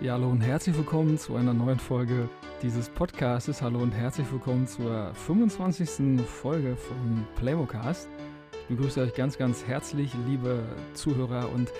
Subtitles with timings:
[0.00, 2.28] Ja, hallo und herzlich willkommen zu einer neuen Folge
[2.62, 3.62] dieses Podcasts.
[3.62, 6.20] Hallo und herzlich willkommen zur 25.
[6.26, 8.08] Folge von Playmocast.
[8.52, 10.62] Ich begrüße euch ganz, ganz herzlich, liebe
[10.94, 11.48] Zuhörer.
[11.54, 11.70] Und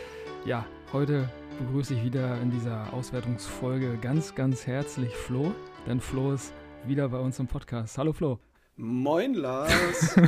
[0.46, 5.52] ja, heute begrüße ich wieder in dieser Auswertungsfolge ganz, ganz herzlich Flo.
[5.86, 6.54] Denn Flo ist
[6.86, 7.98] wieder bei uns im Podcast.
[7.98, 8.38] Hallo Flo.
[8.76, 10.16] Moin Lars.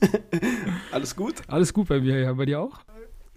[0.92, 1.34] Alles gut?
[1.48, 2.32] Alles gut bei mir, ja.
[2.32, 2.80] Bei dir auch?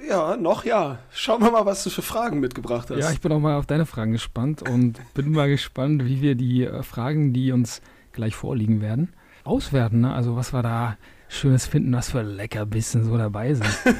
[0.07, 0.99] Ja, noch ja.
[1.11, 2.97] Schauen wir mal, was du für Fragen mitgebracht hast.
[2.97, 6.35] Ja, ich bin auch mal auf deine Fragen gespannt und bin mal gespannt, wie wir
[6.35, 10.01] die äh, Fragen, die uns gleich vorliegen werden, auswerten.
[10.01, 10.13] Ne?
[10.13, 13.69] Also was wir da Schönes finden, was für Leckerbissen so dabei sind.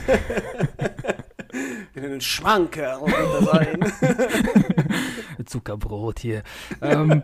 [1.94, 3.04] In den Schmankerl
[3.48, 3.80] rein.
[5.46, 6.44] Zuckerbrot hier.
[6.82, 7.24] ähm,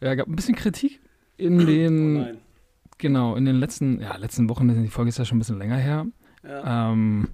[0.00, 1.00] ja, gab ein bisschen Kritik
[1.36, 2.38] in den, Oh
[2.98, 5.76] genau, in den letzten, ja, letzten Wochen, die Folge ist ja schon ein bisschen länger
[5.76, 6.06] her.
[6.44, 6.92] Ja.
[6.92, 7.28] Ähm,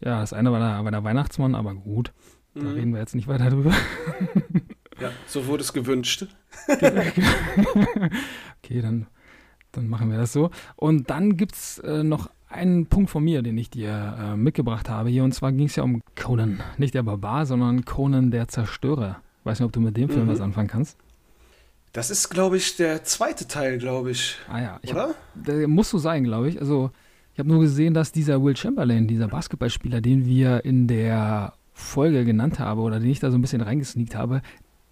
[0.00, 2.12] ja, das eine war der, war der Weihnachtsmann, aber gut,
[2.54, 2.68] da Mhm.
[2.68, 3.72] reden wir jetzt nicht weiter drüber.
[5.00, 6.26] ja, so wurde es gewünscht.
[8.62, 9.06] okay, dann,
[9.72, 10.50] dann machen wir das so.
[10.76, 14.88] Und dann gibt es äh, noch einen Punkt von mir, den ich dir äh, mitgebracht
[14.88, 15.24] habe hier.
[15.24, 16.60] Und zwar ging es ja um Conan.
[16.78, 19.20] Nicht der Barbar, sondern Conan der Zerstörer.
[19.44, 20.30] Weiß nicht, ob du mit dem Film Mhm.
[20.30, 20.96] was anfangen kannst.
[21.92, 24.36] Das ist, glaube ich, der zweite Teil, glaube ich.
[24.48, 25.14] Ah ja, ich Oder?
[25.34, 26.60] Der muss so sein, glaube ich.
[26.60, 26.90] Also,
[27.38, 32.24] ich habe nur gesehen, dass dieser Will Chamberlain, dieser Basketballspieler, den wir in der Folge
[32.24, 34.42] genannt haben oder den ich da so ein bisschen reingesneakt habe,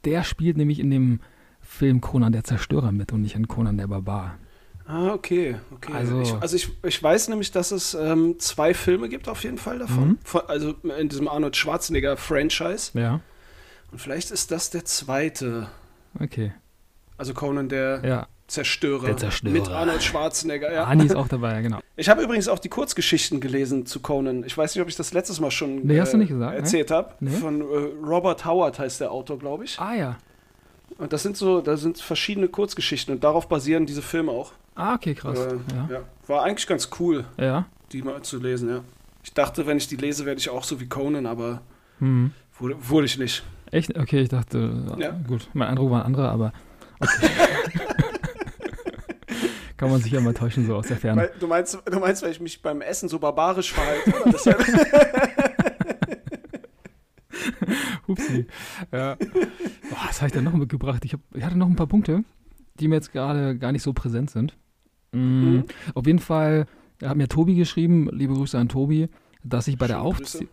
[0.05, 1.19] der spielt nämlich in dem
[1.61, 4.38] Film Conan der Zerstörer mit und nicht in Conan der Barbar.
[4.86, 5.56] Ah, okay.
[5.75, 5.92] okay.
[5.92, 9.58] Also- ich, also ich, ich weiß nämlich, dass es ähm, zwei Filme gibt auf jeden
[9.58, 10.10] Fall davon.
[10.10, 10.19] Mhm.
[10.22, 12.97] Von, also in diesem Arnold Schwarzenegger-Franchise.
[12.97, 13.19] Ja,
[13.91, 15.66] Und vielleicht ist das der zweite.
[16.20, 16.53] okay.
[17.19, 19.06] Also Conan der Ja, Zerstörer.
[19.06, 19.52] Der Zerstörer.
[19.52, 20.84] Mit Arnold Schwarzenegger, ja.
[20.84, 21.80] Ani ist auch dabei, genau.
[21.97, 24.44] Ich habe übrigens auch die Kurzgeschichten gelesen zu Conan.
[24.44, 26.58] Ich weiß nicht, ob ich das letztes Mal schon Nee, hast du nicht gesagt, ne?
[26.58, 27.14] erzählt habe.
[27.20, 27.30] Nee.
[27.30, 27.64] Von äh,
[28.06, 29.78] Robert Howard heißt der Autor, glaube ich.
[29.80, 30.16] Ah ja.
[30.98, 34.53] Und das sind so, da sind verschiedene Kurzgeschichten und darauf basieren diese Filme auch.
[34.76, 35.38] Ah, okay, krass.
[35.38, 35.88] Äh, ja.
[35.91, 36.00] ja.
[36.26, 37.66] War eigentlich ganz cool, ja.
[37.92, 38.81] die mal zu lesen, ja.
[39.25, 41.60] Ich dachte, wenn ich die lese, werde ich auch so wie Conan, aber
[41.98, 42.31] Hm.
[42.60, 43.42] wurde, wurde ich nicht.
[43.72, 43.98] Echt?
[43.98, 45.10] Okay, ich dachte, Ja.
[45.26, 46.53] gut, mein Eindruck war ein anderer, aber
[47.00, 47.28] okay.
[49.76, 51.22] Kann man sich ja mal täuschen, so aus der Ferne.
[51.22, 54.10] Weil, du, meinst, du meinst, weil ich mich beim Essen so barbarisch verhalte?
[54.22, 54.32] Oder?
[54.32, 54.64] Deshalb-
[58.06, 58.47] Upsi.
[58.92, 59.16] Ja.
[59.16, 61.04] Boah, was habe ich denn noch mitgebracht?
[61.04, 62.25] Ich, hab, ich hatte noch ein paar Punkte,
[62.78, 64.56] die mir jetzt gerade gar nicht so präsent sind.
[65.12, 65.16] Mm,
[65.56, 65.65] Mhm.
[65.94, 66.66] Auf jeden Fall
[67.04, 69.09] hat mir Tobi geschrieben, liebe Grüße an Tobi,
[69.49, 70.47] dass ich bei der, Aufzäh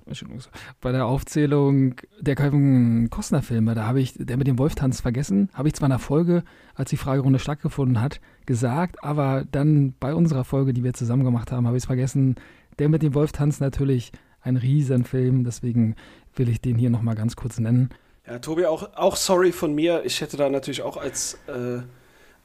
[0.81, 5.67] bei der Aufzählung der Kevin Costner-Filme, da habe ich, der mit dem Wolftanz vergessen, habe
[5.67, 6.43] ich zwar in der Folge,
[6.75, 11.51] als die Fragerunde stattgefunden hat, gesagt, aber dann bei unserer Folge, die wir zusammen gemacht
[11.51, 12.35] haben, habe ich es vergessen.
[12.79, 14.11] Der mit dem Wolftanz natürlich
[14.41, 15.95] ein Riesenfilm, deswegen
[16.35, 17.89] will ich den hier nochmal ganz kurz nennen.
[18.27, 20.01] Ja, Tobi, auch, auch sorry von mir.
[20.05, 21.81] Ich hätte da natürlich auch als, äh,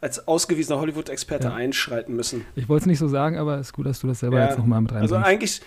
[0.01, 1.55] als ausgewiesener Hollywood-Experte Ja.
[1.55, 2.45] einschreiten müssen.
[2.57, 4.47] Ich wollte es nicht so sagen, aber es ist gut, dass du das selber Ja,
[4.49, 5.29] jetzt nochmal mit Also reinbringst.
[5.29, 5.61] eigentlich,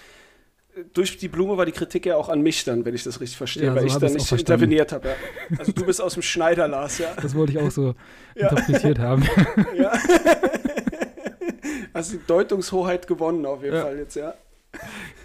[0.94, 3.38] durch die Blume war die Kritik ja auch an mich dann, wenn ich das richtig
[3.38, 5.10] verstehe, Ja, weil so ich hab da ich's auch nicht interveniert habe.
[5.10, 5.16] Ja.
[5.58, 7.14] Also du bist aus dem Schneider, Lars, ja.
[7.22, 7.96] das wollte ich auch so
[8.36, 9.24] interpretiert haben.
[9.76, 9.92] ja.
[11.94, 13.80] Hast die Deutungshoheit gewonnen auf jeden.
[13.80, 14.34] Fall jetzt, ja.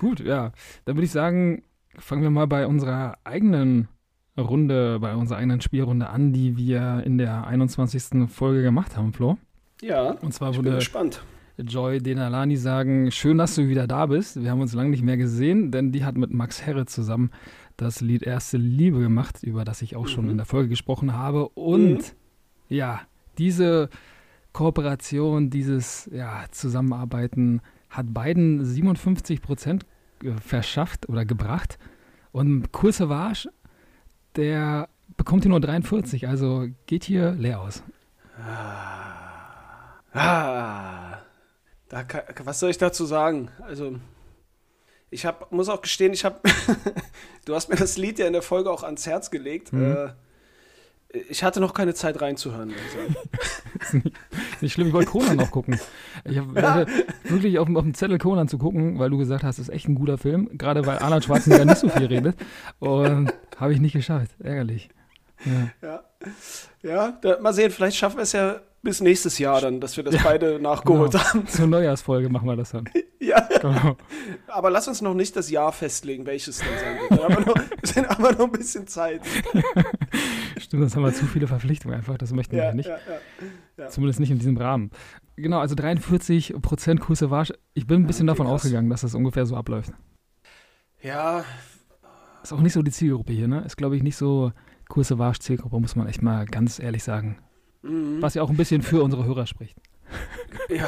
[0.00, 0.52] Gut, ja.
[0.84, 1.62] Dann würde ich sagen,
[1.96, 3.88] fangen wir mal bei unserer eigenen
[4.36, 8.28] Runde, bei unserer eigenen Spielrunde an, die wir in der 21.
[8.28, 9.38] Folge gemacht haben, Flo.
[9.80, 11.22] Ja, Und zwar ich bin gespannt.
[11.59, 14.43] Joy Denalani sagen, schön, dass du wieder da bist.
[14.43, 17.31] Wir haben uns lange nicht mehr gesehen, denn die hat mit Max Herre zusammen
[17.77, 20.31] das Lied Erste Liebe gemacht, über das ich auch schon Mhm.
[20.33, 21.49] in der Folge gesprochen habe.
[21.50, 22.03] Und Mhm.
[22.69, 23.00] ja,
[23.39, 23.89] diese
[24.53, 29.87] Kooperation, dieses ja, Zusammenarbeiten hat beiden 57 Prozent
[30.43, 31.78] verschafft oder gebracht.
[32.33, 33.49] Und Cool Savage,
[34.37, 37.83] der bekommt hier nur 43, also geht hier leer aus.
[40.12, 41.16] Ah,
[41.88, 43.50] da kann, was soll ich dazu sagen?
[43.62, 43.97] Also,
[45.10, 46.41] ich hab, muss auch gestehen, ich habe,
[47.44, 49.72] du hast mir das Lied ja in der Folge auch ans Herz gelegt.
[49.72, 49.93] Mhm.
[49.93, 50.08] Äh,
[51.31, 52.75] ich hatte noch keine Zeit reinzuhören.
[52.75, 53.16] Also.
[53.81, 54.06] ist nicht,
[54.52, 55.78] ist nicht schlimm, ich wollte Conan noch gucken.
[56.25, 56.90] Ich habe hatte
[57.25, 59.75] wirklich auf, dem- auf dem Zettel Conan zu gucken, weil du gesagt hast, es ist
[59.75, 62.37] echt ein guter Film, gerade weil Arnold Schwarzenegger nicht so viel redet.
[62.81, 64.90] Und habe ich nicht geschafft, ärgerlich.
[65.44, 65.70] Ja.
[65.88, 66.05] Ja,
[66.82, 70.05] ja da, mal sehen, vielleicht schaffen wir es ja bis nächstes Jahr dann, dass wir
[70.05, 71.25] das Ja, beide nachgeholt genau.
[71.25, 71.46] haben.
[71.49, 72.88] Zur Neujahrsfolge machen wir das dann.
[73.19, 73.96] Ja, Genau.
[74.46, 77.11] aber lass uns noch nicht das Jahr festlegen, welches denn sein wird.
[77.19, 79.20] Wir haben noch, wir sind aber noch ein bisschen Zeit.
[80.58, 82.90] Stimmt, sonst haben wir zu viele Verpflichtungen einfach, das möchten wir Ja, ja nicht.
[83.78, 83.88] ja.
[83.88, 84.90] Zumindest nicht in diesem Rahmen.
[85.37, 87.55] Genau, also 43 Prozent Cool Savage.
[87.75, 88.62] Ich bin ein bisschen okay, davon krass.
[88.62, 89.93] ausgegangen, dass das ungefähr so abläuft.
[91.02, 91.44] Ja,
[92.43, 93.62] Ist auch nicht so die Zielgruppe hier, ne?
[93.64, 94.52] Ist, glaube ich, nicht so
[94.88, 97.38] kurze Warsch-Zielgruppe, muss man echt mal ganz ehrlich sagen.
[97.88, 98.23] Mhm.
[98.23, 99.77] Was ja auch ein bisschen für unsere Hörer spricht.
[100.69, 100.87] Ja.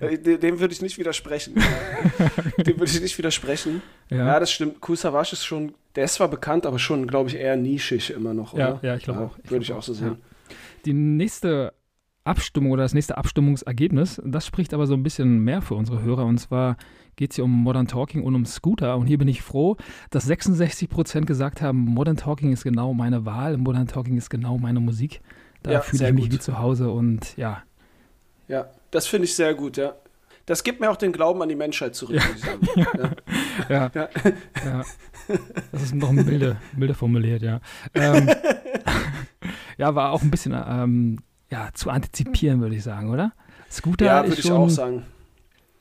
[0.40, 1.54] Dem würde ich nicht widersprechen.
[2.58, 3.82] Dem würde ich nicht widersprechen.
[4.10, 4.80] Ja, ja das stimmt.
[4.80, 8.34] Kool Savage ist schon, der ist zwar bekannt, aber schon, glaube ich, eher nischig immer
[8.34, 8.80] noch, oder?
[8.82, 9.38] Ja, ja ich glaube ja, auch.
[9.44, 10.18] Würde ich auch so sehen.
[10.18, 10.54] Ja.
[10.84, 11.72] Die nächste
[12.24, 16.24] Abstimmung oder das nächste Abstimmungsergebnis, das spricht aber so ein bisschen mehr für unsere Hörer.
[16.24, 16.76] Und zwar
[17.18, 18.96] geht es hier um Modern Talking und um Scooter.
[18.96, 19.76] Und hier bin ich froh,
[20.10, 24.56] dass 66 Prozent gesagt haben, Modern Talking ist genau meine Wahl, Modern Talking ist genau
[24.56, 25.20] meine Musik.
[25.62, 26.32] Da ja, fühle ich mich gut.
[26.34, 27.62] wie zu Hause und ja.
[28.46, 29.94] Ja, das finde ich sehr gut, ja.
[30.46, 32.16] Das gibt mir auch den Glauben an die Menschheit zurück.
[32.16, 33.10] Ja.
[33.68, 33.90] Ja.
[33.92, 34.08] ja.
[34.64, 34.84] ja.
[35.72, 37.60] Das ist noch milde, milde formuliert, ja.
[37.92, 38.30] Ähm,
[39.78, 41.18] ja, war auch ein bisschen ähm,
[41.50, 43.32] ja, zu antizipieren, würde ich sagen, oder?
[43.70, 45.04] Scooter ja, würde ich auch sagen.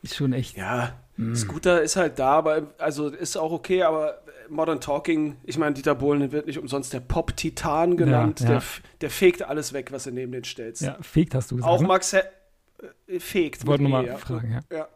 [0.02, 0.58] Ist schon echt.
[0.58, 1.36] Ja, mh.
[1.36, 4.20] Scooter ist halt da, aber also ist auch okay, aber
[4.50, 8.40] Modern Talking, ich meine, Dieter Bohlen wird nicht umsonst der Pop-Titan genannt.
[8.42, 8.52] Ja, ja.
[8.54, 8.64] Der,
[9.02, 10.82] der fegt alles weg, was du neben den stellst.
[10.82, 11.72] Ja, fegt hast du gesagt.
[11.72, 11.88] Auch ne?
[11.88, 12.20] Max, He
[13.08, 13.66] äh, fegt.
[13.66, 14.18] Wollte nur mal ja.
[14.18, 14.78] fragen, ja.
[14.78, 14.88] ja.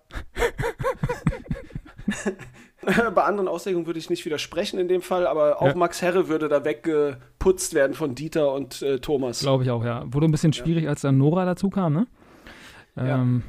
[3.12, 5.76] Bei anderen Auslegungen würde ich nicht widersprechen in dem Fall, aber auch ja.
[5.76, 9.42] Max Herre würde da weggeputzt werden von Dieter und äh, Thomas.
[9.42, 10.04] Glaube ich auch, ja.
[10.12, 12.08] Wurde ein bisschen schwierig, als dann Nora dazu kam, ne?
[12.98, 13.44] Ähm,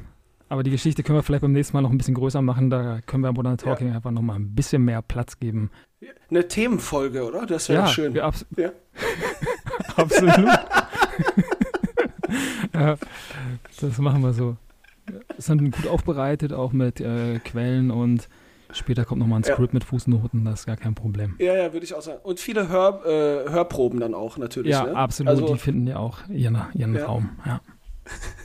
[0.53, 2.69] aber die Geschichte können wir vielleicht beim nächsten Mal noch ein bisschen größer machen.
[2.69, 3.95] Da können wir Modern Talking ja.
[3.95, 5.71] einfach noch mal ein bisschen mehr Platz geben.
[6.29, 7.47] Eine Themenfolge, oder?
[7.47, 8.13] Das wäre ja, schön.
[8.13, 8.69] Ja, abs ja.
[9.95, 10.35] absolut.
[12.73, 12.97] ja,
[13.81, 14.55] das machen wir so.
[15.37, 18.29] Ist dann gut aufbereitet, auch mit äh, Quellen und
[18.73, 19.73] später kommt nochmal ein Script ja.
[19.73, 21.35] mit Fußnoten, das ist gar kein Problem.
[21.39, 22.19] Ja, ja, würde ich auch sagen.
[22.21, 24.71] Und viele Hör, äh, Hörproben dann auch natürlich.
[24.71, 24.95] Ja, ne?
[24.95, 25.29] absolut.
[25.31, 26.95] Also, die finden ja auch ihren, ihren.
[26.95, 27.31] Raum.
[27.43, 27.59] Ja.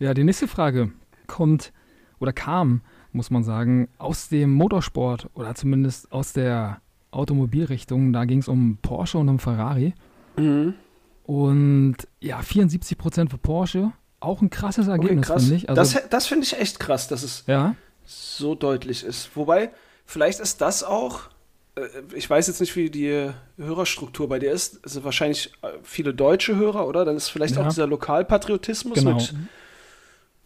[0.00, 0.90] ja, die nächste Frage
[1.26, 1.72] kommt
[2.18, 2.80] oder kam,
[3.12, 6.80] muss man sagen, aus dem Motorsport oder zumindest aus der
[7.10, 8.12] Automobilrichtung.
[8.12, 9.94] Da ging es um Porsche und um Ferrari.
[10.36, 10.74] Mhm.
[11.24, 13.92] Und ja, 74 Prozent für Porsche.
[14.20, 15.68] Auch ein krasses Ergebnis, okay, finde ich.
[15.68, 17.74] Also, das das finde ich echt krass, dass es ja?
[18.04, 19.30] so deutlich ist.
[19.34, 19.70] Wobei,
[20.04, 21.30] vielleicht ist das auch,
[21.76, 21.82] äh,
[22.14, 24.80] ich weiß jetzt nicht, wie die Hörerstruktur bei dir ist.
[24.84, 27.04] Es sind wahrscheinlich äh, viele deutsche Hörer, oder?
[27.04, 27.62] Dann ist vielleicht ja.
[27.62, 29.14] auch dieser Lokalpatriotismus genau.
[29.14, 29.34] mit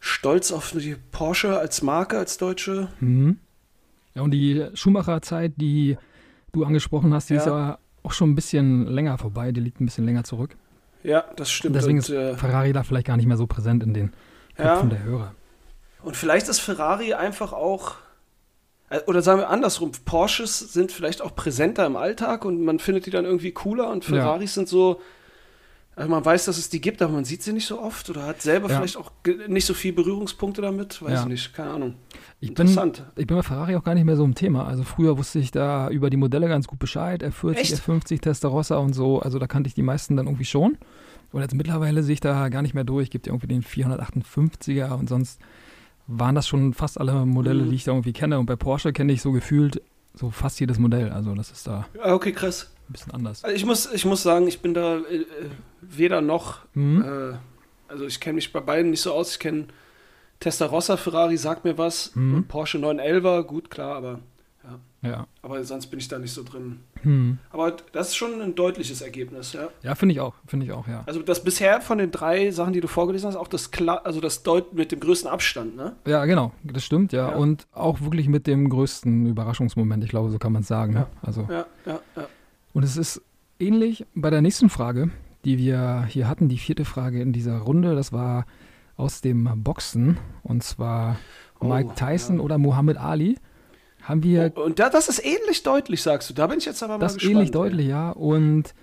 [0.06, 2.88] Stolz auf die Porsche als Marke, als deutsche.
[3.00, 3.38] Mhm.
[4.14, 5.96] Ja, und die Schumacher-Zeit, die
[6.52, 7.40] du angesprochen hast, die ja.
[7.40, 10.56] ist ja auch schon ein bisschen länger vorbei, die liegt ein bisschen länger zurück.
[11.04, 11.74] Ja, das stimmt.
[11.74, 14.12] Deswegen und, ist äh, Ferrari da vielleicht gar nicht mehr so präsent in den
[14.56, 14.96] Köpfen ja.
[14.96, 15.34] der Hörer.
[16.02, 17.94] Und vielleicht ist Ferrari einfach auch,
[18.90, 23.06] äh, oder sagen wir andersrum, Porsches sind vielleicht auch präsenter im Alltag und man findet
[23.06, 24.60] die dann irgendwie cooler und Ferraris ja.
[24.60, 25.00] sind so,
[25.96, 28.26] also man weiß, dass es die gibt, aber man sieht sie nicht so oft oder
[28.26, 28.76] hat selber ja.
[28.76, 29.12] vielleicht auch
[29.46, 31.94] nicht so viele Berührungspunkte damit, weiß ich nicht, keine Ahnung.
[32.40, 32.96] Ich Interessant.
[33.14, 34.66] Bin, ich bin bei Ferrari auch gar nicht mehr so im Thema.
[34.66, 37.74] Also früher wusste ich da über die Modelle ganz gut Bescheid, F40, Echt?
[37.74, 39.20] F50, Testarossa und so.
[39.20, 40.78] Also da kannte ich die meisten dann irgendwie schon.
[41.32, 43.10] Und jetzt mittlerweile sehe ich da gar nicht mehr durch.
[43.10, 45.40] Gibt ja irgendwie den 458er und sonst
[46.06, 47.70] waren das schon fast alle Modelle, mhm.
[47.70, 48.38] die ich da irgendwie kenne.
[48.38, 49.80] Und bei Porsche kenne ich so gefühlt
[50.14, 51.10] so fast jedes Modell.
[51.10, 51.86] Also das ist da.
[52.02, 52.70] Ah, okay, krass.
[52.88, 53.42] Ein bisschen anders.
[53.42, 55.24] Also ich muss, ich muss sagen, ich bin da äh,
[55.90, 56.60] weder noch.
[56.74, 57.02] Mhm.
[57.02, 57.36] Äh,
[57.88, 59.32] also ich kenne mich bei beiden nicht so aus.
[59.32, 59.66] Ich kenne
[60.40, 62.14] Testarossa, Ferrari sagt mir was.
[62.14, 62.34] Mhm.
[62.34, 64.20] Und Porsche 911er, gut, klar, aber
[64.64, 65.10] ja.
[65.10, 65.26] ja.
[65.42, 66.80] Aber sonst bin ich da nicht so drin.
[67.02, 67.38] Mhm.
[67.50, 69.68] Aber das ist schon ein deutliches Ergebnis, ja.
[69.82, 71.02] Ja, finde ich auch, finde ich auch, ja.
[71.06, 73.70] Also das bisher von den drei Sachen, die du vorgelesen hast, auch das
[74.04, 75.96] also das Deut mit dem größten Abstand, ne?
[76.06, 77.30] Ja, genau, das stimmt, ja.
[77.30, 77.36] ja.
[77.36, 80.94] Und auch wirklich mit dem größten Überraschungsmoment, ich glaube, so kann man es sagen.
[80.94, 81.00] Ja.
[81.00, 81.06] Ne?
[81.22, 81.46] Also.
[81.50, 82.26] Ja, ja, ja.
[82.72, 83.22] Und es ist
[83.60, 85.10] ähnlich bei der nächsten Frage,
[85.44, 87.94] die wir hier hatten, die vierte Frage in dieser Runde.
[87.94, 88.46] Das war
[88.96, 91.16] aus dem Boxen und zwar
[91.60, 92.42] oh, Mike Tyson ja.
[92.42, 93.36] oder Muhammad Ali.
[94.02, 94.52] Haben wir.
[94.56, 96.34] Oh, und da, das ist ähnlich deutlich, sagst du.
[96.34, 97.22] Da bin ich jetzt aber mal das gespannt.
[97.22, 98.10] Das ist ähnlich deutlich, ja.
[98.10, 98.74] Und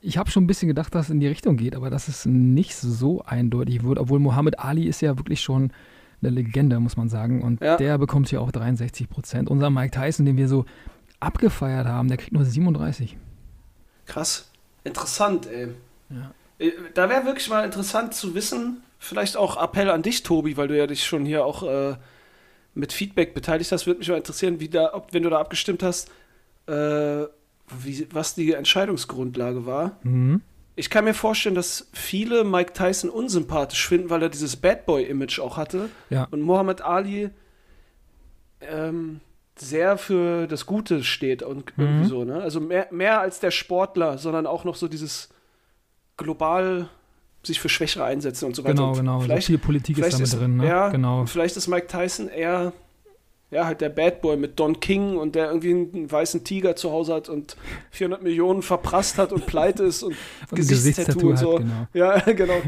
[0.00, 2.26] ich habe schon ein bisschen gedacht, dass es in die Richtung geht, aber das ist
[2.26, 5.72] nicht so eindeutig wird, obwohl Muhammad Ali ist ja wirklich schon
[6.22, 7.42] eine Legende, muss man sagen.
[7.42, 7.76] Und ja.
[7.76, 9.50] der bekommt hier auch 63 Prozent.
[9.50, 10.64] Unser Mike Tyson, den wir so
[11.20, 13.16] abgefeiert haben, der kriegt nur 37.
[14.06, 14.51] Krass.
[14.84, 15.68] Interessant, ey.
[16.10, 16.32] Ja.
[16.58, 20.68] Äh, da wäre wirklich mal interessant zu wissen, vielleicht auch Appell an dich, Tobi, weil
[20.68, 21.96] du ja dich schon hier auch äh,
[22.74, 25.82] mit Feedback beteiligt hast, würde mich mal interessieren, wie da, ob, wenn du da abgestimmt
[25.82, 26.10] hast,
[26.66, 27.24] äh,
[27.82, 29.98] wie, was die Entscheidungsgrundlage war.
[30.02, 30.42] Mhm.
[30.74, 35.38] Ich kann mir vorstellen, dass viele Mike Tyson unsympathisch finden, weil er dieses Bad Boy-Image
[35.38, 35.90] auch hatte.
[36.08, 36.28] Ja.
[36.30, 37.28] Und Muhammad Ali
[38.62, 39.20] ähm,
[39.56, 41.84] sehr für das Gute steht und mhm.
[41.84, 42.40] irgendwie so, ne?
[42.40, 45.28] Also mehr, mehr als der Sportler, sondern auch noch so dieses
[46.16, 46.88] global
[47.42, 48.74] sich für Schwächere einsetzen und so weiter.
[48.74, 49.20] Genau, genau.
[49.20, 50.56] Vielleicht, so viel Politik ist damit ist, drin.
[50.58, 50.66] Ne?
[50.66, 51.26] Ja, genau.
[51.26, 52.72] Vielleicht ist Mike Tyson eher
[53.52, 56.90] ja, halt der Bad Boy mit Don King und der irgendwie einen weißen Tiger zu
[56.90, 57.56] Hause hat und
[57.90, 60.16] 400 Millionen verprasst hat und pleite ist und,
[60.50, 61.58] und Gesichtstattoo und so.
[61.58, 61.86] Hat, genau.
[61.92, 62.62] Ja, genau.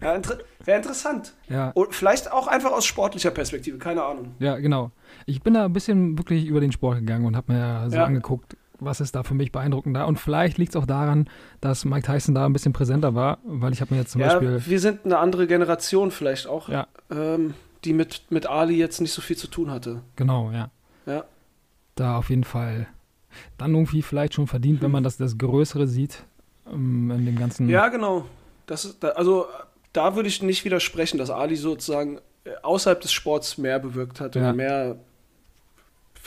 [0.00, 1.32] Ja, inter Wäre interessant.
[1.48, 1.70] Ja.
[1.70, 4.34] Und vielleicht auch einfach aus sportlicher Perspektive, keine Ahnung.
[4.38, 4.92] Ja, genau.
[5.28, 8.04] Ich bin da ein bisschen wirklich über den Sport gegangen und habe mir so ja.
[8.04, 10.04] angeguckt, was ist da für mich beeindruckend da.
[10.04, 11.28] Und vielleicht liegt es auch daran,
[11.60, 14.28] dass Mike Tyson da ein bisschen präsenter war, weil ich habe mir jetzt zum ja,
[14.28, 14.62] Beispiel.
[14.64, 16.70] Wir sind eine andere Generation vielleicht auch.
[16.70, 16.86] Ja.
[17.10, 17.52] Ähm,
[17.84, 20.00] die mit, mit Ali jetzt nicht so viel zu tun hatte.
[20.16, 20.70] Genau, ja.
[21.04, 21.24] Ja.
[21.94, 22.86] Da auf jeden Fall
[23.58, 26.24] dann irgendwie vielleicht schon verdient, wenn man das, das Größere sieht
[26.72, 27.68] ähm, in dem ganzen.
[27.68, 28.24] Ja, genau.
[28.66, 29.46] Das ist, also
[29.92, 34.34] da würde ich nicht widersprechen, dass Ali sozusagen äh, außerhalb des Sports mehr bewirkt hat
[34.34, 34.42] ja.
[34.42, 34.96] oder mehr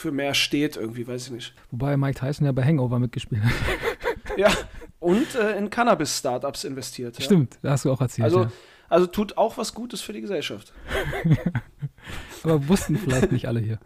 [0.01, 1.53] für mehr steht irgendwie, weiß ich nicht.
[1.71, 3.51] Wobei Mike Tyson ja bei Hangover mitgespielt hat.
[4.37, 4.51] ja,
[4.99, 7.17] und äh, in Cannabis-Startups investiert.
[7.17, 7.25] Ja.
[7.25, 8.25] Stimmt, da hast du auch erzählt.
[8.25, 8.51] Also ja.
[8.91, 10.73] Also tut auch was Gutes für die Gesellschaft.
[12.43, 13.79] Aber wussten vielleicht nicht alle hier.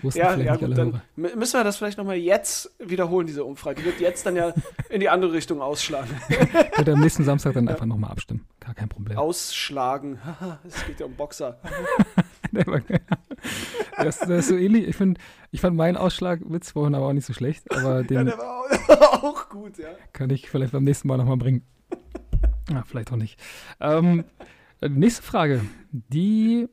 [0.00, 1.36] Wussten ja, ja gut, dann Hörer.
[1.36, 3.80] müssen wir das vielleicht nochmal jetzt wiederholen, diese Umfrage.
[3.80, 4.54] Die wird jetzt dann ja
[4.90, 6.10] in die andere Richtung ausschlagen.
[6.76, 7.72] Wird am nächsten Samstag dann ja.
[7.72, 8.46] einfach nochmal abstimmen.
[8.60, 9.18] Gar kein Problem.
[9.18, 10.20] Ausschlagen.
[10.64, 11.58] Es geht ja um Boxer.
[13.96, 14.88] das, das, ist so ähnlich.
[14.88, 15.18] Ich, find,
[15.50, 17.70] ich fand meinen Ausschlagwitz vorhin aber auch nicht so schlecht.
[17.72, 19.88] Aber den ja, der war auch gut, ja.
[20.12, 21.62] Kann ich vielleicht beim nächsten Mal nochmal bringen.
[22.70, 23.38] Ja, vielleicht auch nicht.
[23.80, 24.24] Ähm,
[24.80, 25.60] nächste Frage.
[25.90, 26.68] Die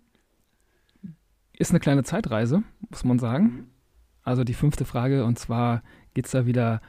[1.58, 3.44] ist eine kleine Zeitreise, muss man sagen.
[3.44, 3.68] Mhm.
[4.24, 5.84] Also die fünfte Frage, und zwar
[6.14, 6.82] geht es da wieder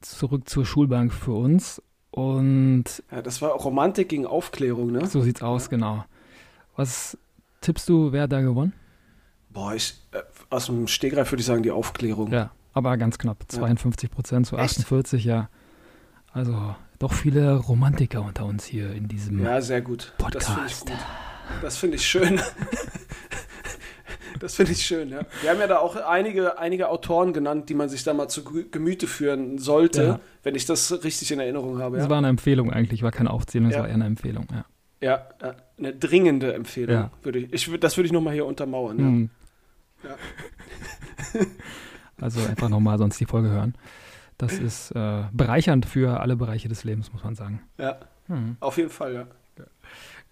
[0.00, 1.82] zurück zur Schulbank für uns.
[2.10, 3.02] Und.
[3.10, 5.06] Ja, das war Romantik gegen Aufklärung, ne?
[5.06, 6.04] So sieht's aus, genau.
[6.76, 7.18] Was
[7.62, 8.72] tippst du, wer da gewonnen?
[9.50, 12.32] Boah, ich, äh, aus dem Stegreif würde ich sagen, die Aufklärung.
[12.32, 13.44] Ja, aber ganz knapp.
[13.48, 15.26] 52 Prozent zu 48, Echt?
[15.26, 15.48] ja.
[16.32, 20.14] Also doch viele Romantiker unter uns hier in diesem Ja, sehr gut.
[20.18, 20.48] Podcast.
[20.48, 20.92] Das finde ich gut.
[21.60, 22.40] Das finde ich schön.
[24.40, 25.20] das finde ich schön, ja.
[25.42, 28.44] Wir haben ja da auch einige, einige Autoren genannt, die man sich da mal zu
[28.44, 30.20] Gemüte führen sollte, ja.
[30.42, 31.96] wenn ich das richtig in Erinnerung habe.
[31.96, 32.10] Das ja.
[32.10, 33.82] war eine Empfehlung eigentlich, war keine Aufzählung, das ja.
[33.82, 34.64] war eher eine Empfehlung, ja.
[35.02, 35.26] Ja,
[35.84, 36.94] eine dringende Empfehlung.
[36.94, 37.10] Ja.
[37.22, 38.96] Würde ich, ich, das würde ich nochmal hier untermauern.
[38.96, 39.30] Mhm.
[40.04, 40.16] Ja.
[42.20, 43.74] also einfach nochmal sonst die Folge hören.
[44.38, 47.62] Das ist äh, bereichernd für alle Bereiche des Lebens, muss man sagen.
[47.78, 48.56] Ja, hm.
[48.58, 49.26] auf jeden Fall, ja.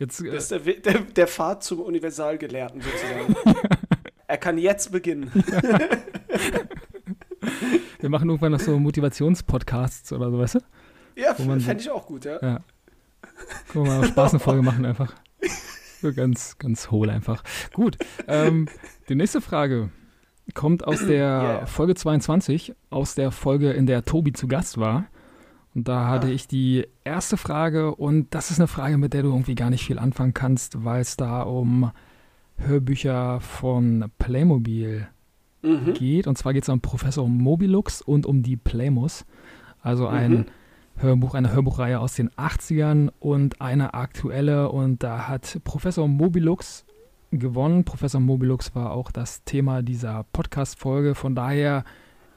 [0.01, 3.37] Jetzt, äh, das ist der, der, der Pfad zum Universalgelehrten sozusagen.
[4.27, 5.31] er kann jetzt beginnen.
[8.01, 10.61] Wir machen irgendwann noch so Motivationspodcasts oder so, weißt du?
[11.17, 12.39] Ja, fände ich auch gut, ja.
[12.41, 12.61] ja.
[13.73, 15.15] Guck mal, Spaß eine Folge machen einfach.
[16.01, 17.45] So ganz, ganz hohl einfach.
[17.75, 18.69] Gut, ähm,
[19.09, 19.91] die nächste Frage
[20.55, 21.67] kommt aus der yeah.
[21.67, 25.07] Folge 22, aus der Folge, in der Tobi zu Gast war.
[25.75, 26.31] Und da hatte ah.
[26.31, 29.85] ich die erste Frage und das ist eine Frage, mit der du irgendwie gar nicht
[29.85, 31.93] viel anfangen kannst, weil es da um
[32.57, 35.07] Hörbücher von Playmobil
[35.63, 35.95] mhm.
[35.95, 36.27] geht.
[36.27, 39.25] Und zwar geht es um Professor Mobilux und um die Playmos.
[39.83, 40.45] Also ein mhm.
[41.03, 44.71] Hörbuch, eine Hörbuchreihe aus den 80ern und eine aktuelle.
[44.71, 46.85] Und da hat Professor Mobilux
[47.31, 47.85] gewonnen.
[47.85, 51.15] Professor Mobilux war auch das Thema dieser Podcast-Folge.
[51.15, 51.85] Von daher,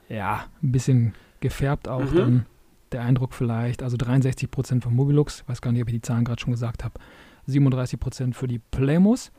[0.10, 2.18] ja, ein bisschen gefärbt auch mhm.
[2.18, 2.46] dann
[2.92, 3.84] der Eindruck vielleicht.
[3.84, 6.54] Also 63 Prozent von Mobilux, ich weiß gar nicht, ob ich die Zahlen gerade schon
[6.54, 7.00] gesagt habe.
[7.48, 9.32] 37 Prozent für die Playmos.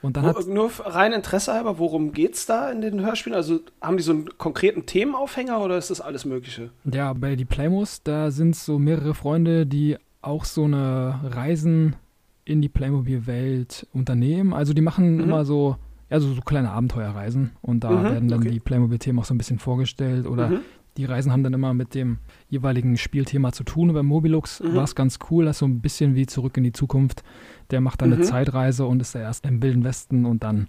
[0.00, 3.36] Und dann Wo, nur rein Interesse halber, worum geht es da in den Hörspielen?
[3.36, 6.70] Also haben die so einen konkreten Themenaufhänger oder ist das alles Mögliche?
[6.84, 11.96] Ja, bei die Playmos, da sind so mehrere Freunde, die auch so eine Reisen
[12.44, 14.54] in die Playmobil-Welt unternehmen.
[14.54, 15.20] Also die machen mhm.
[15.20, 15.76] immer so,
[16.10, 18.50] ja, so, kleine Abenteuerreisen und da mhm, werden dann okay.
[18.50, 20.60] die Playmobil-Themen auch so ein bisschen vorgestellt oder mhm.
[20.96, 23.90] die Reisen haben dann immer mit dem jeweiligen Spielthema zu tun.
[23.90, 24.76] Und bei Mobilux mhm.
[24.76, 27.22] war es ganz cool, das so ein bisschen wie zurück in die Zukunft.
[27.70, 28.26] Der macht dann eine mhm.
[28.26, 30.68] Zeitreise und ist erst im Wilden Westen und dann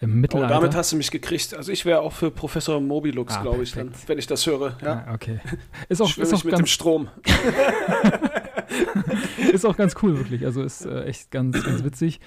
[0.00, 0.56] im oh, Mittelalter.
[0.56, 1.54] Oh, damit hast du mich gekriegt.
[1.54, 4.76] Also ich wäre auch für Professor Mobilux, ah, glaube ich, dann, wenn ich das höre.
[4.82, 5.40] Ja, ah, okay.
[5.88, 7.08] Ist auch, ist auch mit dem Strom.
[9.52, 10.44] ist auch ganz cool, wirklich.
[10.44, 12.20] Also ist äh, echt ganz, ganz witzig.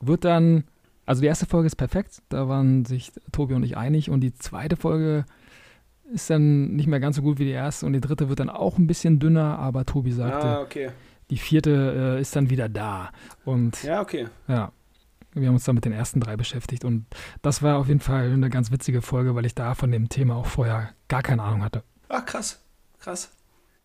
[0.00, 0.64] Wird dann,
[1.04, 4.08] also die erste Folge ist perfekt, da waren sich Tobi und ich einig.
[4.08, 5.24] Und die zweite Folge
[6.12, 7.86] ist dann nicht mehr ganz so gut wie die erste.
[7.86, 10.90] Und die dritte wird dann auch ein bisschen dünner, aber Tobi sagte, ah, okay.
[11.30, 13.10] Die vierte äh, ist dann wieder da.
[13.44, 14.28] Und ja, okay.
[14.48, 14.72] Ja.
[15.32, 17.04] Wir haben uns dann mit den ersten drei beschäftigt und
[17.42, 20.36] das war auf jeden Fall eine ganz witzige Folge, weil ich da von dem Thema
[20.36, 21.82] auch vorher gar keine Ahnung hatte.
[22.08, 22.62] Ach, krass.
[22.98, 23.32] Krass.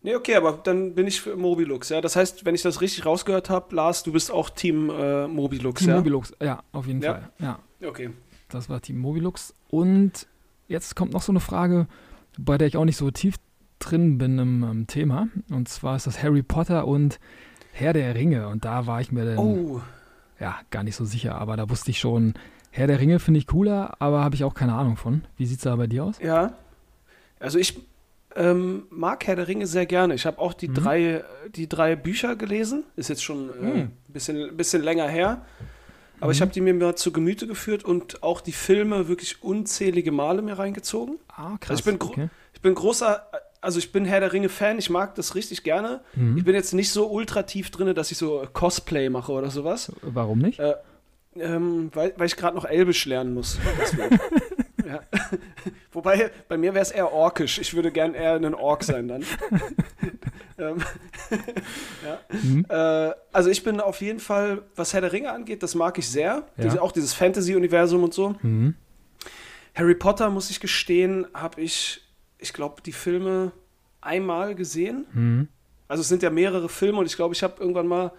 [0.00, 2.00] Nee, okay, aber dann bin ich für Mobilux, ja.
[2.00, 5.80] Das heißt, wenn ich das richtig rausgehört habe, Lars, du bist auch Team äh, Mobilux,
[5.80, 5.96] Team ja?
[5.96, 7.12] Mobilux, ja, auf jeden ja?
[7.12, 7.32] Fall.
[7.38, 7.58] Ja.
[7.86, 8.10] Okay.
[8.48, 9.54] Das war Team Mobilux.
[9.68, 10.26] Und
[10.68, 11.86] jetzt kommt noch so eine Frage,
[12.38, 13.36] bei der ich auch nicht so tief
[13.84, 15.28] drin bin im, im Thema.
[15.50, 17.18] Und zwar ist das Harry Potter und
[17.72, 18.48] Herr der Ringe.
[18.48, 19.80] Und da war ich mir dann oh.
[20.38, 22.34] ja gar nicht so sicher, aber da wusste ich schon,
[22.70, 25.24] Herr der Ringe finde ich cooler, aber habe ich auch keine Ahnung von.
[25.36, 26.18] Wie sieht es da bei dir aus?
[26.20, 26.54] Ja.
[27.38, 27.80] Also ich
[28.36, 30.14] ähm, mag Herr der Ringe sehr gerne.
[30.14, 30.74] Ich habe auch die, mhm.
[30.74, 31.24] drei,
[31.54, 32.84] die drei Bücher gelesen.
[32.96, 33.90] Ist jetzt schon ein äh, mhm.
[34.08, 35.44] bisschen, bisschen länger her.
[36.20, 36.32] Aber mhm.
[36.32, 40.40] ich habe die mir mal zu Gemüte geführt und auch die Filme wirklich unzählige Male
[40.40, 41.18] mir reingezogen.
[41.28, 41.70] Ah, krass.
[41.70, 42.28] Also ich bin, okay.
[42.54, 43.26] ich bin großer,
[43.62, 46.02] also ich bin Herr der Ringe-Fan, ich mag das richtig gerne.
[46.14, 46.36] Mhm.
[46.36, 49.92] Ich bin jetzt nicht so ultra tief drin, dass ich so Cosplay mache oder sowas.
[50.02, 50.58] Warum nicht?
[50.58, 50.74] Äh,
[51.36, 53.58] ähm, weil, weil ich gerade noch Elbisch lernen muss.
[54.86, 55.00] ja.
[55.92, 57.58] Wobei, bei mir wäre es eher orkisch.
[57.58, 59.24] Ich würde gern eher ein Ork sein dann.
[60.58, 60.82] ähm,
[62.04, 62.18] ja.
[62.30, 62.66] mhm.
[62.68, 66.08] äh, also ich bin auf jeden Fall, was Herr der Ringe angeht, das mag ich
[66.08, 66.46] sehr.
[66.56, 66.64] Ja.
[66.64, 68.34] Diese, auch dieses Fantasy-Universum und so.
[68.42, 68.74] Mhm.
[69.74, 72.02] Harry Potter, muss ich gestehen, habe ich,
[72.42, 73.52] ich glaube, die Filme
[74.00, 75.06] einmal gesehen.
[75.12, 75.48] Mhm.
[75.88, 78.12] Also es sind ja mehrere Filme und ich glaube, ich habe irgendwann mal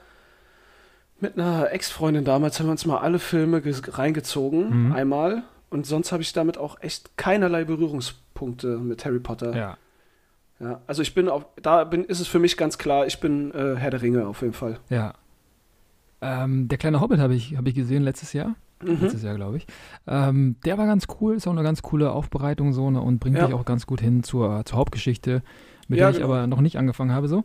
[1.20, 4.92] mit einer Ex-Freundin damals haben wir uns mal alle Filme reingezogen, mhm.
[4.92, 5.44] einmal.
[5.70, 9.56] Und sonst habe ich damit auch echt keinerlei Berührungspunkte mit Harry Potter.
[9.56, 9.78] Ja.
[10.60, 13.52] Ja, also ich bin auf, da bin, ist es für mich ganz klar, ich bin
[13.52, 14.80] äh, Herr der Ringe auf jeden Fall.
[14.90, 15.14] Ja.
[16.22, 18.56] Ähm, der kleine Hobbit habe ich, hab ich gesehen letztes Jahr.
[18.86, 19.00] Mhm.
[19.02, 19.68] Letztes Jahr, glaube ich.
[20.08, 23.38] Ähm, der war ganz cool, ist auch eine ganz coole Aufbereitung so ne, und bringt
[23.38, 23.46] ja.
[23.46, 25.44] dich auch ganz gut hin zur, zur Hauptgeschichte,
[25.88, 26.34] mit ja, der ich genau.
[26.34, 27.44] aber noch nicht angefangen habe so.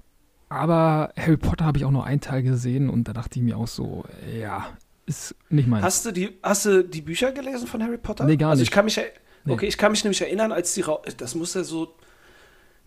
[0.49, 3.59] Aber Harry Potter habe ich auch nur einen Teil gesehen und da dachte ich mir
[3.59, 4.04] auch so,
[4.40, 4.66] ja,
[5.04, 5.85] ist nicht meins.
[5.85, 8.25] Hast du die, hast du die Bücher gelesen von Harry Potter?
[8.25, 8.68] Nee, gar also nicht.
[8.68, 9.00] Ich kann mich,
[9.45, 9.52] nee.
[9.52, 10.85] Okay, ich kann mich nämlich erinnern, als die
[11.16, 11.95] das muss ja so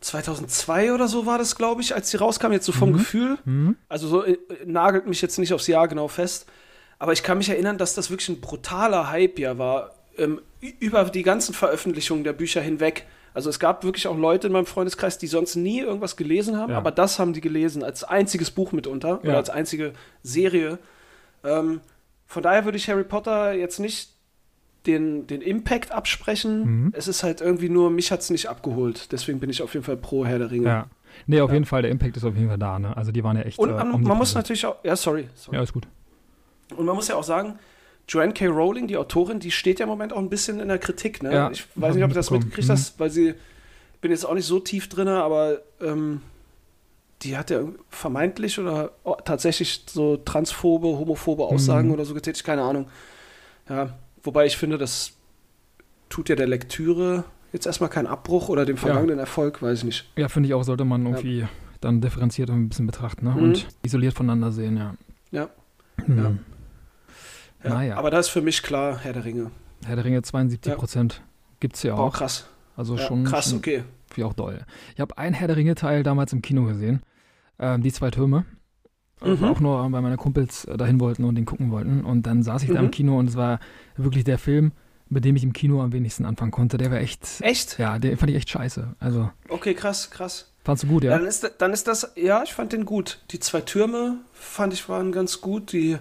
[0.02, 2.94] 2002 oder so war das, glaube ich, als die rauskam, jetzt so vom mhm.
[2.94, 3.38] Gefühl.
[3.46, 3.76] Mhm.
[3.88, 6.48] Also so äh, nagelt mich jetzt nicht aufs Jahr genau fest.
[7.02, 9.90] Aber ich kann mich erinnern, dass das wirklich ein brutaler Hype ja war,
[10.20, 10.40] ähm,
[10.80, 13.08] über die ganzen Veröffentlichungen der Bücher hinweg.
[13.34, 16.74] Also es gab wirklich auch Leute in meinem Freundeskreis, die sonst nie irgendwas gelesen haben,
[16.74, 16.78] ja.
[16.78, 19.30] aber das haben die gelesen als einziges Buch mitunter ja.
[19.30, 20.78] oder als einzige Serie.
[21.44, 21.82] Ähm,
[22.28, 24.12] von daher würde ich Harry Potter jetzt nicht
[24.86, 26.84] den, den Impact absprechen.
[26.84, 26.94] Mhm.
[26.96, 29.12] Es ist halt irgendwie nur, mich hat es nicht abgeholt.
[29.12, 30.68] Deswegen bin ich auf jeden Fall pro Herr der Ringe.
[30.68, 30.88] Ja.
[31.26, 31.56] Nee, auf ja.
[31.56, 32.78] jeden Fall, der Impact ist auf jeden Fall da.
[32.78, 32.96] Ne?
[32.96, 33.58] Also die waren ja echt.
[33.58, 35.58] Und äh, man muss natürlich auch, ja, sorry, sorry.
[35.58, 35.88] Ja, ist gut.
[36.74, 37.60] Und man muss ja auch sagen,
[38.08, 38.48] Joanne K.
[38.48, 41.24] Rowling, die Autorin, die steht ja im Moment auch ein bisschen in der Kritik.
[41.24, 41.34] Ne?
[41.34, 42.78] Ja, ich weiß nicht, ob du das mitgekriegt mhm.
[42.98, 46.22] weil sie, ich bin jetzt auch nicht so tief drin, aber ähm,
[47.22, 48.92] die hat ja vermeintlich oder
[49.24, 51.94] tatsächlich so transphobe, homophobe Aussagen mhm.
[51.94, 52.88] oder so getätigt, keine Ahnung.
[53.70, 55.14] Ja, wobei ich finde, das
[56.10, 59.22] tut ja der Lektüre jetzt erstmal keinen Abbruch oder dem vergangenen ja.
[59.22, 60.12] Erfolg, weiß ich nicht.
[60.18, 61.50] Ja, finde ich auch, sollte man irgendwie ja.
[61.80, 63.32] dann differenziert ein bisschen betrachten ne?
[63.32, 63.44] Mhm.
[63.44, 64.96] und isoliert voneinander sehen, ja.
[65.32, 65.50] Ja.
[66.08, 66.18] Mhm.
[66.18, 66.32] ja.
[67.64, 67.98] Ja, naja.
[67.98, 69.52] Aber das ist für mich klar, Herr der Ringe.
[69.86, 71.22] Herr der Ringe, 72 Prozent ja.
[71.60, 71.98] gibt es ja auch.
[71.98, 72.48] Boah, krass.
[72.76, 73.24] Also ja, schon.
[73.24, 73.84] Krass, okay.
[74.16, 74.66] Wie auch doll.
[74.94, 77.02] Ich habe einen Herr der Ringe-Teil damals im Kino gesehen.
[77.60, 78.46] Ähm, die zwei Türme.
[79.24, 79.44] Mhm.
[79.44, 82.04] Auch nur, weil meine Kumpels äh, dahin wollten und den gucken wollten.
[82.04, 82.74] Und dann saß ich mhm.
[82.74, 82.92] da im mhm.
[82.92, 83.60] Kino und es war
[83.96, 84.72] wirklich der Film,
[85.10, 86.78] mit dem ich im Kino am wenigsten anfangen konnte.
[86.78, 87.42] Der war echt.
[87.42, 87.78] Echt?
[87.78, 88.96] Ja, den fand ich echt scheiße.
[89.00, 89.30] Also.
[89.48, 90.52] Okay, krass, krass.
[90.64, 91.12] Fandst du gut, ja?
[91.12, 93.20] Dann ist, dann ist das, ja, ich fand den gut.
[93.32, 95.72] Die zwei Türme fand ich waren ganz gut.
[95.72, 95.98] Die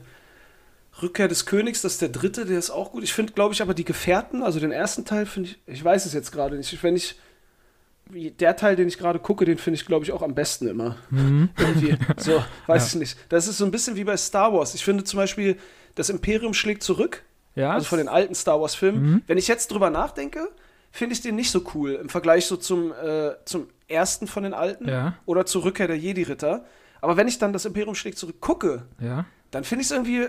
[1.02, 3.02] Rückkehr des Königs, das ist der dritte, der ist auch gut.
[3.02, 6.06] Ich finde, glaube ich, aber die Gefährten, also den ersten Teil finde ich, ich weiß
[6.06, 6.82] es jetzt gerade nicht.
[6.82, 7.16] Wenn ich,
[8.12, 10.96] der Teil, den ich gerade gucke, den finde ich, glaube ich, auch am besten immer.
[11.10, 11.50] Mhm.
[11.58, 11.96] Irgendwie.
[12.16, 12.88] So, weiß ja.
[12.88, 13.18] ich nicht.
[13.28, 14.74] Das ist so ein bisschen wie bei Star Wars.
[14.74, 15.56] Ich finde zum Beispiel,
[15.94, 17.22] das Imperium schlägt zurück.
[17.54, 17.72] Ja.
[17.72, 19.02] Also von den alten Star Wars-Filmen.
[19.02, 19.22] Mhm.
[19.26, 20.48] Wenn ich jetzt drüber nachdenke,
[20.90, 24.54] finde ich den nicht so cool im Vergleich so zum, äh, zum ersten von den
[24.54, 25.14] alten ja.
[25.26, 26.64] oder zur Rückkehr der Jedi-Ritter.
[27.00, 29.24] Aber wenn ich dann das Imperium schlägt zurück gucke, ja.
[29.50, 30.28] dann finde ich es irgendwie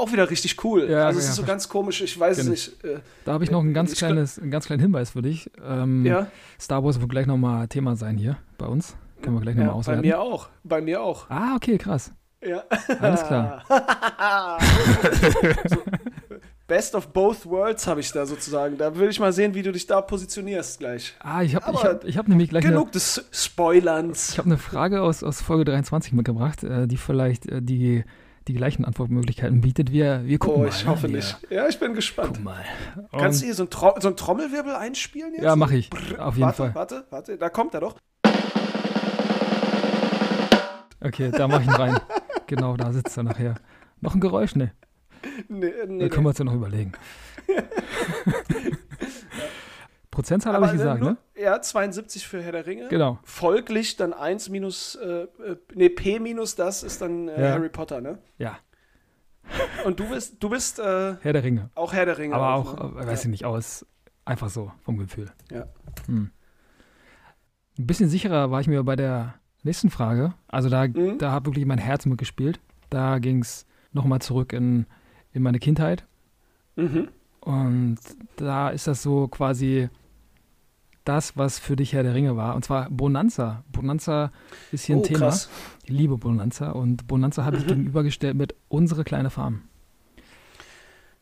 [0.00, 0.88] auch wieder richtig cool.
[0.90, 2.84] Ja, also es ja, ist so ganz komisch, ich weiß es nicht.
[2.84, 5.50] Äh, da habe ich noch ein ganz, kleines, einen ganz kleinen Hinweis für dich.
[5.64, 6.26] Ähm, ja?
[6.58, 8.96] Star Wars wird gleich nochmal Thema sein hier bei uns.
[9.22, 10.02] Können wir gleich nochmal ja, auswerten.
[10.02, 10.48] Bei mir auch.
[10.64, 11.28] Bei mir auch.
[11.28, 12.12] Ah, okay, krass.
[12.42, 12.64] Ja.
[13.00, 13.64] Alles klar.
[15.68, 15.76] so,
[16.66, 18.78] best of both worlds habe ich da sozusagen.
[18.78, 21.14] Da will ich mal sehen, wie du dich da positionierst gleich.
[21.20, 24.30] Ah, ich habe ich hab, ich hab nämlich gleich Genug eine, des Spoilerns.
[24.30, 28.04] Ich habe eine Frage aus, aus Folge 23 mitgebracht, äh, die vielleicht äh, die
[28.50, 29.92] die gleichen Antwortmöglichkeiten bietet.
[29.92, 30.68] Wir, wir gucken oh, mal.
[30.68, 31.36] ich hoffe wir, nicht.
[31.50, 32.32] Ja, ich bin gespannt.
[32.34, 32.64] Guck mal.
[33.10, 35.44] Und Kannst du hier so einen, Tro so einen Trommelwirbel einspielen jetzt?
[35.44, 35.90] Ja, mache ich.
[35.90, 36.74] Brr, auf jeden warte, Fall.
[36.74, 37.96] Warte, warte, da kommt er doch.
[41.02, 42.00] Okay, da mache ich ihn rein.
[42.46, 43.54] genau, da sitzt er nachher.
[44.00, 44.54] Noch ein Geräusch?
[44.54, 44.72] Ne.
[45.48, 46.92] Nee, nee, da können wir uns ja noch überlegen.
[50.20, 51.16] Prozentzahl habe ich gesagt, nur, ne?
[51.34, 52.88] Ja, 72 für Herr der Ringe.
[52.88, 53.18] Genau.
[53.24, 57.52] Folglich dann 1 minus, äh, äh, nee, P minus das ist dann äh, ja.
[57.52, 58.18] Harry Potter, ne?
[58.36, 58.58] Ja.
[59.86, 61.70] Und du bist, du bist äh, Herr der Ringe.
[61.74, 62.34] Auch Herr der Ringe.
[62.34, 63.06] Aber auch, auch ne?
[63.06, 63.28] weiß ja.
[63.28, 63.86] ich nicht, aus
[64.26, 65.32] einfach so vom Gefühl.
[65.50, 65.66] Ja.
[66.04, 66.30] Hm.
[67.78, 70.34] Ein bisschen sicherer war ich mir bei der nächsten Frage.
[70.48, 71.16] Also da, mhm.
[71.16, 72.60] da hat wirklich mein Herz mitgespielt.
[72.90, 74.84] Da ging es nochmal zurück in,
[75.32, 76.04] in meine Kindheit.
[76.76, 77.08] Mhm.
[77.40, 77.98] Und
[78.36, 79.88] da ist das so quasi
[81.04, 82.54] das, was für dich Herr der Ringe war.
[82.54, 83.64] Und zwar Bonanza.
[83.72, 84.32] Bonanza
[84.72, 85.18] ist hier ein oh, Thema.
[85.18, 85.48] Krass.
[85.84, 86.70] Ich liebe Bonanza.
[86.70, 87.62] Und Bonanza habe mhm.
[87.62, 89.62] ich gegenübergestellt mit Unsere kleine Farm.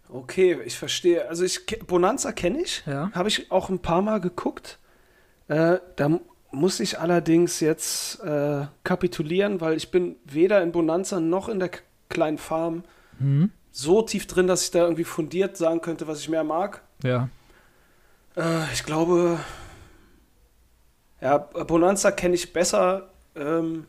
[0.09, 1.29] Okay, ich verstehe.
[1.29, 2.83] Also ich Bonanza kenne ich.
[2.87, 3.11] Ja.
[3.13, 4.79] Habe ich auch ein paar Mal geguckt.
[5.49, 11.49] Äh, da muss ich allerdings jetzt äh, kapitulieren, weil ich bin weder in Bonanza noch
[11.49, 11.71] in der
[12.09, 12.85] kleinen Farm
[13.19, 13.51] mhm.
[13.71, 16.83] so tief drin, dass ich da irgendwie fundiert sagen könnte, was ich mehr mag.
[17.03, 17.29] Ja.
[18.37, 19.39] Äh, ich glaube,
[21.21, 23.09] ja, Bonanza kenne ich besser.
[23.35, 23.87] Ähm,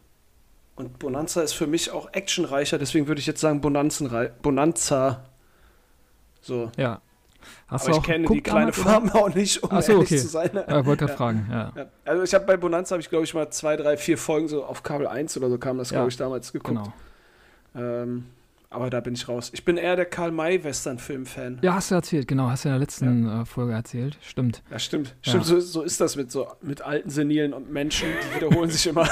[0.76, 5.24] und Bonanza ist für mich auch actionreicher, deswegen würde ich jetzt sagen Bonanza.
[6.42, 6.72] So.
[6.78, 7.02] Ja.
[7.68, 10.18] Hast Aber ich kenne die kleine Farm auch nicht, um so, ehrlich okay.
[10.18, 10.52] zu sein.
[10.54, 11.18] Ja, wollte gerade ja.
[11.18, 11.72] fragen, ja.
[11.76, 11.86] ja.
[12.06, 14.64] Also ich habe bei Bonanza, habe ich glaube ich mal zwei, drei, vier Folgen so
[14.64, 16.92] auf Kabel 1 oder so kam das, glaube ich, damals geguckt.
[17.74, 18.02] Genau.
[18.04, 18.26] Ähm,
[18.70, 19.52] aber da bin ich raus.
[19.54, 21.60] Ich bin eher der Karl May-Western-Film-Fan.
[21.62, 22.50] Ja, hast du erzählt, genau.
[22.50, 23.42] Hast du in der letzten ja.
[23.42, 24.18] Äh, Folge erzählt.
[24.22, 24.62] Stimmt.
[24.70, 25.16] Ja, stimmt.
[25.24, 25.32] Ja.
[25.32, 28.86] Stimmt, so, so, ist das mit so mit alten Senilen und Menschen, die wiederholen sich
[28.88, 29.08] immer.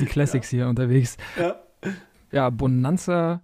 [0.00, 0.56] die Classics ja.
[0.56, 1.16] hier unterwegs.
[1.38, 1.56] Ja.
[2.32, 3.42] Ja, Bonanza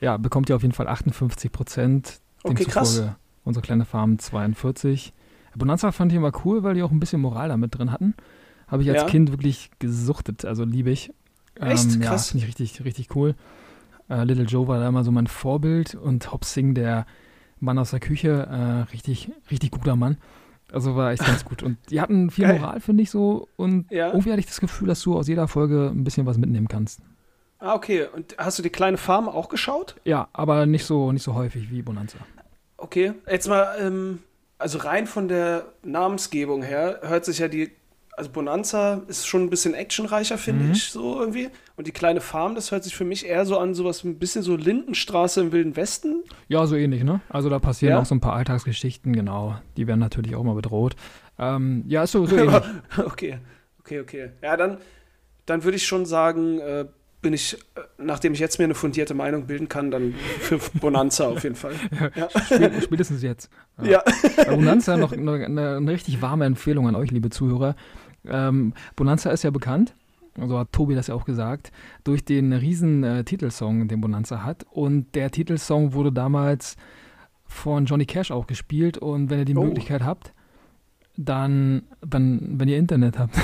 [0.00, 2.20] ja, bekommt ja auf jeden Fall 58 Prozent.
[2.42, 3.02] Okay, krass.
[3.44, 5.14] Unsere kleine Farm 42.
[5.54, 8.14] Bonanza fand ich immer cool, weil die auch ein bisschen Moral da mit drin hatten.
[8.66, 9.08] Habe ich als ja.
[9.08, 11.12] Kind wirklich gesuchtet, also liebe ich.
[11.60, 11.94] Echt?
[11.94, 12.28] Ähm, Krass.
[12.28, 13.34] Ja, finde ich richtig, richtig cool.
[14.08, 17.06] Äh, Little Joe war da immer so mein Vorbild und Hop Sing, der
[17.60, 20.18] Mann aus der Küche, äh, richtig, richtig guter Mann.
[20.72, 21.62] Also war echt ganz gut.
[21.62, 22.58] Und die hatten viel Geil.
[22.58, 23.48] Moral, finde ich so.
[23.56, 24.08] Und ja.
[24.08, 27.00] irgendwie hatte ich das Gefühl, dass du aus jeder Folge ein bisschen was mitnehmen kannst.
[27.58, 28.06] Ah, okay.
[28.12, 29.96] Und hast du die kleine Farm auch geschaut?
[30.04, 32.18] Ja, aber nicht so, nicht so häufig wie Bonanza.
[32.76, 33.14] Okay.
[33.30, 34.18] Jetzt mal, ähm,
[34.58, 37.70] also rein von der Namensgebung her, hört sich ja die
[38.16, 40.72] also Bonanza ist schon ein bisschen actionreicher, finde mhm.
[40.72, 41.48] ich, so irgendwie.
[41.76, 44.42] Und die kleine Farm, das hört sich für mich eher so an, sowas ein bisschen
[44.42, 46.22] so Lindenstraße im Wilden Westen.
[46.48, 47.20] Ja, so ähnlich, ne?
[47.28, 48.00] Also da passieren ja?
[48.00, 49.56] auch so ein paar Alltagsgeschichten, genau.
[49.76, 50.94] Die werden natürlich auch mal bedroht.
[51.38, 52.62] Ähm, ja, ist so, so ähnlich.
[52.98, 53.38] okay,
[53.80, 54.30] okay, okay.
[54.42, 54.78] Ja, dann,
[55.46, 56.86] dann würde ich schon sagen, äh,
[57.24, 61.26] bin ich, äh, nachdem ich jetzt mir eine fundierte Meinung bilden kann, dann für Bonanza
[61.26, 61.74] auf jeden Fall.
[62.14, 62.28] Ja.
[62.80, 63.50] Spätestens jetzt.
[63.82, 64.02] Ja.
[64.36, 64.44] ja.
[64.44, 67.74] Bonanza noch eine, eine, eine, richtig warme Empfehlung an euch, liebe Zuhörer.
[68.26, 69.94] Ähm, Bonanza ist ja bekannt,
[70.36, 71.70] so hat Tobi das ja auch gesagt,
[72.02, 74.66] durch den riesen äh, Titelsong, den Bonanza hat.
[74.70, 76.76] Und der Titelsong wurde damals
[77.46, 78.98] von Johnny Cash auch gespielt.
[78.98, 79.64] Und wenn ihr die oh.
[79.64, 80.32] Möglichkeit habt,
[81.16, 83.36] dann, dann, wenn ihr Internet habt,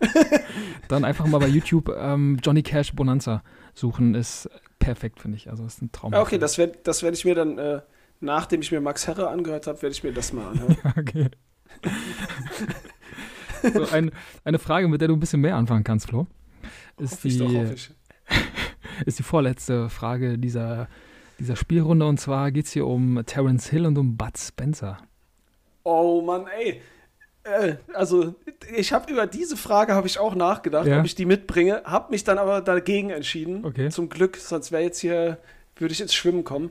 [0.88, 3.42] dann einfach mal bei YouTube ähm, Johnny Cash Bonanza
[3.74, 4.14] suchen.
[4.14, 4.48] Ist
[4.78, 5.50] perfekt, finde ich.
[5.50, 6.14] Also ist ein Traum.
[6.14, 7.80] okay, das werde das werd ich mir dann, äh,
[8.20, 10.76] nachdem ich mir Max Herre angehört habe, werde ich mir das mal anhören.
[10.96, 11.28] okay.
[13.72, 14.10] so ein,
[14.44, 16.26] eine Frage, mit der du ein bisschen mehr anfangen kannst, Flo.
[16.98, 17.48] Ist die, doch,
[19.06, 20.88] ist die vorletzte Frage dieser,
[21.38, 24.98] dieser Spielrunde und zwar geht es hier um Terence Hill und um Bud Spencer.
[25.82, 26.80] Oh Mann, ey.
[27.44, 28.34] Äh, also,
[28.74, 30.98] ich habe über diese Frage habe ich auch nachgedacht, ja.
[30.98, 33.64] ob ich die mitbringe, habe mich dann aber dagegen entschieden.
[33.64, 33.90] Okay.
[33.90, 35.38] Zum Glück, sonst wäre jetzt hier,
[35.76, 36.70] würde ich ins Schwimmen kommen.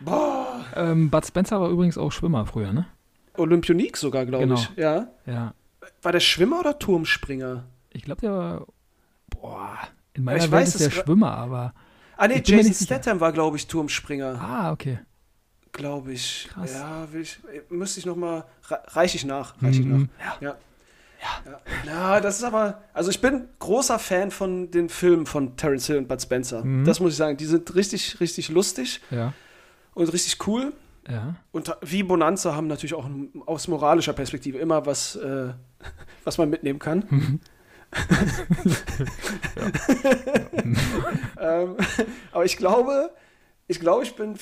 [0.00, 0.46] Boah.
[0.76, 2.86] Ähm, Bud Spencer war übrigens auch Schwimmer früher, ne?
[3.36, 4.60] Olympionik sogar, glaube genau.
[4.60, 4.70] ich.
[4.76, 5.08] Ja.
[5.26, 5.54] Ja.
[6.02, 7.64] War der Schwimmer oder Turmspringer?
[7.90, 8.66] Ich glaube, der war.
[9.30, 9.78] Boah,
[10.14, 11.74] in meiner ja, Welt weiß, ist der Schwimmer, aber.
[12.16, 14.40] Ah, nee, Jason Statham war, glaube ich, Turmspringer.
[14.40, 14.98] Ah, okay.
[15.72, 16.48] Glaube ich.
[16.52, 16.72] Krass.
[16.72, 18.44] Ja, will ich, müsste ich nochmal.
[18.68, 19.54] Reiche ich nach.
[19.62, 20.08] Reiche mhm.
[20.08, 20.40] ich nach.
[20.40, 20.48] Ja.
[20.48, 20.56] Ja.
[21.46, 21.60] ja.
[21.86, 22.20] ja.
[22.20, 22.82] das ist aber.
[22.92, 26.64] Also, ich bin großer Fan von den Filmen von Terence Hill und Bud Spencer.
[26.64, 26.84] Mhm.
[26.84, 27.36] Das muss ich sagen.
[27.36, 29.00] Die sind richtig, richtig lustig.
[29.10, 29.32] Ja.
[29.94, 30.72] Und richtig cool.
[31.10, 31.36] Ja.
[31.52, 33.08] Und wie Bonanza haben natürlich auch
[33.46, 35.52] aus moralischer Perspektive immer was, äh,
[36.24, 37.04] was man mitnehmen kann.
[37.08, 37.40] Mhm.
[41.40, 41.76] ähm,
[42.32, 43.10] aber ich glaube,
[43.66, 44.34] ich glaube, ich bin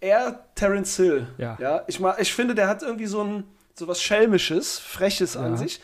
[0.00, 1.28] eher Terence Hill.
[1.38, 1.56] Ja.
[1.60, 3.44] ja ich, ich finde, der hat irgendwie so ein
[3.74, 5.42] so was Schelmisches, Freches ja.
[5.42, 5.80] an sich.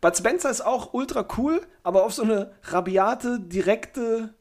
[0.00, 4.34] Bud Spencer ist auch ultra cool, aber auf so eine rabiate, direkte,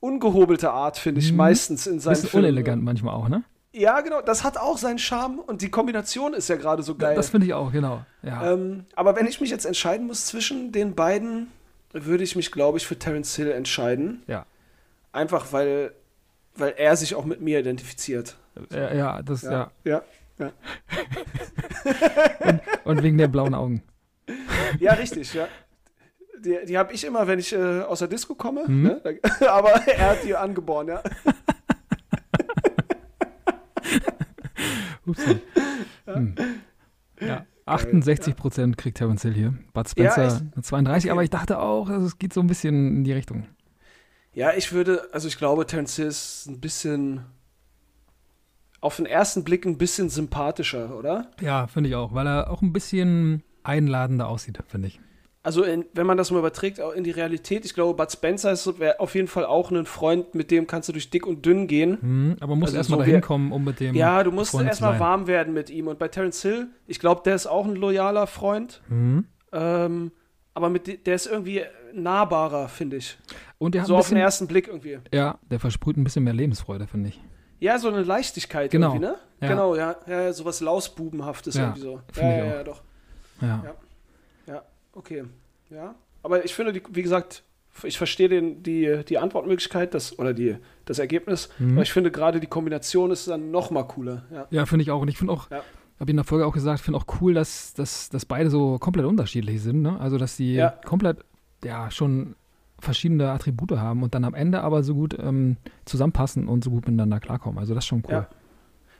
[0.00, 1.38] ungehobelte Art, finde ich, mhm.
[1.38, 2.46] meistens in seinen Bisschen Filmen.
[2.46, 3.44] unelegant manchmal auch, ne?
[3.78, 7.14] Ja, genau, das hat auch seinen Charme und die Kombination ist ja gerade so geil.
[7.14, 8.04] Das finde ich auch, genau.
[8.22, 8.52] Ja.
[8.52, 11.46] Ähm, aber wenn ich mich jetzt entscheiden muss zwischen den beiden,
[11.92, 14.22] würde ich mich, glaube ich, für Terence Hill entscheiden.
[14.26, 14.46] Ja.
[15.12, 15.92] Einfach weil,
[16.56, 18.36] weil er sich auch mit mir identifiziert.
[18.70, 19.70] Ja, ja das, ja.
[19.84, 20.02] Ja,
[20.38, 20.52] ja.
[22.40, 23.82] und, und, wegen der blauen Augen.
[24.80, 25.48] Ja, richtig, ja.
[26.44, 28.64] Die, die habe ich immer, wenn ich äh, aus der Disco komme.
[28.68, 28.82] Mhm.
[28.82, 29.20] Ne?
[29.48, 31.02] Aber er hat die angeboren, ja.
[35.08, 35.22] Ups.
[36.06, 36.36] Hm.
[37.20, 37.44] Ja.
[37.66, 39.54] 68 Prozent kriegt Terence Hill hier.
[39.74, 43.12] Bud Spencer ja, 32, aber ich dachte auch, es geht so ein bisschen in die
[43.12, 43.46] Richtung.
[44.32, 47.26] Ja, ich würde, also ich glaube, Terence Hill ist ein bisschen
[48.80, 51.30] auf den ersten Blick ein bisschen sympathischer, oder?
[51.40, 55.00] Ja, finde ich auch, weil er auch ein bisschen einladender aussieht, finde ich.
[55.48, 58.52] Also, in, wenn man das mal überträgt, auch in die Realität, ich glaube, Bud Spencer
[58.52, 61.66] ist auf jeden Fall auch ein Freund, mit dem kannst du durch dick und dünn
[61.66, 61.96] gehen.
[62.02, 63.94] Mhm, aber man muss also erstmal so dahin kommen, um mit dem.
[63.94, 65.86] Ja, du musst erstmal warm werden mit ihm.
[65.86, 68.82] Und bei Terence Hill, ich glaube, der ist auch ein loyaler Freund.
[68.90, 69.24] Mhm.
[69.52, 70.12] Ähm,
[70.52, 71.62] aber mit, der ist irgendwie
[71.94, 73.16] nahbarer, finde ich.
[73.56, 74.98] Und der hat so bisschen, auf den ersten Blick irgendwie.
[75.14, 77.22] Ja, der versprüht ein bisschen mehr Lebensfreude, finde ich.
[77.58, 78.88] Ja, so eine Leichtigkeit genau.
[78.88, 79.14] irgendwie, ne?
[79.40, 79.48] Ja.
[79.48, 82.02] Genau, ja, ja, sowas Lausbubenhaftes ja, irgendwie so.
[82.16, 82.82] Ja, ja, ja, doch.
[83.40, 83.64] Ja.
[84.98, 85.24] Okay.
[85.70, 85.94] Ja.
[86.22, 87.42] Aber ich finde, wie gesagt,
[87.84, 91.72] ich verstehe den, die, die Antwortmöglichkeit das, oder die, das Ergebnis, Mhm.
[91.74, 94.24] aber ich finde gerade die Kombination ist dann noch mal cooler.
[94.32, 94.46] Ja.
[94.50, 95.00] Ja, finde ich auch.
[95.00, 95.58] Und ich finde auch, Ja.
[95.58, 98.78] habe ich in der Folge auch gesagt, finde auch cool, dass, dass, dass beide so
[98.78, 99.82] komplett unterschiedlich sind.
[99.82, 99.98] Ne?
[100.00, 100.70] Also, dass die Ja.
[100.84, 101.18] komplett,
[101.64, 102.34] ja, schon
[102.80, 106.86] verschiedene Attribute haben und dann am Ende aber so gut ähm, zusammenpassen und so gut
[106.86, 107.58] miteinander klarkommen.
[107.58, 108.12] Also, das ist schon cool.
[108.12, 108.28] Ja.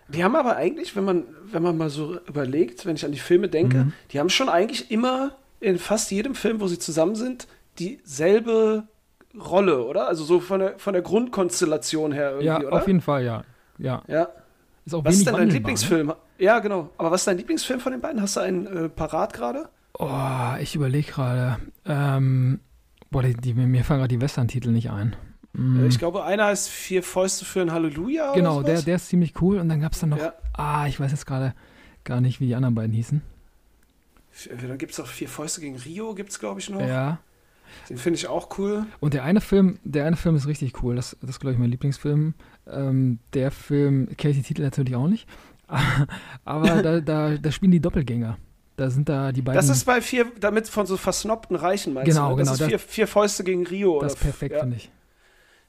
[0.08, 3.18] Die haben aber eigentlich, wenn man, wenn man mal so überlegt, wenn ich an die
[3.18, 3.92] Filme denke, Mhm.
[4.12, 7.47] die haben schon eigentlich immer in fast jedem Film, wo sie zusammen sind,
[7.79, 8.85] dieselbe
[9.38, 10.09] Rolle, oder?
[10.09, 12.73] Also so von der, von der Grundkonstellation her irgendwie, Ja, oder?
[12.73, 13.44] auf jeden Fall, ja.
[13.79, 14.03] Ja.
[14.09, 14.29] ja.
[14.85, 16.12] Ist auch Was ist denn dein wandelbar, Lieblingsfilm?
[16.38, 16.90] Ja, genau.
[16.99, 18.21] Aber was ist dein Lieblingsfim von den beiden?
[18.23, 19.61] Hast du einen äh, parat gerade?
[19.61, 19.68] Ne?
[19.99, 21.59] Oh, ich überlege gerade.
[21.85, 22.61] Ähm,
[23.11, 25.14] boah, die, die, mir fallen gerade die Western-Titel nicht ein.
[25.53, 25.85] Mm.
[25.85, 28.33] Äh, Ich glaube, einer heißt Vier Fäuste für ein Halleluja.
[28.33, 29.59] genau, der, der ist ziemlich cool.
[29.59, 30.33] Und dann gab es dann noch, Ja.
[30.55, 31.55] ah, ich weiß jetzt gerade
[32.05, 33.21] gar nicht, wie die anderen beiden hießen.
[34.46, 36.81] Dann gibt es auch Vier Fäuste gegen Rio, gibt es, glaube ich, noch.
[36.81, 37.18] Ja.
[37.90, 38.87] Den finde ich auch cool.
[39.01, 40.96] Und der eine Film, der eine Film ist richtig cool.
[40.96, 42.35] Das, das ist, glaube ich, mein Lieblingsfilm.
[42.66, 45.29] Ähm, der Film, kenne ich die Titel natürlich auch nicht.
[46.44, 48.38] Aber da, da, da spielen die Doppelgänger.
[48.77, 49.57] Da sind da die beiden.
[49.57, 52.37] Das ist bei vier, damit von so versnobten Reichen meinst Genau, du?
[52.37, 52.44] ne?
[52.44, 54.01] Das genau, ist das- vier, vier Fäuste gegen Rio.
[54.01, 54.61] das ist perfekt, ja.
[54.61, 54.90] finde ich.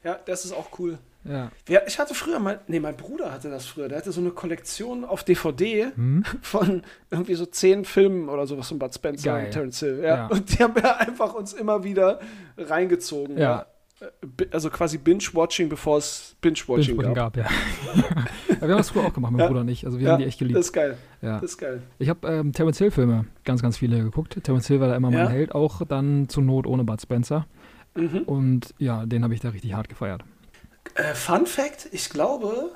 [0.04, 1.00] Ja, das ist auch cool.
[1.26, 1.52] Ja.
[1.86, 3.90] Ich hatte früher mal, nee, mein Bruder hatte das früher.
[3.90, 6.24] Der hatte so eine Kollektion auf DVD Hm?
[6.42, 9.46] von irgendwie so zehn Filmen oder sowas von Bud Spencer Geil.
[9.46, 10.00] und Terence Hill.
[10.02, 10.08] Ja.
[10.16, 10.28] Ja.
[10.28, 12.20] Und die haben wir einfach uns immer wieder
[12.58, 13.38] reingezogen.
[13.38, 13.66] Ja.
[14.00, 17.34] Äh, Also quasi Binge-Watching, bevor es Binge-Watching Binge-Watching gab.
[17.34, 17.44] gab, ja.
[17.96, 18.62] ja.
[18.62, 19.48] Wir haben das früher auch gemacht, mein.
[19.48, 19.86] Bruder und ich.
[19.86, 20.58] Also wir haben die echt geliebt.
[20.58, 20.98] Das ist geil.
[21.22, 21.34] ja.
[21.42, 21.82] Das ist geil.
[22.00, 24.42] Ich habe ähm, Terence Hill-Filme ganz, ganz viele geguckt.
[24.42, 27.46] Terence Hill war da immer mein Held, auch dann zur Not ohne Bud Spencer.
[27.96, 28.20] Mhm.
[28.26, 30.24] Und ja, den habe ich da richtig hart gefeiert.
[31.00, 32.72] Äh, Fun Fact: Ich glaube,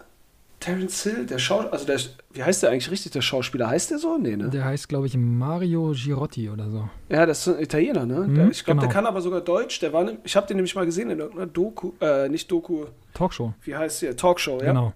[0.60, 2.00] Terence Hill, der Schau, also der,
[2.32, 3.70] wie heißt der eigentlich richtig, der Schauspieler?
[3.70, 4.18] Heißt der so?
[4.18, 4.50] Nee, ne?
[4.50, 6.90] Der heißt, glaube ich, Mario Girotti oder so.
[7.10, 8.20] Ja, das ist ein Italiener, ne?
[8.22, 8.88] Mhm, der, ich glaube, genau.
[8.90, 9.80] der kann aber sogar Deutsch.
[9.82, 12.86] Der war, ne- ich habe den nämlich mal gesehen in irgendeiner Doku, äh, nicht Doku,
[13.14, 13.54] Talkshow.
[13.64, 14.16] wie heißt die?
[14.16, 14.68] Talkshow, ja.
[14.68, 14.94] Genau.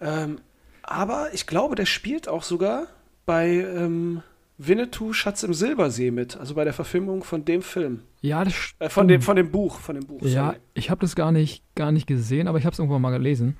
[0.00, 0.38] Ähm,
[0.82, 2.86] aber ich glaube, der spielt auch sogar
[3.26, 4.22] bei ähm,
[4.58, 8.00] Winnetou Schatz im Silbersee mit, also bei der Verfilmung von dem Film.
[8.22, 10.22] Ja, das Äh, von, dem, von dem Buch, von dem Buch.
[10.22, 10.56] Ja, sorry.
[10.74, 13.56] ich habe das gar nicht, gar nicht gesehen, aber ich habe es irgendwann mal gelesen.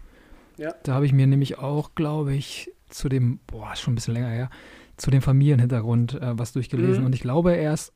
[0.57, 0.75] Ja.
[0.85, 4.15] Da habe ich mir nämlich auch, glaube ich, zu dem, boah, ist schon ein bisschen
[4.15, 4.49] länger her,
[4.97, 7.01] zu dem Familienhintergrund äh, was durchgelesen.
[7.01, 7.07] Mhm.
[7.07, 7.93] Und ich glaube, er ist,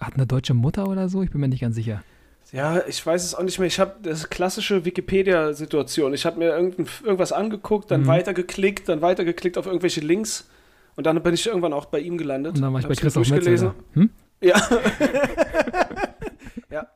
[0.00, 2.04] hat eine deutsche Mutter oder so, ich bin mir nicht ganz sicher.
[2.52, 3.66] Ja, ich weiß es auch nicht mehr.
[3.66, 6.14] Ich habe das klassische Wikipedia-Situation.
[6.14, 8.06] Ich habe mir irgendwas angeguckt, dann Mhm.
[8.06, 10.48] weitergeklickt, dann weitergeklickt auf irgendwelche Links
[10.96, 12.56] und dann bin ich irgendwann auch bei ihm gelandet.
[12.56, 13.74] Und dann war ich bei Christoph Metzelder.
[13.94, 14.10] Hm?
[14.40, 14.60] Ja.
[16.70, 16.86] ja.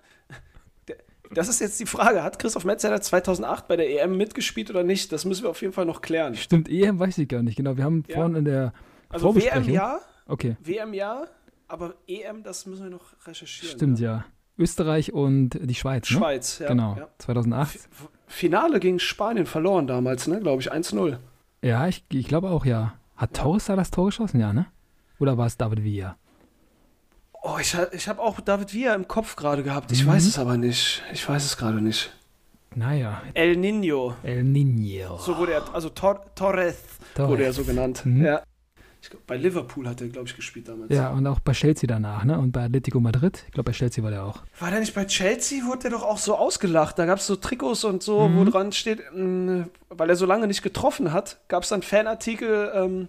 [1.30, 2.22] Das ist jetzt die Frage.
[2.22, 5.12] Hat Christoph Metzelder 2008 bei der EM mitgespielt oder nicht?
[5.12, 6.34] Das müssen wir auf jeden Fall noch klären.
[6.34, 7.76] Stimmt, EM weiß ich gar nicht, genau.
[7.76, 8.14] Wir haben Ja.
[8.16, 8.72] vorhin in der
[9.10, 11.24] Also WM ja, Okay, WM ja,
[11.68, 13.76] aber EM, das müssen wir noch recherchieren.
[13.76, 14.24] stimmt, ja.
[14.58, 16.16] Österreich und die Schweiz, ne?
[16.18, 16.68] Schweiz, ja.
[16.68, 17.08] Genau, Ja.
[17.18, 17.76] 2008.
[17.76, 20.40] F- Finale gegen Spanien verloren damals, ne?
[20.40, 21.18] Glaube ich, 1-0.
[21.62, 22.94] Ja, ich, ich glaube auch, ja.
[23.18, 24.66] Hat Torres da das Tor geschossen, ja, ne?
[25.18, 26.16] Oder war es David Villa?
[27.42, 29.92] Oh, ich, ich habe auch David Villa im Kopf gerade gehabt.
[29.92, 30.08] Ich Mhm.
[30.08, 31.02] weiß es aber nicht.
[31.12, 32.10] Ich weiß es gerade nicht.
[32.74, 34.14] Naja, El Nino.
[34.22, 35.18] El Niño.
[35.18, 36.76] So wurde er, also Tor Torres
[37.14, 37.30] Torres.
[37.30, 38.02] wurde er so genannt.
[38.04, 38.24] Mhm.
[38.24, 38.42] Ja.
[39.00, 40.92] Ich glaub, bei Liverpool hat er, glaube ich, gespielt damals.
[40.92, 42.36] Ja, und auch bei Chelsea danach, ne?
[42.38, 43.44] Und bei Atletico Madrid.
[43.46, 44.42] Ich glaube, bei Chelsea war der auch.
[44.58, 45.64] War der nicht bei Chelsea?
[45.66, 46.98] Wurde der doch auch so ausgelacht.
[46.98, 48.50] Da gab es so Trikots und so, wo Mhm.
[48.50, 53.08] dran steht, mh, weil er so lange nicht getroffen hat, gab es dann Fanartikel, ähm,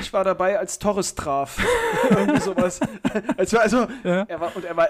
[0.00, 1.58] ich war dabei, als Torres traf.
[2.10, 2.80] Irgendwie sowas.
[3.36, 4.22] Als, also, Ja.
[4.28, 4.88] er war, und er war,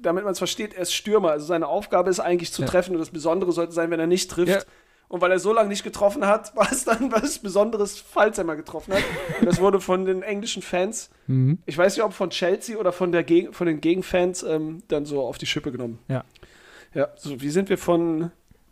[0.00, 1.30] damit man es versteht, er ist Stürmer.
[1.30, 2.68] Also seine Aufgabe ist eigentlich zu Ja.
[2.68, 4.48] treffen und das Besondere sollte sein, wenn er nicht trifft.
[4.66, 4.72] Ja.
[5.08, 8.44] Und weil er so lange nicht getroffen hat, war es dann was Besonderes, falls er
[8.44, 9.02] mal getroffen hat.
[9.40, 11.58] Und das wurde von den englischen Fans, Mhm.
[11.66, 15.06] ich weiß nicht, ob von Chelsea oder von, der Geg von den Gegenfans, ähm, dann
[15.06, 15.98] so auf die Schippe genommen.
[16.08, 16.24] Ja.
[16.94, 18.30] Ja, so wie sind wir von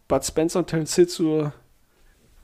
[0.08, 1.52] Bud Spencer und Terence Hill zur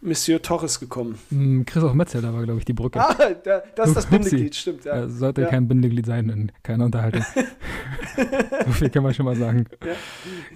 [0.03, 1.18] Monsieur Torres gekommen.
[1.31, 2.98] Mm, Christoph Metzelder war, glaube ich, die Brücke.
[3.00, 4.92] Ah, da, das ist das Bindeglied, stimmt, ja.
[4.94, 5.48] Er sollte ja.
[5.48, 7.24] kein Bindeglied sein in keiner Unterhaltung.
[8.66, 9.66] so viel kann man schon mal sagen.
[9.85, 9.92] Ja.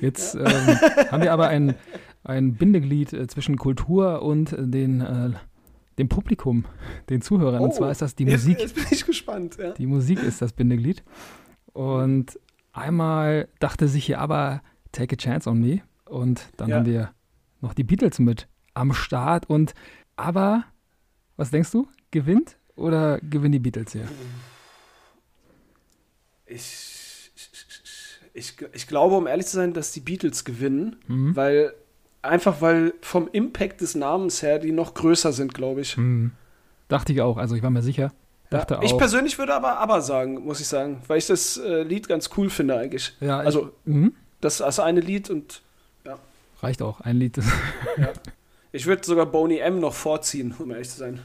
[0.00, 0.44] Jetzt ähm,
[1.10, 1.74] haben wir aber ein,
[2.24, 5.30] ein Bindeglied äh, zwischen Kultur und den, äh,
[5.98, 6.64] dem Publikum,
[7.10, 7.60] den Zuhörern.
[7.60, 8.58] Oh, und zwar ist das die Musik.
[8.58, 9.56] Jetzt, jetzt bin ich gespannt.
[9.58, 9.72] Ja.
[9.72, 11.04] Die Musik ist das Bindeglied.
[11.72, 12.38] Und
[12.72, 15.82] einmal dachte sich hier aber Take a Chance on Me.
[16.06, 17.12] Und dann haben wir
[17.60, 19.48] noch die Beatles mit am Start.
[19.48, 19.74] Und
[20.16, 20.64] aber,
[21.36, 21.88] was denkst du?
[22.10, 24.08] Gewinnt oder gewinnen die Beatles hier?
[26.46, 27.30] Ich,
[28.32, 31.34] ich, ich glaube, um ehrlich zu sein, dass die Beatles gewinnen, mhm.
[31.34, 31.74] weil
[32.24, 35.96] einfach weil vom Impact des Namens her die noch größer sind, glaube ich.
[35.96, 36.32] Mhm.
[36.88, 38.12] Dachte ich auch, also ich war mir sicher.
[38.50, 38.98] Dachte ja, ich auch.
[38.98, 42.50] persönlich würde aber aber sagen, muss ich sagen, weil ich das äh, Lied ganz cool
[42.50, 43.16] finde eigentlich.
[43.20, 44.14] Ja, also ich, mhm.
[44.40, 45.62] das als eine Lied und
[46.04, 46.18] ja.
[46.60, 47.36] Reicht auch, ein Lied.
[47.96, 48.08] ja.
[48.72, 51.20] Ich würde sogar Boney M noch vorziehen, um ehrlich zu sein.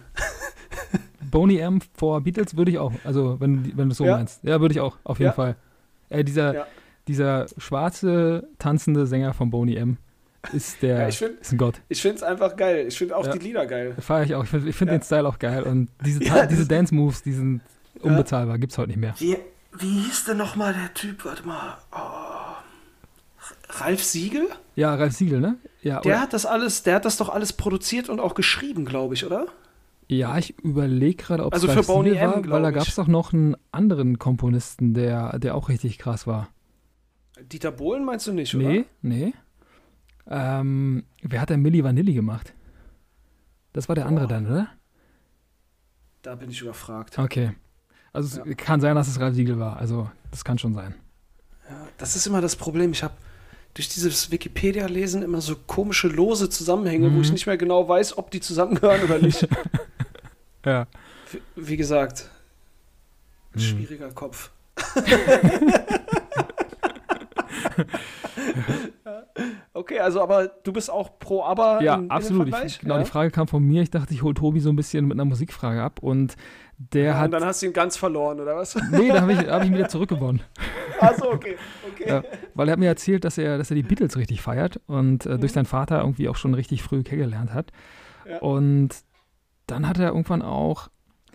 [1.32, 4.18] Boney M vor Beatles würde ich auch, also wenn, wenn du es so ja.
[4.18, 4.44] meinst.
[4.44, 5.34] Ja, würde ich auch, auf jeden.
[5.34, 5.56] Fall.
[6.10, 6.66] Äh, dieser,
[7.08, 9.98] dieser schwarze, tanzende Sänger von Boney M
[10.54, 11.82] ist der ich find, ist ein Gott.
[11.89, 12.86] Ich finde es einfach geil.
[12.88, 13.95] Ich finde auch die Lieder geil.
[13.99, 14.43] Feiere ich auch.
[14.43, 15.63] Ich finde find den Style auch geil.
[15.63, 17.62] Und diese, diese Dance-Moves, die sind
[18.02, 18.58] unbezahlbar.
[18.58, 19.15] Gibt es heute nicht mehr.
[19.17, 19.38] Wie,
[19.78, 21.25] wie hieß denn nochmal der Typ?
[21.25, 21.78] Warte mal.
[21.91, 22.56] Oh.
[23.69, 24.47] Ralf Siegel?
[24.75, 25.58] Ja, Ralf Siegel, ne?
[25.82, 29.13] Ja, der hat das alles, der hat das doch alles produziert und auch geschrieben, glaube
[29.13, 29.47] ich, oder?
[30.08, 32.95] Ja, ich überlege gerade, ob es also Ralf für war, M, weil da gab es
[32.95, 36.49] doch noch einen anderen Komponisten, der, der auch richtig krass war.
[37.39, 38.67] Dieter Bohlen meinst du nicht, oder?
[38.67, 39.34] Nee, nee.
[40.30, 42.54] Ähm, wer hat denn Milli Vanilli gemacht?
[43.74, 44.68] Das war der andere dann, oder?
[46.22, 47.18] Da bin ich überfragt.
[47.18, 47.54] Okay.
[48.13, 48.46] Also ja.
[48.46, 49.78] es kann sein, dass es Ralf Siegel war.
[49.78, 50.94] Also das kann schon sein.
[51.70, 52.92] Ja, das ist immer das Problem.
[52.92, 53.13] Ich habe
[53.74, 57.15] durch dieses Wikipedia-Lesen immer so komische lose Zusammenhänge, mhm.
[57.15, 57.34] wo ich mhm.
[57.34, 59.48] nicht mehr genau weiß, ob die zusammengehören oder nicht.
[60.65, 60.88] ja.
[61.32, 62.30] Wie, wie gesagt,
[63.54, 63.60] mhm.
[63.60, 64.52] schwieriger Kopf.
[69.80, 71.82] okay, also aber du bist auch pro Aber.
[71.82, 72.48] Ja, in, absolut.
[72.48, 73.04] In ich, genau, ja?
[73.04, 73.82] die Frage kam von mir.
[73.82, 76.36] Ich dachte, ich hole Tobi so ein bisschen mit einer Musikfrage ab und
[76.78, 77.26] der ja, hat.
[77.26, 78.76] Und dann hast du ihn ganz verloren, oder was?
[78.92, 80.42] Nee, da habe ich, hab ich ihn wieder zurückgewonnen.
[81.00, 81.56] Achso, okay.
[81.92, 82.10] okay.
[82.10, 85.26] Ja, weil er hat mir erzählt, dass er, dass er die Beatles richtig feiert und
[85.26, 85.39] äh, mhm.
[85.39, 87.72] durch seinen Vater irgendwie auch schon richtig früh kennengelernt hat.
[88.42, 88.89] Und
[89.65, 90.89] dann hat er irgendwann auch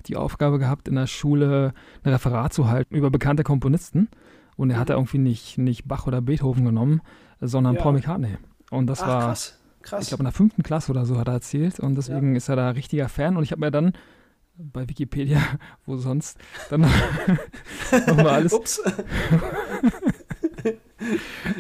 [0.07, 4.09] die Aufgabe gehabt, in der Schule ein Referat zu halten über bekannte Komponisten.
[4.57, 4.81] Und er mhm.
[4.81, 7.01] hat irgendwie nicht, nicht Bach oder Beethoven genommen,
[7.49, 7.83] sondern ja.
[7.83, 8.37] Paul McCartney.
[8.71, 9.59] Und das Ach, war, krass.
[9.83, 10.03] Krass.
[10.03, 11.79] ich glaube, in der fünften Klasse oder so hat er erzählt.
[11.79, 12.37] Und deswegen ja.
[12.39, 13.37] ist er da richtiger Fan.
[13.37, 13.93] Und ich habe mir dann
[14.57, 15.41] bei Wikipedia,
[15.87, 16.39] wo sonst,
[16.71, 16.81] dann
[18.07, 18.53] nochmal alles,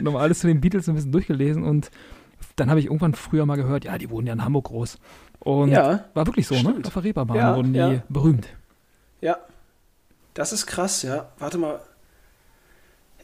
[0.00, 1.62] nochmal alles zu den Beatles ein bisschen durchgelesen.
[1.62, 1.90] Und
[2.56, 4.98] dann habe ich irgendwann früher mal gehört, ja, die wohnen ja in Hamburg groß.
[5.40, 6.60] Und ja, war wirklich so, ne?
[6.60, 6.78] stimmt.
[6.78, 6.86] ne?
[6.86, 8.02] Auf der Reeperbahn ja, wurden die ja.
[8.08, 8.48] berühmt.
[9.20, 9.36] Ja.
[10.32, 11.28] Das ist krass, ja.
[11.38, 11.80] Warte mal,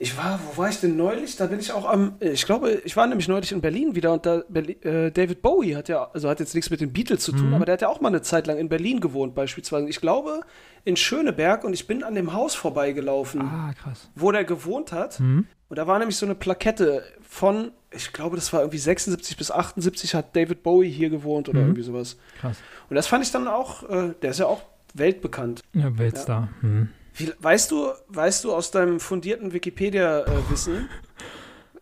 [0.02, 1.36] ich war, wo war ich denn neulich?
[1.36, 4.24] Da bin ich auch am, ich glaube, ich war nämlich neulich in Berlin wieder und
[4.24, 7.48] da, äh, David Bowie hat ja, also hat jetzt nichts mit den Beatles zu tun,
[7.48, 7.54] mhm.
[7.54, 9.90] aber der hat ja auch mal eine Zeit lang in Berlin gewohnt, beispielsweise.
[9.90, 10.40] Ich glaube,
[10.84, 13.74] in Schöneberg und ich bin an dem Haus vorbeigelaufen, ah,
[14.14, 15.20] wo der gewohnt hat.
[15.20, 15.46] Mhm.
[15.68, 19.50] Und da war nämlich so eine Plakette von, ich glaube, das war irgendwie 76 bis
[19.50, 21.66] 78 hat David Bowie hier gewohnt oder mhm.
[21.66, 22.16] irgendwie sowas.
[22.40, 22.56] Krass.
[22.88, 24.62] Und das fand ich dann auch, äh, der ist ja auch
[24.94, 25.60] weltbekannt.
[25.74, 26.48] Ja, Weltstar.
[26.62, 26.68] Ja.
[27.14, 30.88] Wie, weißt, du, weißt du aus deinem fundierten Wikipedia-Wissen,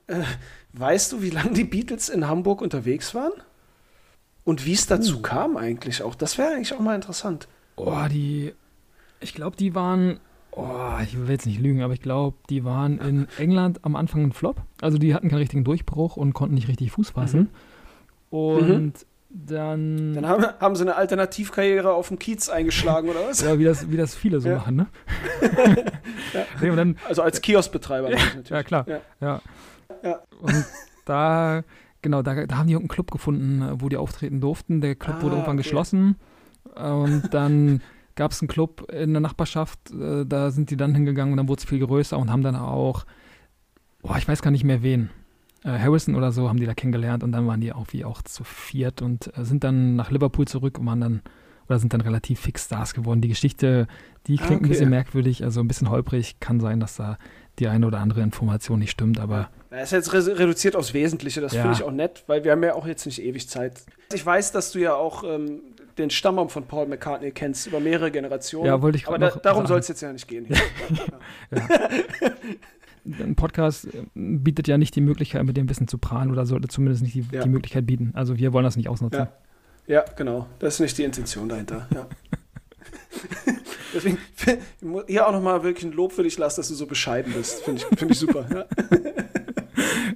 [0.06, 0.22] äh,
[0.72, 3.32] weißt du, wie lange die Beatles in Hamburg unterwegs waren?
[4.44, 5.22] Und wie es dazu uh.
[5.22, 6.14] kam eigentlich auch?
[6.14, 7.48] Das wäre eigentlich auch mal interessant.
[7.76, 8.54] Oh, die.
[9.20, 10.20] Ich glaube, die waren.
[10.52, 14.22] Oh, ich will jetzt nicht lügen, aber ich glaube, die waren in England am Anfang
[14.22, 14.62] ein Flop.
[14.80, 17.40] Also die hatten keinen richtigen Durchbruch und konnten nicht richtig Fuß fassen.
[17.40, 18.38] Mhm.
[18.38, 19.07] Und mhm.
[19.30, 23.42] Dann, Dann haben, haben sie eine Alternativkarriere auf dem Kiez eingeschlagen, oder was?
[23.42, 24.56] ja, wie das, wie das viele so ja.
[24.56, 24.86] machen, ne?
[26.32, 26.46] ja.
[26.62, 28.48] nee, dann, also als Kioskbetreiber ja, natürlich.
[28.48, 28.86] Ja, klar.
[29.20, 29.42] Ja.
[30.40, 30.64] Und
[31.04, 31.62] da,
[32.00, 34.80] genau, da, da haben die irgendeinen Club gefunden, wo die auftreten durften.
[34.80, 35.64] Der Club ah, wurde irgendwann okay.
[35.64, 36.16] geschlossen.
[36.74, 37.82] Und dann
[38.14, 41.48] gab es einen Club in der Nachbarschaft, äh, da sind die dann hingegangen und dann
[41.48, 43.04] wurde es viel größer und haben dann auch,
[44.02, 45.10] boah, ich weiß gar nicht mehr wen
[45.76, 48.44] Harrison oder so haben die da kennengelernt und dann waren die auch wie auch zu
[48.44, 51.22] viert und äh, sind dann nach Liverpool zurück und waren dann
[51.68, 53.20] oder sind dann relativ fix Stars geworden.
[53.20, 53.86] Die Geschichte,
[54.26, 54.66] die ah, klingt okay.
[54.66, 56.40] ein bisschen merkwürdig, also ein bisschen holprig.
[56.40, 57.18] Kann sein, dass da
[57.58, 59.50] die eine oder andere Information nicht stimmt, aber.
[59.70, 61.60] Er ist jetzt reduziert aufs Wesentliche, das ja.
[61.60, 63.82] finde ich auch nett, weil wir haben ja auch jetzt nicht ewig Zeit.
[64.14, 65.60] Ich weiß, dass du ja auch ähm,
[65.98, 68.66] den Stammbaum von Paul McCartney kennst, über mehrere Generationen.
[68.66, 70.46] Ja, wollte ich Aber da, darum soll es jetzt ja nicht gehen.
[71.50, 71.60] ja.
[73.04, 76.68] ein Podcast äh, bietet ja nicht die Möglichkeit, mit dem Wissen zu prahlen oder sollte
[76.68, 77.42] zumindest nicht die, ja.
[77.42, 78.12] die Möglichkeit bieten.
[78.14, 79.20] Also wir wollen das nicht ausnutzen.
[79.20, 79.32] Ja.
[79.88, 80.46] Ja, genau.
[80.58, 81.88] Das ist nicht die Intention dahinter.
[81.94, 82.06] Ja.
[83.94, 84.18] Deswegen
[85.06, 87.62] hier auch nochmal wirklich ein Lob für dich lassen, dass du so bescheiden bist.
[87.62, 88.46] Finde ich, find ich super.
[88.52, 88.66] Ja.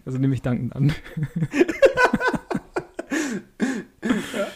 [0.05, 0.89] Also nehme ich dankend an.
[4.03, 4.49] ja.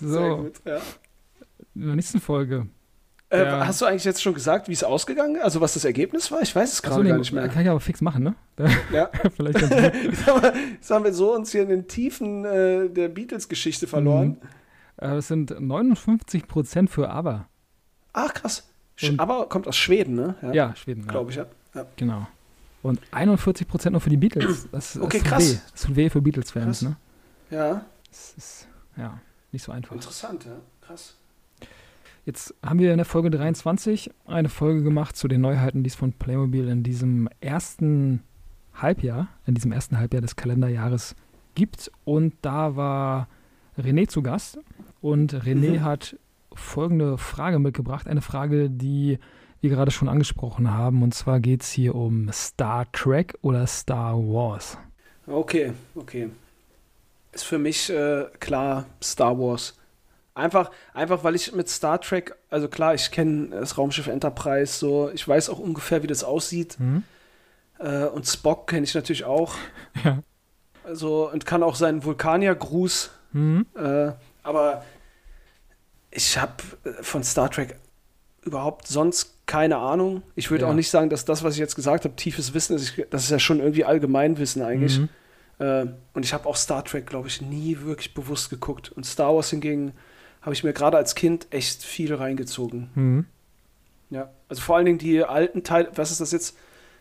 [0.00, 0.08] So.
[0.08, 0.80] Sehr gut, ja.
[1.74, 2.68] In der nächsten Folge.
[3.28, 3.66] Äh, ja.
[3.66, 5.42] Hast du eigentlich jetzt schon gesagt, wie es ausgegangen ist?
[5.42, 6.42] Also was das Ergebnis war?
[6.42, 7.48] Ich weiß es gerade so, gar nicht mehr.
[7.48, 8.34] Kann ich aber fix machen, ne?
[8.92, 9.10] Ja.
[9.36, 9.60] Vielleicht.
[9.60, 14.38] Jetzt haben wir so uns hier in den Tiefen äh, der Beatles-Geschichte verloren.
[14.40, 15.08] Mhm.
[15.08, 17.48] Äh, es sind 59 Prozent für Aber.
[18.12, 18.68] Ach, krass.
[19.02, 20.36] Und Aber kommt aus Schweden, ne?
[20.40, 21.06] Ja, ja Schweden.
[21.06, 21.46] Glaube ich, ja.
[21.74, 21.84] ja.
[21.96, 22.26] Genau.
[22.82, 24.68] Und 41 Prozent nur für die Beatles.
[24.70, 25.54] Das, das okay, krass.
[25.54, 25.58] Weh.
[25.72, 26.96] Das tut weh für Beatles-Fans, ne?
[27.50, 27.84] Ja.
[28.08, 29.20] Das ist, ja,
[29.50, 29.92] nicht so einfach.
[29.92, 30.52] Interessant, ja.
[30.80, 31.16] Krass.
[32.26, 35.94] Jetzt haben wir in der Folge 23 eine Folge gemacht zu den Neuheiten, die es
[35.94, 38.20] von Playmobil in diesem ersten
[38.74, 41.14] Halbjahr, in diesem ersten Halbjahr des Kalenderjahres
[41.54, 41.92] gibt.
[42.04, 43.28] Und da war
[43.78, 44.58] René zu Gast.
[45.00, 45.84] Und René mhm.
[45.84, 46.16] hat
[46.52, 48.08] folgende Frage mitgebracht.
[48.08, 49.20] Eine Frage, die
[49.60, 51.04] wir gerade schon angesprochen haben.
[51.04, 54.76] Und zwar geht es hier um Star Trek oder Star Wars.
[55.28, 56.28] Okay, okay.
[57.30, 59.78] Ist für mich äh, klar Star Wars.
[60.36, 65.10] Einfach, einfach, weil ich mit Star Trek, also klar, ich kenne das Raumschiff Enterprise so,
[65.14, 66.78] ich weiß auch ungefähr, wie das aussieht.
[66.78, 67.04] Mhm.
[67.78, 69.54] Äh, und Spock kenne ich natürlich auch.
[70.04, 70.18] Ja.
[70.84, 73.10] Also, und kann auch seinen Vulkaniergruß.
[73.32, 73.66] Mhm.
[73.74, 74.12] Äh,
[74.44, 74.84] aber
[76.12, 77.76] ich habe äh, von Star Trek
[78.42, 80.22] überhaupt sonst keine Ahnung.
[80.36, 80.70] Ich würde ja.
[80.70, 82.90] auch nicht sagen, dass das, was ich jetzt gesagt habe, tiefes Wissen ist.
[82.90, 85.00] Ich, das ist ja schon irgendwie Allgemeinwissen eigentlich.
[85.00, 85.08] Mhm.
[85.58, 88.92] Äh, und ich habe auch Star Trek, glaube ich, nie wirklich bewusst geguckt.
[88.92, 89.92] Und Star Wars hingegen
[90.46, 92.88] habe ich mir gerade als Kind echt viel reingezogen.
[92.94, 93.26] Mhm.
[94.10, 96.56] Ja, also vor allen Dingen die alten Teile, was ist das jetzt?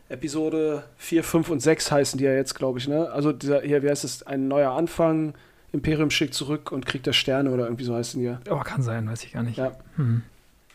[0.09, 3.11] Episode 4, 5 und 6 heißen die ja jetzt, glaube ich, ne?
[3.11, 5.33] Also dieser, hier, wie heißt es, ein neuer Anfang,
[5.71, 8.39] Imperium schickt zurück und kriegt der Sterne oder irgendwie so heißen die ja.
[8.49, 9.57] Aber kann sein, weiß ich gar nicht.
[9.57, 9.71] Ja.
[9.97, 10.23] Mhm.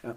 [0.02, 0.14] ja.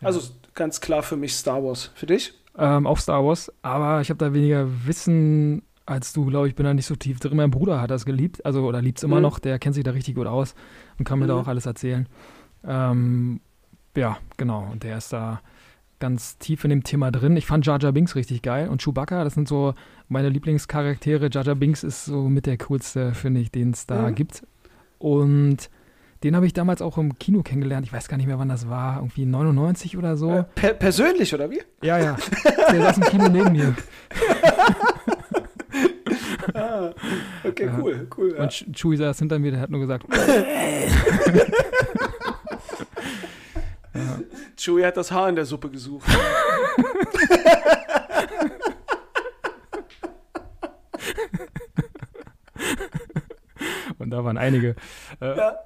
[0.00, 0.20] Also
[0.54, 1.90] ganz klar für mich Star Wars.
[1.94, 2.34] Für dich?
[2.56, 6.66] Ähm, auch Star Wars, aber ich habe da weniger Wissen als du, glaube ich, bin
[6.66, 7.36] da nicht so tief drin.
[7.36, 9.22] Mein Bruder hat das geliebt, also oder liebt es immer mhm.
[9.22, 10.54] noch, der kennt sich da richtig gut aus
[10.98, 11.28] und kann mir mhm.
[11.28, 12.08] da auch alles erzählen.
[12.66, 13.40] Ähm,
[13.96, 14.68] ja, genau.
[14.70, 15.40] Und der ist da
[15.98, 17.36] ganz tief in dem Thema drin.
[17.36, 19.74] Ich fand Jar Jar Binks richtig geil und Chewbacca, das sind so
[20.08, 21.30] meine Lieblingscharaktere.
[21.30, 24.14] Jar Jar Binks ist so mit der coolste, finde ich, den es da mhm.
[24.14, 24.42] gibt.
[24.98, 25.70] Und
[26.22, 27.86] den habe ich damals auch im Kino kennengelernt.
[27.86, 28.96] Ich weiß gar nicht mehr, wann das war.
[28.96, 30.30] Irgendwie 99 oder so.
[30.30, 31.60] Äh, per persönlich, oder wie?
[31.82, 32.16] Ja, ja.
[32.72, 33.74] Der saß im Kino neben mir.
[36.54, 36.92] ah,
[37.44, 37.78] okay, ja.
[37.78, 38.34] cool, cool.
[38.36, 38.42] Ja.
[38.42, 40.06] Und Chewie saß hinter mir, der hat nur gesagt.
[43.94, 44.20] ja.
[44.56, 46.06] Chewie hat das Haar in der Suppe gesucht.
[53.98, 54.76] Und da waren einige.
[55.20, 55.56] Äh, ja.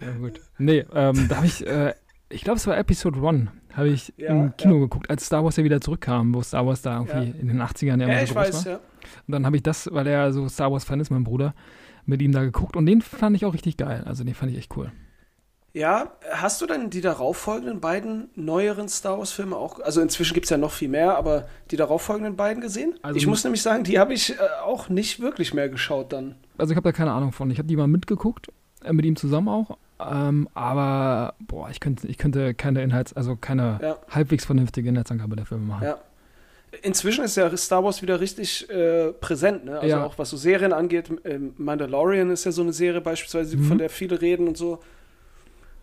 [0.00, 0.10] ja.
[0.20, 0.40] gut.
[0.58, 1.94] Nee, ähm, da habe ich, äh,
[2.28, 5.56] ich glaube, es war Episode 1, habe ich ja, im Kino geguckt, als Star Wars
[5.56, 8.46] ja wieder zurückkam, wo Star Wars da irgendwie in den 80ern ja, immer so groß
[8.46, 8.72] weiß, war.
[8.72, 8.80] Ja.
[9.26, 11.54] Und dann habe ich das, weil er so Star Wars-Fan ist, mein Bruder,
[12.06, 12.76] mit ihm da geguckt.
[12.76, 14.04] Und den fand ich auch richtig geil.
[14.06, 14.90] Also den fand ich echt cool.
[15.74, 20.50] Ja, hast du dann die darauffolgenden beiden neueren Star Wars-Filme auch, also inzwischen gibt es
[20.50, 22.94] ja noch viel mehr, aber die darauffolgenden beiden gesehen?
[23.02, 26.36] Also ich muss nämlich sagen, die habe ich äh, auch nicht wirklich mehr geschaut dann.
[26.58, 27.50] Also ich habe da keine Ahnung von.
[27.50, 28.52] Ich habe die mal mitgeguckt,
[28.84, 29.76] äh, mit ihm zusammen auch.
[29.98, 33.96] Ähm, aber boah, ich könnte, ich könnte keine Inhalts-, also keine ja.
[34.08, 35.84] halbwegs vernünftige Inhaltsangabe der Filme machen.
[35.84, 35.98] Ja,
[36.82, 39.78] Inzwischen ist ja Star Wars wieder richtig äh, präsent, ne?
[39.78, 40.04] Also ja.
[40.04, 41.10] auch was so Serien angeht.
[41.24, 43.64] Ähm, Mandalorian ist ja so eine Serie beispielsweise, mhm.
[43.64, 44.80] von der viele reden und so.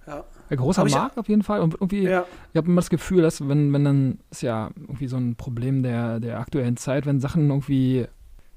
[0.07, 0.23] Ja.
[0.49, 1.61] Ein großer Markt auf jeden Fall.
[1.61, 2.25] Und irgendwie, ja.
[2.51, 5.83] ich habe immer das Gefühl, dass wenn, wenn dann, ist ja irgendwie so ein Problem
[5.83, 8.07] der, der aktuellen Zeit, wenn Sachen irgendwie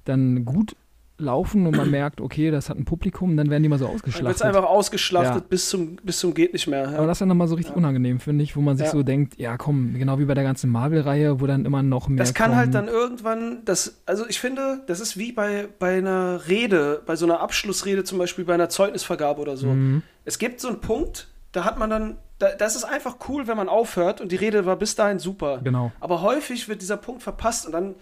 [0.05, 0.75] dann gut
[1.17, 4.21] laufen und man merkt, okay, das hat ein Publikum, dann werden die mal so ausgeschlachtet.
[4.21, 5.47] Dann wird es einfach ausgeschlachtet ja.
[5.49, 6.91] bis, zum, bis zum geht nicht mehr.
[6.91, 6.99] Ja.
[6.99, 7.79] Aber das ist dann nochmal so richtig ja.
[7.79, 10.71] unangenehm, finde ich, wo man sich so denkt, ja komm, genau wie bei der ganzen
[10.71, 12.87] Marvel-Reihe, wo dann immer noch mehr Das kann halt kommen.
[12.87, 17.15] halt dann irgendwann, das, also ich finde, das ist wie bei, bei einer Rede, bei
[17.15, 19.69] so einer Abschlussrede zum Beispiel, bei einer Zeugnisvergabe oder so.
[19.69, 20.03] Mhm.
[20.25, 23.57] Es gibt so einen Punkt, da hat man dann, da, das ist einfach cool, wenn
[23.57, 25.61] man aufhört und die Rede war bis dahin super.
[25.63, 25.93] Genau.
[26.01, 27.95] Aber häufig wird dieser Punkt verpasst und dann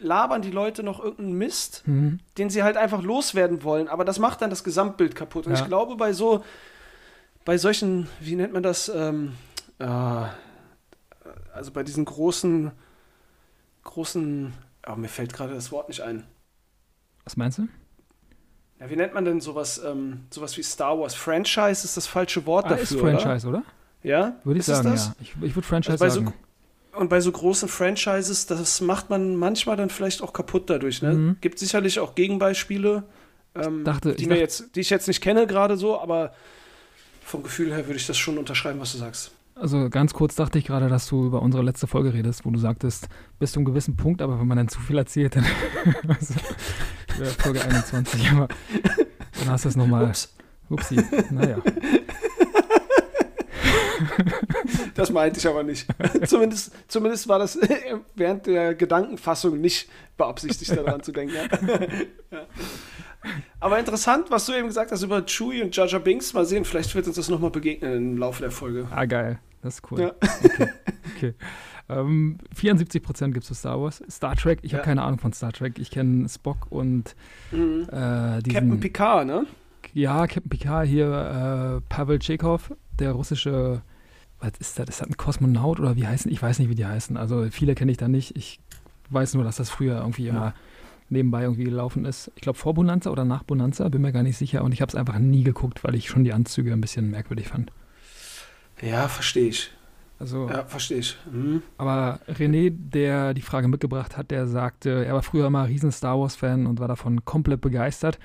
[0.00, 2.20] labern die Leute noch irgendeinen Mist, mhm.
[2.38, 3.88] den sie halt einfach loswerden wollen.
[3.88, 5.46] Aber das macht dann das Gesamtbild kaputt.
[5.46, 5.60] Und ja.
[5.60, 6.44] ich glaube, bei so,
[7.44, 9.34] bei solchen, wie nennt man das, ähm,
[9.78, 9.86] äh,
[11.54, 12.72] also bei diesen großen,
[13.84, 14.52] großen,
[14.86, 16.24] oh, mir fällt gerade das Wort nicht ein.
[17.24, 17.68] Was meinst du?
[18.80, 21.14] Ja, wie nennt man denn sowas, ähm, sowas wie Star Wars?
[21.14, 23.58] Franchise ist das falsche Wort ah, dafür, ist Franchise, oder?
[23.58, 23.66] oder?
[24.02, 24.36] Ja?
[24.42, 25.14] Würde ich ist sagen, ja.
[25.20, 26.26] Ich, ich würde Franchise also sagen.
[26.28, 26.49] So,
[26.92, 31.02] und bei so großen Franchises, das macht man manchmal dann vielleicht auch kaputt dadurch.
[31.02, 31.12] Ne?
[31.12, 31.36] Mhm.
[31.40, 33.04] Gibt sicherlich auch Gegenbeispiele,
[33.54, 36.32] ähm, dachte, die, ich dachte, jetzt, die ich jetzt nicht kenne gerade so, aber
[37.22, 39.32] vom Gefühl her würde ich das schon unterschreiben, was du sagst.
[39.54, 42.58] Also ganz kurz dachte ich gerade, dass du über unsere letzte Folge redest, wo du
[42.58, 45.44] sagtest, bis zu einem gewissen Punkt, aber wenn man dann zu viel erzählt, dann
[46.08, 46.34] also,
[47.38, 48.48] Folge 21, aber
[49.38, 50.06] dann hast du es nochmal.
[50.06, 50.34] Ups.
[50.70, 51.58] Upsi, naja.
[55.00, 55.86] Das meinte ich aber nicht.
[56.26, 57.58] zumindest, zumindest war das
[58.14, 59.88] während der Gedankenfassung nicht
[60.18, 61.36] beabsichtigt, daran zu denken.
[62.30, 62.46] Ja.
[63.60, 66.34] Aber interessant, was du eben gesagt hast über Chewie und Jaja Binks.
[66.34, 68.86] Mal sehen, vielleicht wird uns das nochmal begegnen im Laufe der Folge.
[68.90, 69.38] Ah, geil.
[69.62, 70.00] Das ist cool.
[70.00, 70.14] Ja.
[70.44, 70.68] Okay.
[71.16, 71.34] okay.
[71.88, 74.02] Ähm, 74% gibt es für Star Wars.
[74.10, 74.78] Star Trek, ich ja.
[74.78, 75.78] habe keine Ahnung von Star Trek.
[75.78, 77.16] Ich kenne Spock und
[77.50, 77.88] mhm.
[77.90, 79.46] äh, diesen, Captain Picard, ne?
[79.94, 83.82] Ja, Captain Picard hier, äh, Pavel Chekhov, der russische,
[84.40, 84.88] was ist das?
[84.88, 86.30] Ist das ein Kosmonaut oder wie heißen?
[86.30, 87.16] Ich weiß nicht, wie die heißen.
[87.16, 88.36] Also viele kenne ich da nicht.
[88.36, 88.60] Ich
[89.10, 90.30] weiß nur, dass das früher irgendwie ja.
[90.30, 90.54] immer
[91.08, 92.30] nebenbei irgendwie gelaufen ist.
[92.36, 94.62] Ich glaube vor Bonanza oder nach Bonanza, bin mir gar nicht sicher.
[94.64, 97.48] Und ich habe es einfach nie geguckt, weil ich schon die Anzüge ein bisschen merkwürdig
[97.48, 97.72] fand.
[98.80, 99.70] Ja, verstehe ich.
[100.18, 101.16] Also, ja, verstehe ich.
[101.32, 101.62] Mhm.
[101.78, 106.20] Aber René, der die Frage mitgebracht hat, der sagte, er war früher immer riesen Star
[106.20, 108.18] Wars-Fan und war davon komplett begeistert,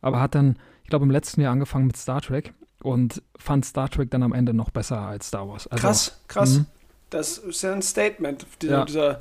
[0.00, 3.88] aber hat dann, ich glaube, im letzten Jahr angefangen mit Star Trek und fand Star
[3.88, 5.66] Trek dann am Ende noch besser als Star Wars.
[5.68, 6.58] Also, krass, krass.
[6.58, 6.64] Mh.
[7.10, 8.46] Das ist ja ein Statement.
[8.62, 8.84] Dieser, ja.
[8.84, 9.20] dieser,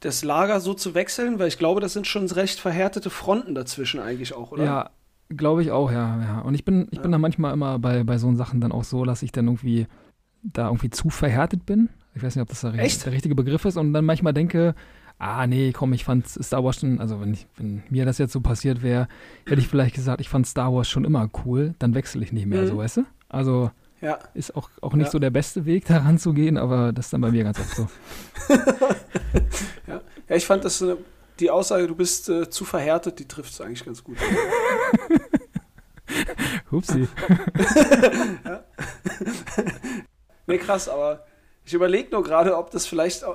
[0.00, 4.00] das Lager so zu wechseln, weil ich glaube, das sind schon recht verhärtete Fronten dazwischen
[4.00, 4.64] eigentlich auch, oder?
[4.64, 4.90] Ja,
[5.28, 6.40] glaube ich auch, ja, ja.
[6.40, 7.02] Und ich bin, ich ja.
[7.02, 9.86] bin da manchmal immer bei, bei so Sachen dann auch so, dass ich dann irgendwie
[10.42, 11.90] da irgendwie zu verhärtet bin.
[12.14, 13.76] Ich weiß nicht, ob das der, der richtige Begriff ist.
[13.76, 14.74] Und dann manchmal denke,
[15.18, 18.32] ah nee, komm, ich fand Star Wars schon, also wenn, ich, wenn mir das jetzt
[18.32, 19.08] so passiert wäre,
[19.46, 22.46] hätte ich vielleicht gesagt, ich fand Star Wars schon immer cool, dann wechsle ich nicht
[22.46, 22.66] mehr, mhm.
[22.68, 23.04] so weißt du?
[23.28, 24.18] Also ja.
[24.34, 25.10] ist auch, auch nicht ja.
[25.10, 27.88] so der beste Weg, da ranzugehen, aber das ist dann bei mir ganz oft so.
[29.86, 30.00] ja.
[30.28, 30.84] ja, ich fand das,
[31.40, 34.16] die Aussage, du bist äh, zu verhärtet, die trifft es eigentlich ganz gut.
[36.70, 37.06] Hupsi.
[38.44, 38.64] ja.
[40.46, 41.26] nee, krass, aber
[41.68, 43.26] ich überlege nur gerade, ob das vielleicht,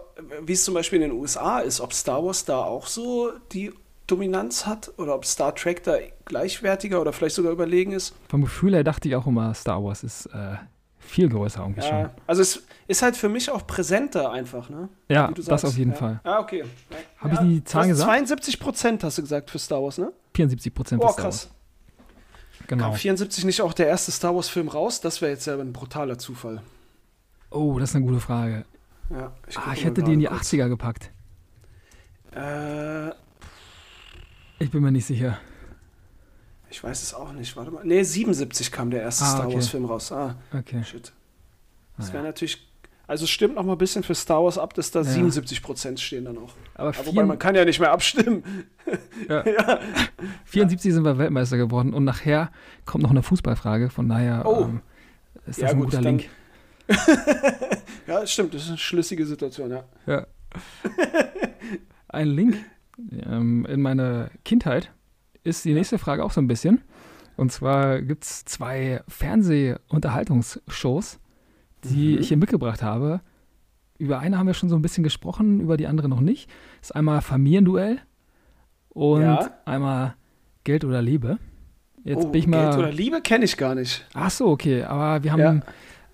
[0.41, 3.71] wie es zum Beispiel in den USA ist, ob Star Wars da auch so die
[4.07, 8.15] Dominanz hat oder ob Star Trek da gleichwertiger oder vielleicht sogar überlegen ist.
[8.29, 10.55] Vom Gefühl her dachte ich auch immer, Star Wars ist äh,
[10.97, 12.09] viel größer irgendwie ja, schon.
[12.25, 14.89] Also es ist halt für mich auch präsenter einfach, ne?
[15.09, 15.97] Ja, das auf jeden ja.
[15.97, 16.19] Fall.
[16.23, 16.63] Ah, okay.
[16.89, 16.97] Ja.
[17.17, 18.09] Habe ich die Zahlen gesagt?
[18.09, 20.11] 72 Prozent hast du gesagt für Star Wars, ne?
[20.33, 21.49] 74 Prozent für Star Wars.
[22.65, 22.85] Genau.
[22.85, 25.01] Kam 74 nicht auch der erste Star Wars-Film raus?
[25.01, 26.63] Das wäre jetzt selber ein brutaler Zufall.
[27.53, 28.65] Oh, das ist eine gute Frage.
[29.09, 30.51] Ja, ich, ah, ich hätte die in die kurz.
[30.53, 31.11] 80er gepackt.
[32.35, 33.09] Äh,
[34.59, 35.37] ich bin mir nicht sicher.
[36.69, 37.55] Ich weiß es auch nicht.
[37.55, 37.85] Warte mal.
[37.85, 39.55] Nee, 77 kam der erste ah, Star okay.
[39.55, 40.11] Wars-Film raus.
[40.11, 40.83] Ah, okay.
[40.83, 41.13] Shit.
[41.97, 42.29] Das wäre ah, ja.
[42.29, 42.67] natürlich.
[43.05, 45.05] Also es stimmt noch mal ein bisschen für Star Wars ab, dass da ja.
[45.05, 46.55] 77 Prozent stehen dann auch.
[46.73, 48.43] Aber, Aber wobei man kann ja nicht mehr abstimmen.
[49.29, 49.47] Ja.
[49.47, 49.79] ja.
[50.43, 52.51] 74 sind wir Weltmeister geworden und nachher
[52.85, 53.89] kommt noch eine Fußballfrage.
[53.89, 54.63] Von daher oh.
[54.63, 54.81] ähm,
[55.45, 56.29] ist das ein gut, guter Link.
[58.07, 59.83] ja, stimmt, das ist eine schlüssige Situation, ja.
[60.05, 60.27] Ja.
[62.07, 62.55] Ein Link
[63.25, 64.91] ähm, in meine Kindheit
[65.43, 66.81] ist die nächste Frage auch so ein bisschen.
[67.35, 71.19] Und zwar gibt es zwei Fernsehunterhaltungsshows,
[71.83, 72.19] die mhm.
[72.19, 73.21] ich hier mitgebracht habe.
[73.97, 76.49] Über eine haben wir schon so ein bisschen gesprochen, über die andere noch nicht.
[76.79, 77.99] Das ist einmal Familienduell
[78.89, 79.51] und ja.
[79.65, 80.15] einmal
[80.63, 81.39] Geld oder Liebe.
[82.03, 82.69] Jetzt oh, bin ich mal.
[82.69, 84.05] Geld oder Liebe kenne ich gar nicht.
[84.13, 84.83] Ach so, okay.
[84.83, 85.61] Aber wir haben ja.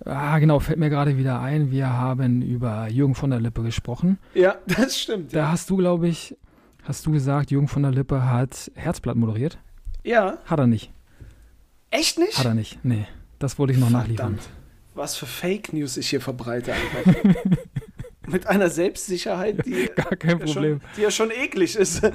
[0.04, 1.70] Ah, genau, fällt mir gerade wieder ein.
[1.70, 4.18] Wir haben über Jürgen von der Lippe gesprochen.
[4.34, 5.34] Ja, das stimmt.
[5.34, 5.50] Da ja.
[5.50, 6.36] hast du, glaube ich,
[6.84, 9.58] hast du gesagt, Jürgen von der Lippe hat Herzblatt moderiert?
[10.02, 10.38] Ja.
[10.46, 10.92] Hat er nicht.
[11.90, 12.38] Echt nicht?
[12.38, 12.82] Hat er nicht.
[12.84, 13.06] Nee,
[13.38, 14.08] das wollte ich noch Verdammt.
[14.08, 14.38] nachliefern.
[14.94, 17.14] Was für Fake News ich hier verbreite einfach.
[18.26, 20.80] Mit einer Selbstsicherheit, die, Gar kein Problem.
[20.80, 22.02] Schon, die ja schon eklig ist.
[22.02, 22.10] ja.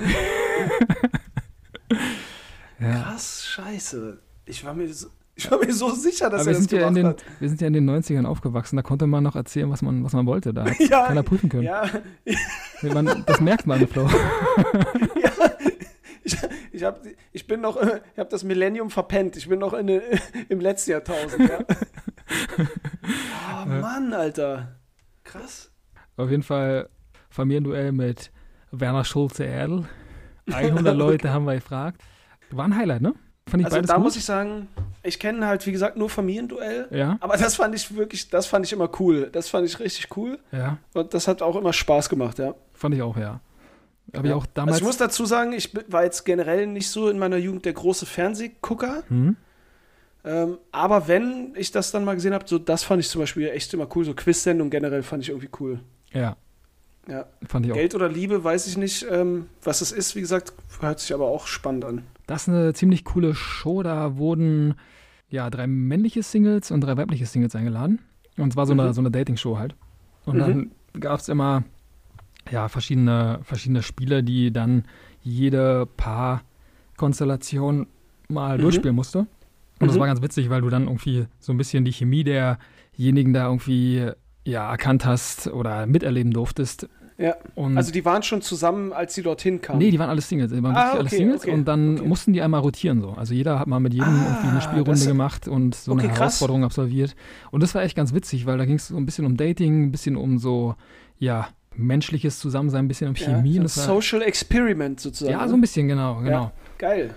[3.02, 4.20] Krass, scheiße.
[4.46, 6.92] Ich war mir so, ich war mir so sicher, dass Aber er das gemacht ja
[6.92, 7.24] den, hat.
[7.40, 10.14] Wir sind ja in den 90ern aufgewachsen, da konnte man noch erzählen, was man, was
[10.14, 10.54] man wollte.
[10.54, 11.64] Da hat ja, keiner prüfen können.
[11.64, 11.90] Ja.
[12.82, 14.04] Man, das merkt man, Flo.
[15.22, 15.32] ja,
[16.24, 16.38] ich,
[16.72, 17.02] ich, hab,
[17.34, 19.36] ich bin noch, ich habe das Millennium verpennt.
[19.36, 20.02] Ich bin noch in,
[20.48, 21.50] im letzten Jahrtausend.
[21.50, 21.60] Ja.
[23.64, 24.80] oh Mann, Alter.
[25.26, 25.70] Krass.
[26.16, 26.88] Auf jeden Fall
[27.30, 28.32] Familienduell mit
[28.72, 29.84] Werner Schulze-Erdl.
[30.50, 32.02] 100 Leute haben wir gefragt.
[32.52, 33.16] War ein Highlight, ne?
[33.48, 34.04] Fand ich also da gut.
[34.04, 34.68] muss ich sagen,
[35.04, 36.88] ich kenne halt, wie gesagt, nur Familienduell.
[36.90, 37.18] Ja.
[37.20, 39.30] Aber das fand ich wirklich, das fand ich immer cool.
[39.32, 40.40] Das fand ich richtig cool.
[40.52, 40.78] Ja.
[40.94, 42.56] Und das hat auch immer Spaß gemacht, ja.
[42.74, 43.40] Fand ich auch, ja.
[44.16, 44.36] Habe ja.
[44.36, 44.76] ich auch damals.
[44.76, 47.74] Also ich muss dazu sagen, ich war jetzt generell nicht so in meiner Jugend der
[47.74, 49.04] große Fernsehgucker.
[49.10, 49.36] Mhm.
[50.24, 53.50] Ähm, aber wenn ich das dann mal gesehen habe, so das fand ich zum Beispiel
[53.50, 54.06] echt immer cool.
[54.06, 55.80] So Quiz-Sendung generell fand ich irgendwie cool.
[56.12, 56.36] Ja.
[57.08, 57.28] Ja.
[57.48, 57.76] Fand ich auch.
[57.76, 60.16] Geld oder Liebe, weiß ich nicht, ähm, was es ist.
[60.16, 62.04] Wie gesagt, hört sich aber auch spannend an.
[62.28, 63.84] Das ist eine ziemlich coole Show.
[63.84, 64.76] Da wurden
[65.30, 68.00] ja, drei männliche Singles und drei weibliche Singles eingeladen.
[68.38, 68.82] Und zwar so mhm.
[68.82, 69.76] eine, so eine Dating-Show halt.
[70.26, 70.40] Und mhm.
[70.40, 71.64] dann gab es immer
[72.52, 74.84] ja, verschiedene, verschiedene Spiele, die dann
[75.22, 77.88] jede Paar-Konstellation
[78.30, 78.62] mal mhm.
[78.62, 79.20] durchspielen musste.
[79.80, 80.00] Und das mhm.
[80.00, 84.10] war ganz witzig, weil du dann irgendwie so ein bisschen die Chemie derjenigen da irgendwie
[84.46, 86.88] ja, erkannt hast oder miterleben durftest.
[87.18, 87.36] Ja.
[87.56, 89.80] Und also die waren schon zusammen, als sie dorthin kamen?
[89.80, 90.52] Nee, die waren alles Singles.
[90.52, 92.08] Die waren ah, okay, alles Singles okay, und dann okay.
[92.08, 93.12] mussten die einmal rotieren so.
[93.12, 96.18] Also jeder hat mal mit jedem ah, irgendwie eine Spielrunde gemacht und so eine krass.
[96.18, 97.16] Herausforderung absolviert.
[97.52, 99.86] Und das war echt ganz witzig, weil da ging es so ein bisschen um Dating,
[99.86, 100.76] ein bisschen um so,
[101.18, 101.48] ja,
[101.78, 103.56] menschliches Zusammensein, ein bisschen um Chemie.
[103.56, 105.40] Ja, so ein Social Experiment sozusagen.
[105.40, 106.30] Ja, so ein bisschen, genau, genau.
[106.30, 107.16] Ja, geil.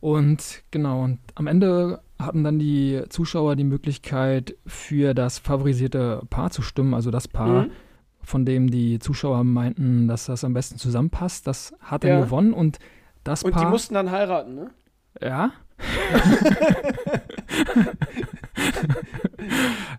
[0.00, 6.50] Und genau, und am Ende hatten dann die Zuschauer die Möglichkeit, für das favorisierte Paar
[6.50, 7.70] zu stimmen, also das Paar, mhm.
[8.26, 11.46] Von dem die Zuschauer meinten, dass das am besten zusammenpasst.
[11.46, 12.20] Das hat ja.
[12.20, 12.78] gewonnen und
[13.22, 13.62] das und Paar.
[13.62, 14.70] Und die mussten dann heiraten, ne?
[15.22, 15.52] Ja.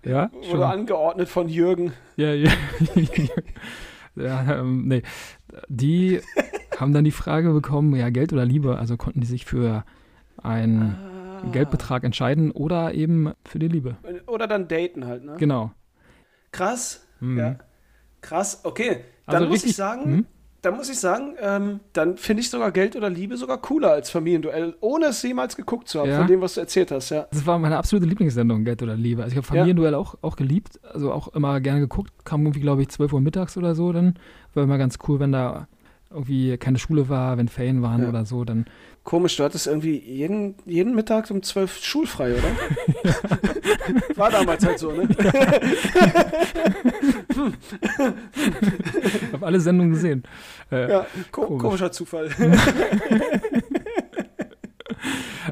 [0.03, 0.29] ja.
[0.49, 1.93] Wurde angeordnet von Jürgen.
[2.17, 2.51] Ja, ja.
[4.15, 5.03] ja ähm, nee.
[5.69, 6.19] Die
[6.77, 9.85] haben dann die Frage bekommen, ja, Geld oder Liebe, also konnten die sich für
[10.43, 11.47] einen ah.
[11.51, 13.95] Geldbetrag entscheiden oder eben für die Liebe.
[14.27, 15.35] Oder dann daten halt, ne?
[15.37, 15.71] Genau.
[16.51, 17.39] Krass, mhm.
[17.39, 17.55] ja.
[18.21, 19.03] Krass, okay.
[19.25, 20.23] Dann also muss ich sagen, mh?
[20.61, 24.09] dann muss ich sagen, ähm, dann finde ich sogar Geld oder Liebe sogar cooler als
[24.09, 26.17] Familienduell, ohne es jemals geguckt zu haben, ja.
[26.19, 27.27] von dem, was du erzählt hast, ja.
[27.31, 29.23] Das war meine absolute Lieblingssendung, Geld oder Liebe.
[29.23, 29.97] Also ich habe Familienduell ja.
[29.97, 33.57] auch, auch geliebt, also auch immer gerne geguckt, kam irgendwie, glaube ich, 12 Uhr mittags
[33.57, 34.15] oder so, dann
[34.53, 35.67] war immer ganz cool, wenn da
[36.09, 38.09] irgendwie keine Schule war, wenn Ferien waren ja.
[38.09, 38.65] oder so, dann.
[39.07, 42.43] Komisch, du hattest irgendwie jeden, jeden Mittag um zwölf schulfrei, oder?
[44.17, 45.07] war damals halt so, ne?
[48.33, 50.23] ich habe alle Sendungen gesehen.
[50.73, 51.61] Äh, ja, ko komisch.
[51.61, 52.29] komischer Zufall.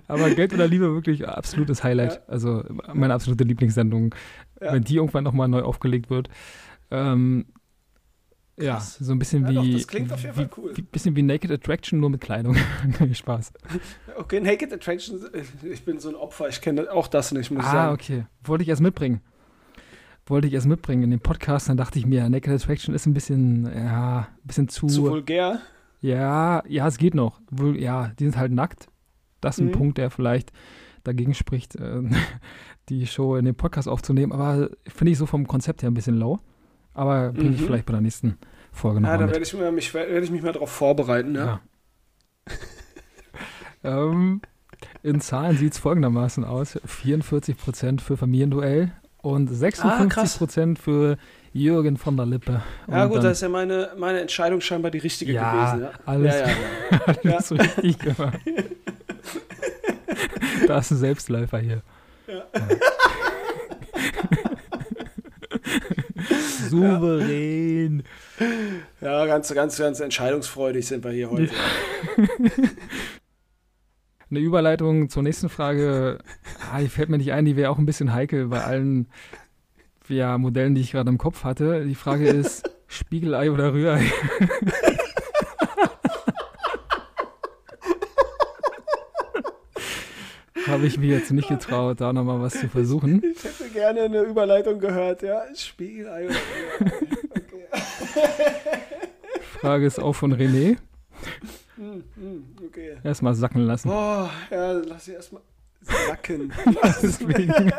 [0.10, 2.16] Aber Geld oder Liebe wirklich absolutes Highlight.
[2.16, 2.20] Ja.
[2.28, 4.14] Also meine absolute Lieblingssendung.
[4.60, 4.74] Ja.
[4.74, 6.28] Wenn die irgendwann nochmal neu aufgelegt wird.
[6.92, 7.46] Ähm,
[8.58, 9.72] ja, so ein bisschen ja, wie.
[9.72, 10.72] Doch, das klingt auf jeden Fall cool.
[10.76, 12.56] Wie, bisschen wie Naked Attraction, nur mit Kleidung.
[13.14, 13.54] Spaß.
[14.18, 15.20] Okay, Naked Attraction,
[15.62, 17.90] ich bin so ein Opfer, ich kenne auch das nicht, muss ah, ich sagen.
[17.90, 18.26] Ah, okay.
[18.46, 19.20] Wollte ich erst mitbringen.
[20.26, 23.14] Wollte ich erst mitbringen in den Podcast, dann dachte ich mir, Naked Attraction ist ein
[23.14, 24.88] bisschen, ja, ein bisschen zu.
[24.88, 25.60] Zu vulgär?
[26.00, 27.42] Ja, ja, es geht noch.
[27.76, 28.88] Ja, die sind halt nackt.
[29.42, 29.74] Das ist ein mhm.
[29.74, 30.54] Punkt, der vielleicht
[31.04, 32.02] dagegen spricht, äh,
[32.90, 34.32] die Show in den Podcast aufzunehmen.
[34.32, 36.40] Aber finde ich so vom Konzept her ein bisschen low.
[36.96, 37.58] Aber ich mhm.
[37.58, 38.40] vielleicht bei der nächsten
[38.72, 41.60] Folge noch Ja, da werde ich, mich, werd ich mich mal darauf vorbereiten, ja.
[43.84, 43.84] ja.
[43.84, 44.42] ähm,
[45.04, 51.18] in Zahlen sieht es folgendermaßen aus: 44% für Familienduell und 56% ah, für
[51.54, 52.64] Jürgen von der Lippe.
[52.88, 55.84] Ja, und gut, da ist ja meine, meine Entscheidung scheinbar die richtige ja, gewesen.
[55.84, 56.56] Ja, alles, ja, ja.
[57.36, 58.40] alles richtig gemacht.
[60.68, 61.82] da ist ein Selbstläufer hier.
[62.28, 62.44] Ja.
[66.70, 68.04] Souverän.
[69.02, 71.52] Ja, ganz, ganz, ganz entscheidungsfreudig sind wir hier heute.
[74.32, 76.20] Eine Überleitung zur nächsten Frage,
[76.72, 79.08] ah, die fällt mir nicht ein, die wäre auch ein bisschen heikel bei allen
[80.08, 81.86] ja, Modellen, die ich gerade im Kopf hatte.
[81.86, 84.04] Die Frage ist, Spiegelei oder Rührei?
[90.68, 93.22] Habe ich mir jetzt nicht getraut, da nochmal was zu versuchen.
[93.24, 95.44] Ich hätte gerne eine Überleitung gehört, ja.
[95.56, 96.28] Spiegelei
[97.32, 97.68] okay.
[99.60, 100.78] Frage ist auch von René.
[101.76, 102.98] Hm, hm, okay.
[103.04, 103.90] Erstmal sacken lassen.
[103.90, 105.42] Oh, ja, lass sie erstmal
[105.82, 106.54] sacken.
[107.02, 107.72] Deswegen.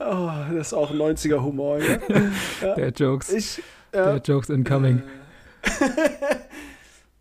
[0.00, 1.98] oh, das ist auch 90er Humor, ja.
[2.62, 2.74] ja.
[2.74, 3.32] Der Jokes.
[3.32, 3.62] Ich,
[3.94, 4.12] ja.
[4.12, 5.02] Der Jokes incoming.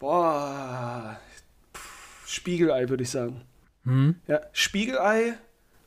[0.09, 1.19] Boah,
[2.25, 3.41] Spiegelei würde ich sagen.
[3.83, 4.15] Hm?
[4.25, 5.33] Ja, Spiegelei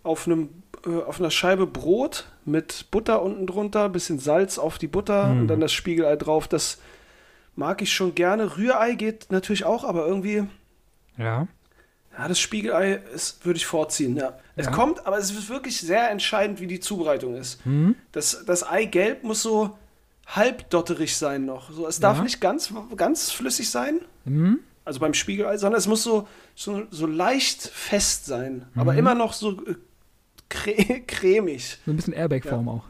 [0.05, 4.87] auf einem äh, auf einer Scheibe Brot mit Butter unten drunter, bisschen Salz auf die
[4.87, 5.41] Butter hm.
[5.41, 6.47] und dann das Spiegelei drauf.
[6.47, 6.79] Das
[7.57, 8.57] mag ich schon gerne.
[8.57, 10.45] Rührei geht natürlich auch, aber irgendwie.
[11.19, 11.49] Ja.
[12.17, 13.01] Ja, das Spiegelei
[13.43, 14.39] würde ich vorziehen, ja.
[14.55, 14.73] Es ja.
[14.73, 17.65] kommt, aber es ist wirklich sehr entscheidend, wie die Zubereitung ist.
[17.65, 17.97] Hm?
[18.13, 19.77] Das, das Eigelb muss so
[20.35, 21.71] halbdotterig sein noch.
[21.71, 24.01] So, es darf nicht ganz, ganz flüssig sein.
[24.25, 24.61] Mhm.
[24.85, 28.67] Also beim Spiegelei, sondern es muss so, so, so leicht fest sein.
[28.75, 28.81] Mhm.
[28.81, 29.75] Aber immer noch so äh,
[30.49, 31.79] cre cremig.
[31.85, 32.73] So ein bisschen Airbag-Form ja.
[32.73, 32.85] auch.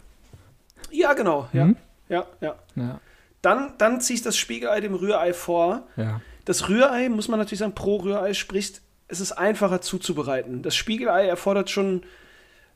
[0.90, 1.49] Ja, genau.
[1.53, 1.76] Ja, mhm.
[2.09, 2.55] ja, ja.
[2.76, 3.01] ja.
[3.43, 5.86] Dann, dann ziehe ich das Spiegelei dem Rührei vor.
[5.97, 6.20] Ja.
[6.45, 10.62] Das Rührei, muss man natürlich sagen, pro Rührei spricht, es ist einfacher zuzubereiten.
[10.62, 12.05] Das Spiegelei erfordert schon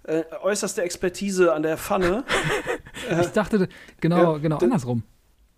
[0.02, 2.24] äh, äußerste Expertise an der Pfanne.
[3.20, 3.68] ich dachte,
[4.00, 5.02] genau, ja, genau andersrum.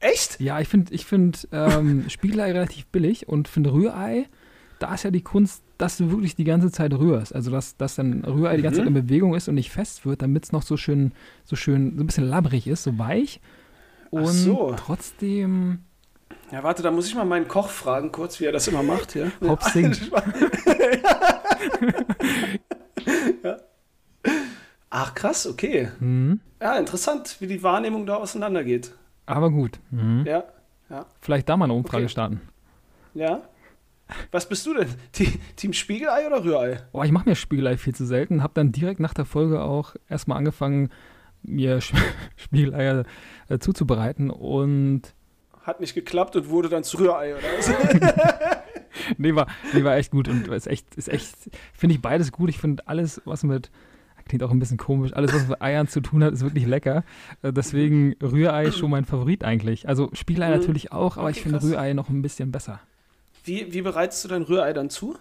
[0.01, 0.41] Echt?
[0.41, 4.27] Ja, ich finde ich find, ähm, Spiegelei relativ billig und finde Rührei
[4.79, 7.35] da ist ja die Kunst, dass du wirklich die ganze Zeit rührst.
[7.35, 8.57] Also dass, dass dann Rührei mhm.
[8.59, 9.07] die ganze Zeit in mhm.
[9.07, 11.13] Bewegung ist und nicht fest wird, damit es noch so schön,
[11.45, 13.41] so schön, so ein bisschen labbrig ist, so weich.
[14.11, 14.75] Und so.
[14.77, 15.81] trotzdem.
[16.51, 19.13] Ja, warte, da muss ich mal meinen Koch fragen, kurz, wie er das immer macht
[19.13, 19.31] hier.
[19.43, 19.95] Hopsing.
[23.43, 23.57] ja.
[24.91, 25.89] Ach, krass, okay.
[26.01, 26.41] Mhm.
[26.61, 28.93] Ja, interessant, wie die Wahrnehmung da auseinandergeht.
[29.27, 29.79] Aber gut.
[29.91, 30.25] Mhm.
[30.27, 30.45] Ja,
[30.89, 31.07] ja.
[31.21, 32.13] Vielleicht da mal eine Umfrage okay.
[32.13, 32.41] starten.
[33.15, 33.43] Ja.
[34.31, 34.89] Was bist du denn?
[35.57, 36.83] Team Spiegelei oder Rührei?
[36.93, 38.43] Oh, ich mache mir Spiegelei viel zu selten.
[38.43, 40.91] Habe dann direkt nach der Folge auch erstmal angefangen,
[41.43, 41.81] mir
[42.37, 43.05] Spiegeleier
[43.49, 45.03] äh, zuzubereiten und.
[45.63, 47.69] Hat nicht geklappt und wurde dann zu Rührei, oder was?
[49.19, 51.35] nee, war, nee, war echt gut und ist echt, ist echt,
[51.75, 52.49] finde ich beides gut.
[52.49, 53.71] Ich finde alles, was mit
[54.29, 55.13] klingt auch ein bisschen komisch.
[55.13, 57.05] Alles, was mit Eiern zu tun hat, ist wirklich lecker.
[57.43, 59.89] Äh, deswegen Rührei schon mein Favorit eigentlich.
[59.89, 60.61] Also Spiegelei mhm.
[60.61, 62.81] natürlich auch, aber okay, ich finde Rührei noch ein bisschen besser.
[63.45, 65.17] Wie, wie bereitest du dein Rührei dann zu?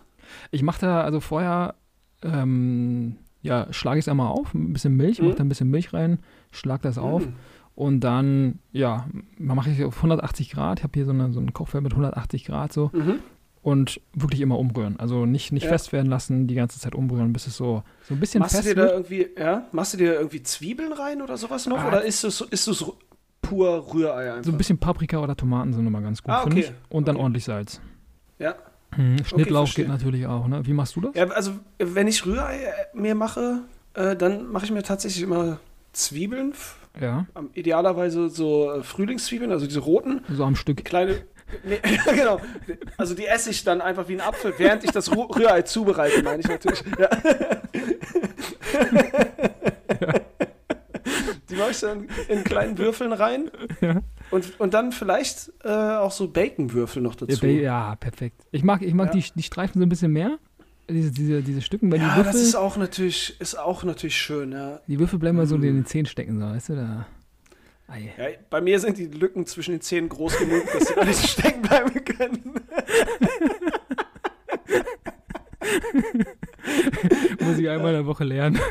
[0.52, 1.76] Ich mache da also vorher,
[2.22, 5.28] ähm, ja, schlage ich es einmal auf, ein bisschen Milch, mhm.
[5.28, 6.20] mache da ein bisschen Milch rein,
[6.52, 7.26] schlag das auf.
[7.26, 7.34] Mhm.
[7.76, 10.80] Und dann, ja, mache ich auf 180 Grad.
[10.80, 12.90] Ich habe hier so, eine, so ein Kochfeld mit 180 Grad so.
[12.92, 13.20] Mhm
[13.62, 15.00] und wirklich immer umrühren.
[15.00, 15.70] Also nicht, nicht ja.
[15.70, 18.70] fest werden lassen, die ganze Zeit umrühren, bis es so, so ein bisschen machst fest
[18.70, 21.80] du dir da irgendwie, ja, Machst du dir irgendwie Zwiebeln rein oder sowas noch?
[21.80, 21.88] Ah.
[21.88, 22.86] Oder ist es, ist es
[23.42, 24.46] pur Rührei einfach?
[24.46, 26.50] So ein bisschen Paprika oder Tomaten sind immer ganz gut, ah, okay.
[26.50, 26.74] finde ich.
[26.90, 27.24] Und dann okay.
[27.24, 27.82] ordentlich Salz.
[28.40, 28.56] Ja.
[28.96, 29.24] Mhm.
[29.24, 30.66] Schnittlauch okay, geht natürlich auch, ne?
[30.66, 31.16] Wie machst du das?
[31.16, 35.60] Ja, also wenn ich Rührei äh, mir mache, äh, dann mache ich mir tatsächlich immer
[35.94, 36.54] Zwiebeln.
[37.00, 37.26] Ja.
[37.54, 40.22] Idealerweise so äh, Frühlingszwiebeln, also diese roten.
[40.30, 40.84] So am Stück.
[40.84, 41.24] Kleine,
[41.64, 41.80] Nee,
[42.16, 42.40] genau.
[42.98, 46.42] Also die esse ich dann einfach wie ein Apfel, während ich das Rührei zubereite, meine
[46.42, 46.84] ich natürlich.
[47.00, 47.10] Ja.
[50.02, 50.14] ja.
[51.50, 53.50] Die mache ich dann in kleinen Würfeln rein.
[53.82, 54.02] Ja.
[54.32, 57.46] Und, und dann vielleicht äh, auch so Baconwürfel noch dazu.
[57.46, 58.46] Ja, perfekt.
[58.52, 60.38] Ich mag, ich mag die, die Streifen so ein bisschen mehr.
[60.90, 62.32] Diese, diese, diese Stücken, weil ja, die Würfel.
[62.32, 64.80] das ist auch natürlich, ist auch natürlich schön, ja.
[64.88, 66.76] Die Würfel bleiben mal so in den Zehen stecken, so, weißt du?
[66.76, 67.08] Da.
[67.90, 71.26] Ja, bei mir sind die Lücken zwischen den Zähnen groß genug, dass sie da nicht
[71.30, 72.54] stecken bleiben können.
[77.40, 78.60] Muss ich einmal in der Woche lernen.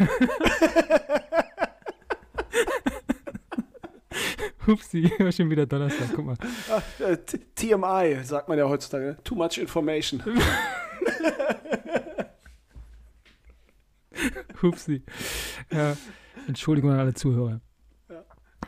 [4.66, 6.36] Hupsi, schon wieder Donnerstag, guck mal.
[6.70, 7.16] Ach, äh,
[7.54, 9.16] TMI, sagt man ja heutzutage.
[9.22, 10.20] Too much information.
[14.60, 15.02] Hupsi.
[15.70, 15.96] Ja,
[16.48, 17.60] Entschuldigung an alle Zuhörer.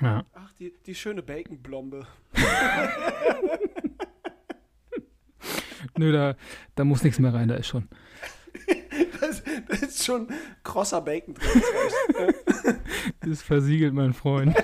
[0.01, 0.25] Ja.
[0.35, 2.07] Ach, die, die schöne Baconblombe.
[5.97, 6.37] Nö, da,
[6.75, 7.89] da muss nichts mehr rein, da ist schon.
[9.21, 10.29] Das, das ist schon
[10.63, 11.63] krosser Bacon drin.
[13.21, 14.57] Das ist versiegelt, mein Freund.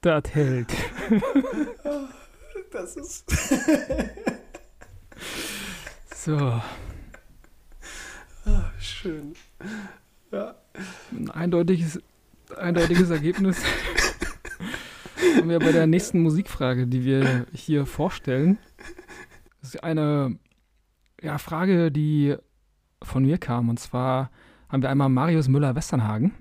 [0.00, 0.72] das hält.
[2.70, 3.30] Das ist.
[6.14, 6.60] so.
[9.00, 9.34] Schön.
[10.32, 10.56] Ja.
[11.12, 12.00] Ein eindeutiges,
[12.56, 13.62] eindeutiges Ergebnis
[15.36, 18.58] haben wir bei der nächsten Musikfrage, die wir hier vorstellen.
[19.60, 20.36] Das ist eine
[21.22, 22.34] ja, Frage, die
[23.00, 23.68] von mir kam.
[23.68, 24.32] Und zwar
[24.68, 26.34] haben wir einmal Marius Müller-Westernhagen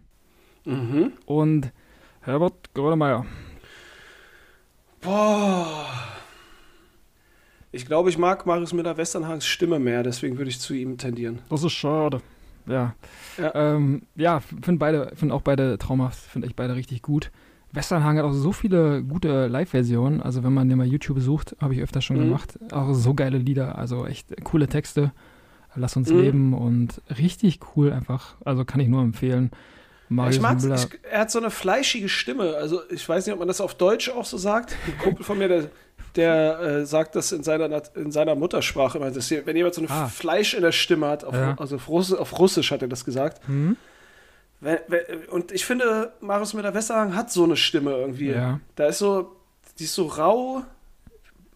[0.65, 1.11] mhm.
[1.27, 1.71] und
[2.21, 3.23] Herbert Grönemeyer.
[5.01, 5.85] Boah.
[7.71, 11.43] Ich glaube, ich mag Marius Müller-Westernhagens Stimme mehr, deswegen würde ich zu ihm tendieren.
[11.49, 12.19] Das ist schade.
[12.67, 12.95] Ja.
[13.37, 17.31] Ja, ähm, ja finde beide, finde auch beide traumhaft, finde ich beide richtig gut.
[17.71, 20.21] Westernhagen hat auch so viele gute Live-Versionen.
[20.21, 22.25] Also wenn man den mal YouTube sucht, habe ich öfter schon mhm.
[22.25, 22.59] gemacht.
[22.71, 25.11] Auch so geile Lieder, also echt coole Texte.
[25.75, 26.19] Lass uns mhm.
[26.19, 28.35] leben und richtig cool einfach.
[28.43, 29.51] Also kann ich nur empfehlen.
[30.09, 32.55] Marius ich mag ich, Er hat so eine fleischige Stimme.
[32.55, 34.75] Also ich weiß nicht, ob man das auf Deutsch auch so sagt.
[34.87, 35.69] Ein Kumpel von mir, der
[36.17, 39.11] der äh, sagt das in seiner, in seiner Muttersprache immer.
[39.11, 40.07] Dass hier, wenn jemand so ein ah.
[40.07, 41.55] Fleisch in der Stimme hat, auf, ja.
[41.57, 43.47] also auf Russisch, auf Russisch, hat er das gesagt.
[43.47, 43.77] Mhm.
[44.59, 48.31] Wenn, wenn, und ich finde, Marius Müller-Westernhagen hat so eine Stimme irgendwie.
[48.31, 48.59] Ja.
[48.75, 49.35] Da ist so,
[49.79, 50.63] die ist so rau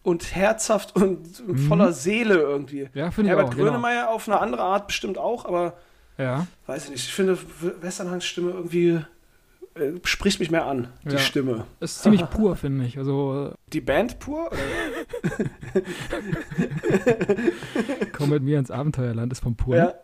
[0.02, 1.58] und herzhaft und mhm.
[1.68, 2.88] voller Seele irgendwie.
[2.94, 3.56] Ja, finde ich Herbert auch.
[3.56, 4.14] Grönemeyer genau.
[4.14, 5.74] auf eine andere Art bestimmt auch, aber
[6.18, 6.46] ja.
[6.66, 7.06] weiß ich nicht.
[7.06, 7.38] Ich finde
[7.80, 9.00] Westernhagens Stimme irgendwie
[9.74, 11.18] äh, spricht mich mehr an, die ja.
[11.18, 11.66] Stimme.
[11.80, 12.98] Ist ziemlich pur, finde ich.
[12.98, 14.50] Also, die Band pur?
[18.12, 19.76] Komm mit mir ins Abenteuerland ist von pur.
[19.76, 19.94] Ja,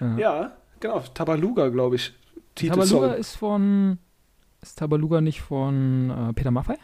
[0.00, 0.18] ja.
[0.18, 1.00] ja genau.
[1.00, 2.12] Tabaluga, glaube ich.
[2.54, 3.98] Tabaluga ist von.
[4.62, 6.76] Ist Tabaluga nicht von äh, Peter Maffay?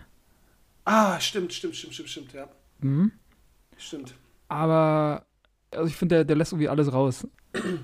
[0.85, 2.49] Ah, stimmt, stimmt, stimmt, stimmt, stimmt, ja.
[2.81, 3.13] Mhm.
[3.77, 4.15] Stimmt.
[4.49, 5.25] Aber
[5.71, 7.27] also ich finde, der, der lässt irgendwie alles raus.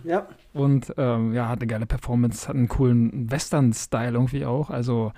[0.05, 0.29] Ja.
[0.53, 4.71] Und ähm, ja, hat eine geile Performance, hat einen coolen Western-Style irgendwie auch.
[4.71, 5.12] Also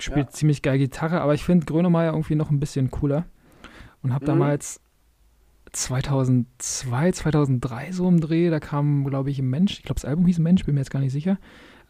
[0.00, 0.32] spielt ja.
[0.32, 3.26] ziemlich geil Gitarre, aber ich finde Grönemeyer irgendwie noch ein bisschen cooler.
[4.02, 4.28] Und habe mhm.
[4.28, 4.80] damals
[5.72, 10.38] 2002, 2003 so im Dreh, da kam, glaube ich, Mensch, ich glaube, das Album hieß
[10.38, 11.38] Mensch, bin mir jetzt gar nicht sicher.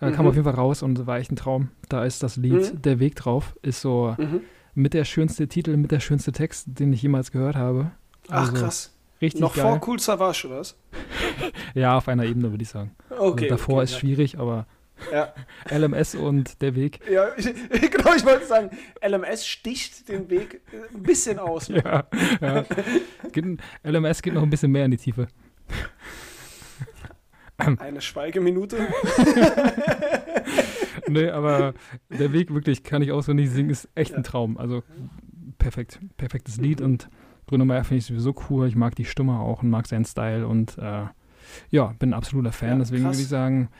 [0.00, 0.14] Äh, mhm.
[0.14, 1.68] Kam auf jeden Fall raus und war echt ein Traum.
[1.88, 2.82] Da ist das Lied mhm.
[2.82, 4.40] Der Weg drauf, ist so mhm.
[4.74, 7.92] mit der schönste Titel, mit der schönste Text, den ich jemals gehört habe.
[8.28, 8.96] Also, Ach, krass.
[9.20, 9.64] Richtig Noch geil.
[9.64, 10.78] vor Cool Savage, oder was?
[11.74, 12.94] ja, auf einer Ebene, würde ich sagen.
[13.10, 13.44] Okay.
[13.44, 13.98] Also davor okay, ist ja.
[13.98, 14.66] schwierig, aber
[15.12, 15.32] ja.
[15.70, 17.00] LMS und der Weg.
[17.10, 17.44] Ja, ich,
[17.90, 18.70] genau, ich wollte sagen,
[19.06, 20.62] LMS sticht den Weg
[20.94, 21.68] ein bisschen aus.
[21.68, 22.06] ja,
[22.40, 22.64] ja.
[23.32, 23.44] Geht,
[23.84, 25.28] LMS geht noch ein bisschen mehr in die Tiefe.
[27.58, 28.88] Eine Schweigeminute.
[31.08, 31.74] nee, aber
[32.08, 34.16] der Weg wirklich kann ich auswendig singen, ist echt ja.
[34.16, 34.56] ein Traum.
[34.56, 34.82] Also
[35.58, 37.10] perfekt, perfektes Lied und
[37.50, 38.68] Bruno Meyer finde ich sowieso cool.
[38.68, 41.06] Ich mag die Stimme auch und mag seinen Style und äh,
[41.70, 42.68] ja, bin ein absoluter Fan.
[42.68, 43.70] Ja, Deswegen würde ich sagen,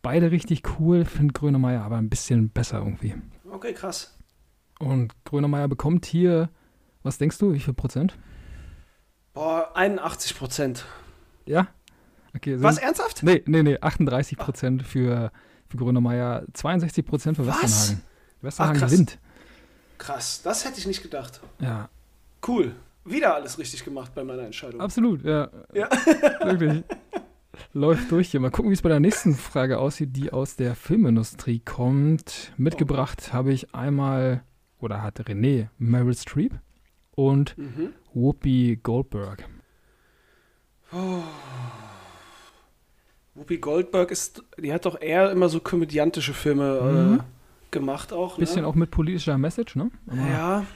[0.00, 3.14] beide richtig cool, finde Grönemeyer aber ein bisschen besser irgendwie.
[3.50, 4.16] Okay, krass.
[4.78, 6.48] Und Grönemeyer bekommt hier,
[7.02, 8.16] was denkst du, wie viel Prozent?
[9.34, 10.86] Boah, 81 Prozent.
[11.44, 11.68] Ja?
[12.34, 13.22] Okay, was, ernsthaft?
[13.22, 15.32] Nee, nee, nee, 38 Prozent für,
[15.68, 18.02] für Grönemeyer, 62 Prozent für Westernhagen.
[18.40, 18.90] Westernhagen Ach, krass.
[18.90, 19.18] gewinnt.
[19.98, 21.42] Krass, das hätte ich nicht gedacht.
[21.60, 21.90] Ja.
[22.46, 22.74] Cool.
[23.04, 24.80] Wieder alles richtig gemacht bei meiner Entscheidung.
[24.80, 25.50] Absolut, ja.
[25.74, 25.88] Ja.
[26.44, 26.84] Wirklich.
[27.72, 28.40] Läuft durch hier.
[28.40, 32.52] Mal gucken, wie es bei der nächsten Frage aussieht, die aus der Filmindustrie kommt.
[32.56, 33.32] Mitgebracht oh.
[33.32, 34.44] habe ich einmal,
[34.78, 36.54] oder hat René Meryl Streep
[37.12, 37.92] und mhm.
[38.14, 39.48] Whoopi Goldberg.
[40.92, 41.22] Oh.
[43.34, 47.18] Whoopi Goldberg ist, die hat doch eher immer so komödiantische Filme mhm.
[47.18, 47.22] äh,
[47.70, 48.38] gemacht auch.
[48.38, 48.68] Bisschen ne?
[48.68, 49.90] auch mit politischer Message, ne?
[50.06, 50.66] Aber ja.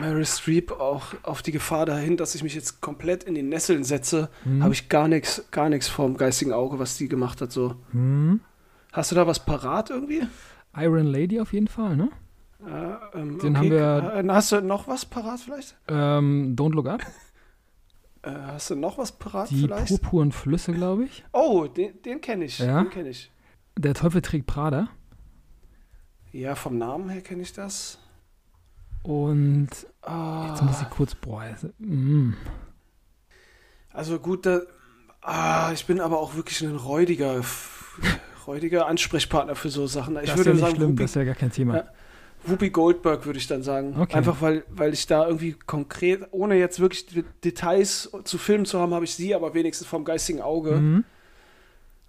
[0.00, 3.84] Meryl Streep auch auf die Gefahr dahin, dass ich mich jetzt komplett in die Nesseln
[3.84, 4.62] setze, mhm.
[4.62, 7.76] habe ich gar nichts gar nichts vom geistigen Auge, was die gemacht hat so.
[7.92, 8.40] Mhm.
[8.92, 10.22] Hast du da was parat irgendwie?
[10.76, 12.10] Iron Lady auf jeden Fall, ne?
[12.64, 13.56] Äh, ähm, Den okay.
[13.56, 14.24] haben wir.
[14.24, 15.76] Äh, hast du noch was parat vielleicht?
[15.88, 17.02] Ähm, Don't Look Up.
[18.22, 19.88] Äh, hast du noch was parat die vielleicht?
[19.88, 21.24] Die purpuren Flüsse, glaube ich.
[21.32, 22.58] Oh, den, den kenne ich.
[22.58, 22.82] Ja?
[22.82, 23.30] Den kenne ich.
[23.78, 24.88] Der Teufel trägt Prada.
[26.30, 27.98] Ja, vom Namen her kenne ich das.
[29.02, 29.68] Und
[30.02, 30.48] ah.
[30.50, 31.44] jetzt muss ich kurz, boah,
[31.78, 32.34] mm.
[33.92, 34.60] Also gut, da,
[35.22, 37.40] ah, ich bin aber auch wirklich ein räudiger,
[38.46, 40.16] räudiger Ansprechpartner für so Sachen.
[40.16, 41.76] Ich das würde ist ja sagen, schlimm, Whoopi, das ist ja gar kein Thema.
[41.76, 41.84] Ja,
[42.44, 43.96] Whoopi Goldberg würde ich dann sagen.
[43.98, 44.16] Okay.
[44.16, 47.06] Einfach weil, weil ich da irgendwie konkret, ohne jetzt wirklich
[47.42, 50.72] Details zu filmen zu haben, habe ich sie, aber wenigstens vom geistigen Auge.
[50.72, 51.04] Mhm.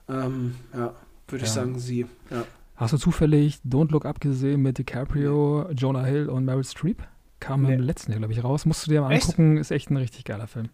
[0.10, 0.94] Ähm, ja,
[1.28, 1.44] würde Ja.
[1.44, 2.06] ich sagen, sie.
[2.30, 2.44] Ja.
[2.82, 7.04] Hast du zufällig Don't Look Up gesehen mit DiCaprio, Jonah Hill und Meryl Streep?
[7.40, 7.76] Kam Nee.
[7.76, 8.66] im letzten Jahr, glaube ich, raus.
[8.66, 9.26] Musst du dir mal Echt?
[9.30, 10.70] angucken, ist echt ein richtig geiler Film.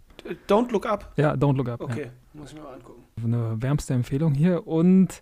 [0.48, 1.12] Don't Look Up.
[1.18, 1.82] Ja, Don't Look Up.
[1.82, 3.04] Okay, muss ich mir mal angucken.
[3.18, 3.24] Ja.
[3.26, 4.66] Eine wärmste Empfehlung hier.
[4.68, 5.22] Und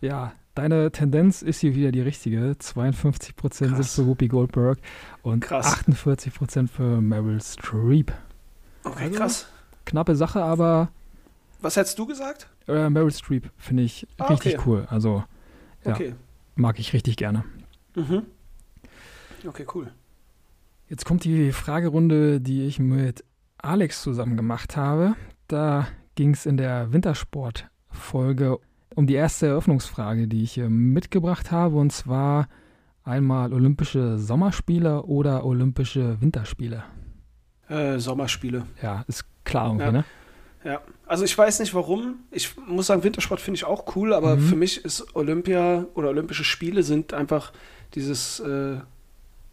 [0.00, 2.56] ja, deine Tendenz ist hier wieder die richtige.
[2.58, 3.94] 52% sind Krass.
[3.94, 4.78] für Whoopi Goldberg
[5.22, 5.76] und Krass.
[5.86, 8.12] 48% für Meryl Streep.
[8.82, 9.46] Okay, Also, krass.
[9.84, 10.88] Knappe Sache, aber
[11.60, 12.48] Was hättest du gesagt?
[12.66, 14.64] äh, Meryl Streep finde ich Ah, richtig okay.
[14.66, 14.86] cool.
[14.90, 15.22] Also
[15.86, 15.94] Ja.
[15.94, 16.14] Okay.
[16.54, 17.44] mag ich richtig gerne.
[17.94, 18.22] Mhm.
[19.46, 19.90] Okay, cool.
[20.88, 23.24] Jetzt kommt die Fragerunde, die ich mit
[23.58, 25.14] Alex zusammen gemacht habe.
[25.48, 28.58] Da ging es in der Wintersport-Folge
[28.94, 32.48] um die erste Eröffnungsfrage, die ich hier mitgebracht habe, und zwar
[33.04, 36.82] einmal Olympische Sommerspiele oder Olympische Winterspiele.
[37.68, 38.64] Äh, Sommerspiele.
[38.82, 39.92] Ja, ist klar irgendwie, Ja.
[39.92, 40.04] ne?
[40.66, 42.16] Ja, also ich weiß nicht warum.
[42.32, 44.40] Ich muss sagen, Wintersport finde ich auch cool, aber Mhm.
[44.40, 47.52] für mich ist Olympia oder Olympische Spiele sind einfach
[47.94, 48.78] dieses, äh,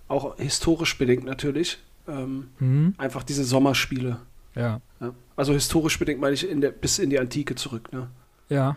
[0.07, 2.95] auch historisch bedingt natürlich, ähm, Mhm.
[2.97, 4.17] einfach diese Sommerspiele.
[4.55, 4.81] Ja.
[4.99, 5.13] Ja.
[5.35, 7.93] Also historisch bedingt meine ich in der, bis in die Antike zurück.
[7.93, 8.07] Ne?
[8.49, 8.75] Ja.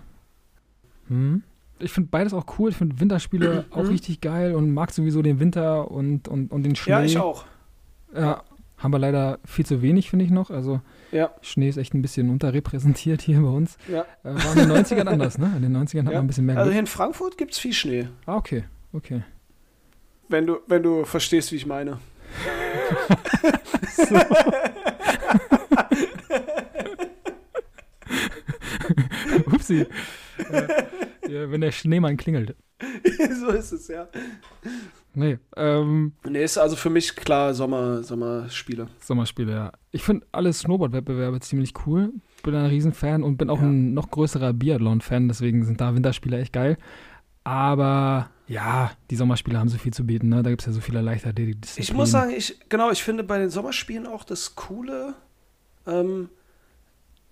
[1.09, 1.43] Mhm.
[1.79, 2.71] Ich finde beides auch cool.
[2.71, 3.89] Ich finde Winterspiele auch Mhm.
[3.89, 6.93] richtig geil und mag sowieso den Winter und, und, und den Schnee.
[6.93, 7.47] Ja, ich auch.
[8.15, 8.43] Ja,
[8.79, 10.51] haben wir leider viel zu wenig, finde ich noch.
[10.51, 10.81] Also
[11.13, 13.77] Ja, Schnee ist echt ein bisschen unterrepräsentiert hier bei uns.
[13.89, 14.03] ja.
[14.25, 15.53] Äh, war in den 90ern anders, ne?
[15.57, 16.19] In den 90ern hat Ja.
[16.19, 19.23] man ein bisschen mehr Also hier in Frankfurt gibt es viel Schnee, Ah, okay, okay.
[20.29, 21.99] wenn du, wenn du verstehst, wie ich meine.
[29.53, 29.87] Upsi.
[30.39, 32.57] äh, wenn der Schneemann klingelt.
[33.41, 34.09] so ist es, ja.
[35.19, 38.89] Nee, ähm, Nee, ist also für mich klar Sommer, Sommerspiele.
[39.01, 39.73] Sommerspiele, ja.
[39.91, 42.13] Ich finde alle Snowboard-Wettbewerbe ziemlich cool.
[42.43, 43.65] Bin ein Riesenfan und bin auch Ja.
[43.67, 46.77] ein noch größerer Biathlon-Fan, deswegen sind da Winterspiele echt geil.
[47.45, 50.43] Aber ja, die Sommerspiele haben so viel zu bieten, ne?
[50.43, 51.89] Da gibt es ja so viele Leichtathletik-Disziplinen.
[51.91, 55.15] Ich muss sagen, ich, genau, ich finde bei den Sommerspielen auch das Coole,
[55.87, 56.29] ähm,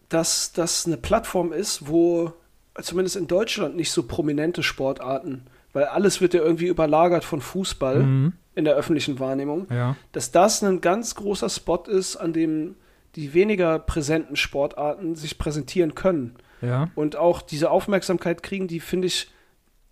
[0.09, 2.32] dass das eine Plattform ist, wo
[2.80, 5.43] zumindest in Deutschland nicht so prominente Sportarten
[5.75, 8.33] weil alles wird ja irgendwie überlagert von Fußball mhm.
[8.55, 9.97] in der öffentlichen Wahrnehmung, ja.
[10.12, 12.77] dass das ein ganz großer Spot ist, an dem
[13.16, 16.37] die weniger präsenten Sportarten sich präsentieren können.
[16.62, 16.89] Ja.
[16.95, 19.31] Und auch diese Aufmerksamkeit kriegen, die, finde ich,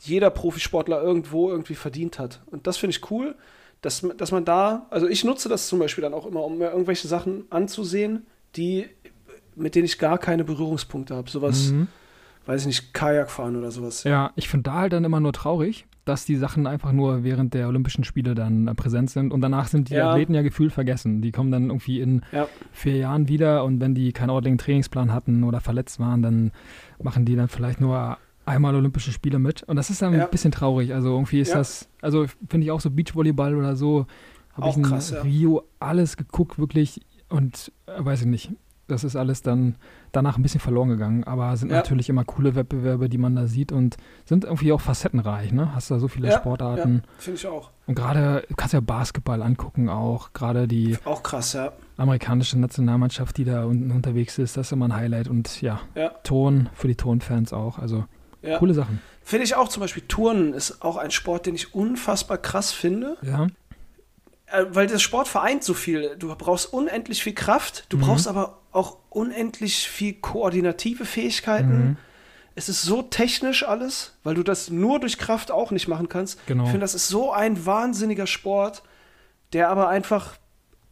[0.01, 2.41] jeder Profisportler irgendwo irgendwie verdient hat.
[2.47, 3.37] Und das finde ich cool,
[3.81, 6.71] dass, dass man da, also ich nutze das zum Beispiel dann auch immer, um mir
[6.71, 8.27] irgendwelche Sachen anzusehen,
[8.57, 8.89] die,
[9.55, 11.31] mit denen ich gar keine Berührungspunkte habe.
[11.31, 11.89] Sowas, mhm.
[12.47, 14.05] Weiß ich nicht, Kajak fahren oder sowas.
[14.05, 17.55] Ja, ich finde da halt dann immer nur traurig, dass die Sachen einfach nur während
[17.55, 20.11] der Olympischen Spiele dann äh, präsent sind und danach sind die ja.
[20.11, 21.23] Athleten ja gefühlt vergessen.
[21.23, 22.49] Die kommen dann irgendwie in ja.
[22.73, 26.53] vier Jahren wieder und wenn die keinen ordentlichen Trainingsplan hatten oder verletzt waren, dann
[27.01, 29.63] machen die dann vielleicht nur einmal Olympische Spiele mit.
[29.63, 30.25] Und das ist dann ja.
[30.25, 30.93] ein bisschen traurig.
[30.93, 34.07] Also irgendwie ist das, also finde ich auch so Beachvolleyball oder so,
[34.55, 38.53] habe ich in krass, Rio alles geguckt, wirklich und äh, weiß ich nicht
[38.93, 39.77] das ist alles dann
[40.13, 41.25] danach ein bisschen verloren gegangen.
[41.25, 41.79] Aber sind ja.
[41.79, 45.75] natürlich immer coole Wettbewerbe, die man da sieht und sind irgendwie auch facettenreich, ne?
[45.75, 47.03] Hast da so viele ja, Sportarten.
[47.05, 47.71] Ja, finde ich auch.
[47.87, 51.73] Und gerade, du kannst ja Basketball angucken auch, gerade die auch krass, ja.
[51.97, 56.11] amerikanische Nationalmannschaft, die da unten unterwegs ist, das ist immer ein Highlight und ja, ja.
[56.23, 58.05] Ton für die Tonfans auch, also
[58.59, 59.01] coole Sachen.
[59.25, 63.17] Finde ich auch zum Beispiel Turnen ist auch ein Sport, den ich unfassbar krass finde.
[63.23, 63.47] Ja.
[64.53, 66.15] Äh, weil der Sport vereint so viel.
[66.19, 68.03] Du brauchst unendlich viel Kraft, du mhm.
[68.03, 71.77] brauchst aber auch unendlich viel koordinative Fähigkeiten.
[71.77, 71.97] Mhm.
[72.55, 76.47] Es ist so technisch alles, weil du das nur durch Kraft auch nicht machen kannst.
[76.47, 76.65] Genau.
[76.65, 78.83] Ich finde, das ist so ein wahnsinniger Sport,
[79.55, 80.35] der aber einfach,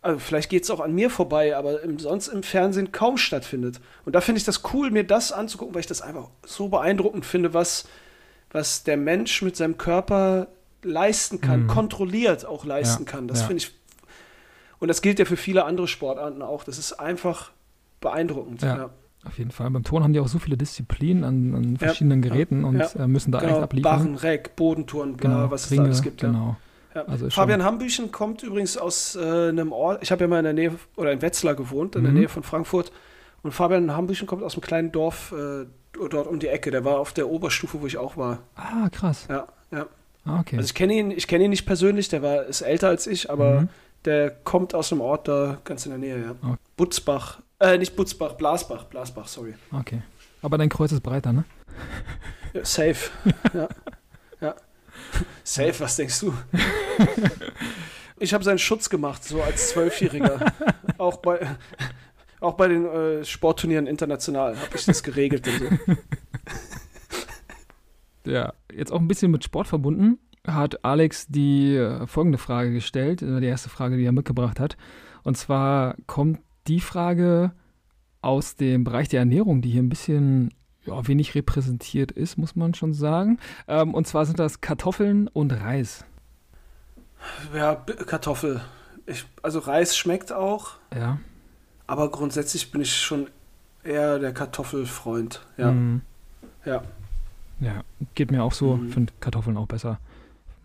[0.00, 3.78] also vielleicht geht es auch an mir vorbei, aber im, sonst im Fernsehen kaum stattfindet.
[4.06, 7.26] Und da finde ich das cool, mir das anzugucken, weil ich das einfach so beeindruckend
[7.26, 7.86] finde, was,
[8.50, 10.48] was der Mensch mit seinem Körper
[10.82, 11.66] leisten kann, mhm.
[11.68, 13.28] kontrolliert auch leisten ja, kann.
[13.28, 13.46] Das ja.
[13.46, 13.74] finde ich.
[14.78, 16.64] Und das gilt ja für viele andere Sportarten auch.
[16.64, 17.50] Das ist einfach
[18.00, 18.62] beeindruckend.
[18.62, 18.90] Ja, ja.
[19.24, 19.70] Auf jeden Fall.
[19.70, 23.32] Beim Turnen haben die auch so viele Disziplinen an, an verschiedenen Geräten und äh, müssen
[23.32, 23.98] da genau, echt abliefern.
[23.98, 26.20] Barren, Reck, Bodentouren, genau, was es Ringe, da alles gibt.
[26.22, 26.56] Genau.
[27.06, 30.54] Also Fabian Hambüchen kommt übrigens aus äh, einem Ort, ich habe ja mal in der
[30.54, 32.06] Nähe, oder in Wetzlar gewohnt, in mhm.
[32.06, 32.90] der Nähe von Frankfurt.
[33.42, 36.70] Und Fabian Hambüchen kommt aus einem kleinen Dorf äh, dort um die Ecke.
[36.70, 38.38] Der war auf der Oberstufe, wo ich auch war.
[38.56, 39.26] Ah, krass.
[39.28, 39.86] Ja, ja.
[40.24, 40.56] Ah, okay.
[40.56, 43.30] Also ich kenne ihn, ich kenne ihn nicht persönlich, der war, ist älter als ich,
[43.30, 43.68] aber mhm.
[44.04, 46.30] der kommt aus einem Ort da ganz in der Nähe, ja.
[46.42, 46.58] Okay.
[46.76, 47.40] Butzbach.
[47.58, 49.54] Äh, nicht Butzbach, Blasbach, Blasbach, sorry.
[49.72, 50.02] Okay.
[50.42, 51.44] Aber dein Kreuz ist breiter, ne?
[52.52, 53.10] Ja, safe.
[53.54, 53.68] ja.
[54.40, 54.56] ja.
[55.44, 56.34] Safe, was denkst du?
[58.18, 60.52] ich habe seinen Schutz gemacht, so als Zwölfjähriger.
[60.98, 61.46] auch bei,
[62.40, 65.46] auch bei den äh, Sportturnieren international habe ich das geregelt.
[65.46, 65.94] Und so.
[68.26, 73.22] Ja, jetzt auch ein bisschen mit Sport verbunden, hat Alex die äh, folgende Frage gestellt,
[73.22, 74.76] äh, die erste Frage, die er mitgebracht hat.
[75.22, 77.52] Und zwar kommt die Frage
[78.22, 80.52] aus dem Bereich der Ernährung, die hier ein bisschen
[80.84, 83.38] ja, wenig repräsentiert ist, muss man schon sagen.
[83.68, 86.04] Ähm, und zwar sind das Kartoffeln und Reis.
[87.54, 88.62] Ja, Kartoffel.
[89.06, 90.72] Ich, also Reis schmeckt auch.
[90.94, 91.18] Ja.
[91.86, 93.28] Aber grundsätzlich bin ich schon
[93.82, 95.44] eher der Kartoffelfreund.
[95.56, 95.72] Ja.
[95.72, 96.02] Mhm.
[96.64, 96.82] Ja.
[97.60, 97.82] Ja,
[98.14, 98.76] geht mir auch so.
[98.76, 98.90] Mhm.
[98.90, 99.98] Finde Kartoffeln auch besser.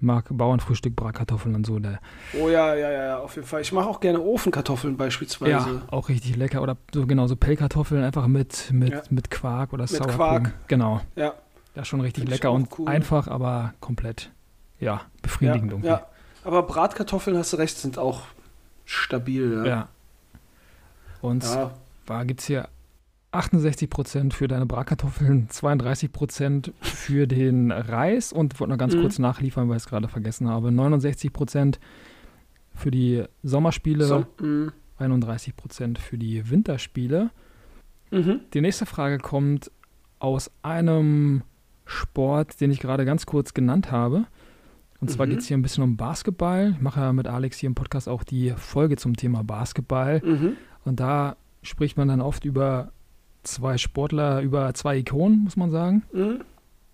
[0.01, 1.79] Mag Bauernfrühstück, Bratkartoffeln und so.
[1.79, 1.99] Der
[2.39, 3.61] oh ja, ja, ja, auf jeden Fall.
[3.61, 5.51] Ich mache auch gerne Ofenkartoffeln beispielsweise.
[5.51, 6.61] Ja, auch richtig lecker.
[6.61, 9.01] Oder so genau so Pellkartoffeln einfach mit, mit, ja.
[9.09, 10.53] mit Quark oder Mit Quark.
[10.67, 11.01] Genau.
[11.15, 11.33] Ja.
[11.75, 12.87] Ja, schon richtig Find lecker und cool.
[12.87, 14.31] einfach, aber komplett,
[14.79, 15.91] ja, befriedigend ja.
[15.91, 16.05] Ja,
[16.45, 18.21] aber Bratkartoffeln, hast du recht, sind auch
[18.85, 19.65] stabil, ja.
[19.65, 19.87] Ja.
[21.21, 22.23] Und ja.
[22.23, 22.69] gibt es hier
[23.35, 29.01] 68 Prozent für deine Bratkartoffeln, 32 Prozent für den Reis und wollte noch ganz mhm.
[29.01, 30.71] kurz nachliefern, weil ich es gerade vergessen habe.
[30.71, 31.79] 69 Prozent
[32.73, 34.25] für die Sommerspiele, so,
[34.97, 35.57] 31 mhm.
[35.57, 37.31] Prozent für die Winterspiele.
[38.11, 38.41] Mhm.
[38.53, 39.71] Die nächste Frage kommt
[40.19, 41.43] aus einem
[41.85, 44.25] Sport, den ich gerade ganz kurz genannt habe.
[45.01, 45.31] Und zwar mhm.
[45.31, 46.71] geht es hier ein bisschen um Basketball.
[46.71, 50.21] Ich mache ja mit Alex hier im Podcast auch die Folge zum Thema Basketball.
[50.23, 50.57] Mhm.
[50.83, 52.91] Und da spricht man dann oft über
[53.45, 56.03] zwei Sportler, über zwei Ikonen, muss man sagen.
[56.11, 56.41] Mhm.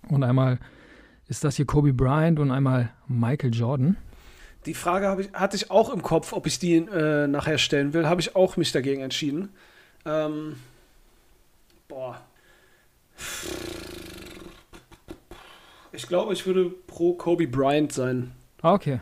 [0.08, 0.58] Und einmal
[1.28, 3.96] ist das hier Kobe Bryant und einmal Michael Jordan.
[4.66, 8.08] Die Frage ich, hatte ich auch im Kopf, ob ich die äh, nachher stellen will.
[8.08, 9.48] Habe ich auch mich dagegen entschieden.
[10.04, 10.56] Ähm,
[11.88, 12.20] boah.
[15.92, 18.32] Ich glaube, ich würde pro Kobe Bryant sein.
[18.62, 19.00] Ah, okay.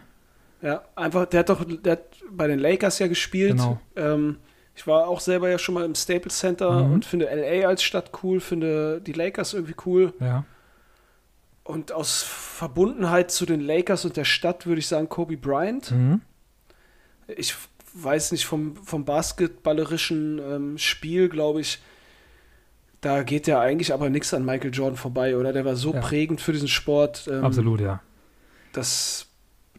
[0.62, 3.52] Ja, einfach, der hat doch der hat bei den Lakers ja gespielt.
[3.52, 3.80] Genau.
[3.96, 4.36] Ähm,
[4.80, 6.94] ich war auch selber ja schon mal im Staples Center mhm.
[6.94, 10.14] und finde LA als Stadt cool, finde die Lakers irgendwie cool.
[10.20, 10.46] Ja.
[11.64, 15.90] Und aus Verbundenheit zu den Lakers und der Stadt würde ich sagen Kobe Bryant.
[15.90, 16.22] Mhm.
[17.28, 17.54] Ich
[17.92, 21.82] weiß nicht, vom, vom basketballerischen ähm, Spiel, glaube ich,
[23.02, 25.52] da geht ja eigentlich aber nichts an Michael Jordan vorbei, oder?
[25.52, 26.00] Der war so ja.
[26.00, 27.28] prägend für diesen Sport.
[27.30, 28.00] Ähm, Absolut, ja.
[28.72, 29.26] das,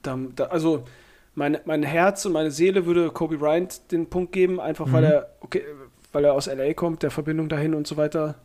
[0.03, 0.85] da, da, also
[1.33, 4.93] mein, mein Herz und meine Seele würde Kobe Bryant den Punkt geben, einfach mhm.
[4.93, 5.63] weil er, okay,
[6.11, 8.35] weil er aus LA kommt, der Verbindung dahin und so weiter.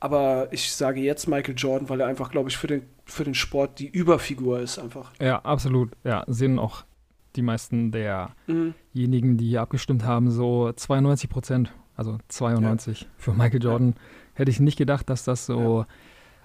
[0.00, 3.34] Aber ich sage jetzt Michael Jordan, weil er einfach, glaube ich, für den, für den
[3.34, 5.12] Sport die Überfigur ist einfach.
[5.20, 5.90] Ja, absolut.
[6.04, 6.84] Ja, sehen auch
[7.36, 8.74] die meisten derjenigen,
[9.32, 9.36] mhm.
[9.36, 13.06] die hier abgestimmt haben, so 92 Prozent, also 92 ja.
[13.18, 13.88] für Michael Jordan.
[13.90, 14.02] Ja.
[14.34, 15.86] Hätte ich nicht gedacht, dass das so ja.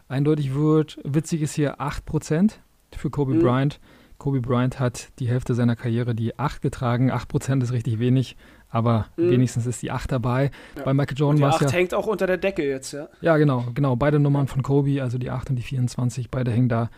[0.09, 0.99] eindeutig wird.
[1.03, 2.59] Witzig ist hier 8 Prozent
[2.95, 3.39] für Kobe mhm.
[3.39, 3.79] Bryant.
[4.17, 7.11] Kobe Bryant hat die Hälfte seiner Karriere die 8 getragen.
[7.11, 8.37] 8 Prozent ist richtig wenig,
[8.69, 9.31] aber mhm.
[9.31, 10.51] wenigstens ist die 8 dabei.
[10.83, 11.67] Bei Michael Jordan war es ja.
[11.67, 13.07] 8 hängt auch unter der Decke jetzt, ja.
[13.21, 13.95] Ja, genau, genau.
[13.95, 16.89] Beide Nummern von Kobe, also die 8 und die 24, beide hängen da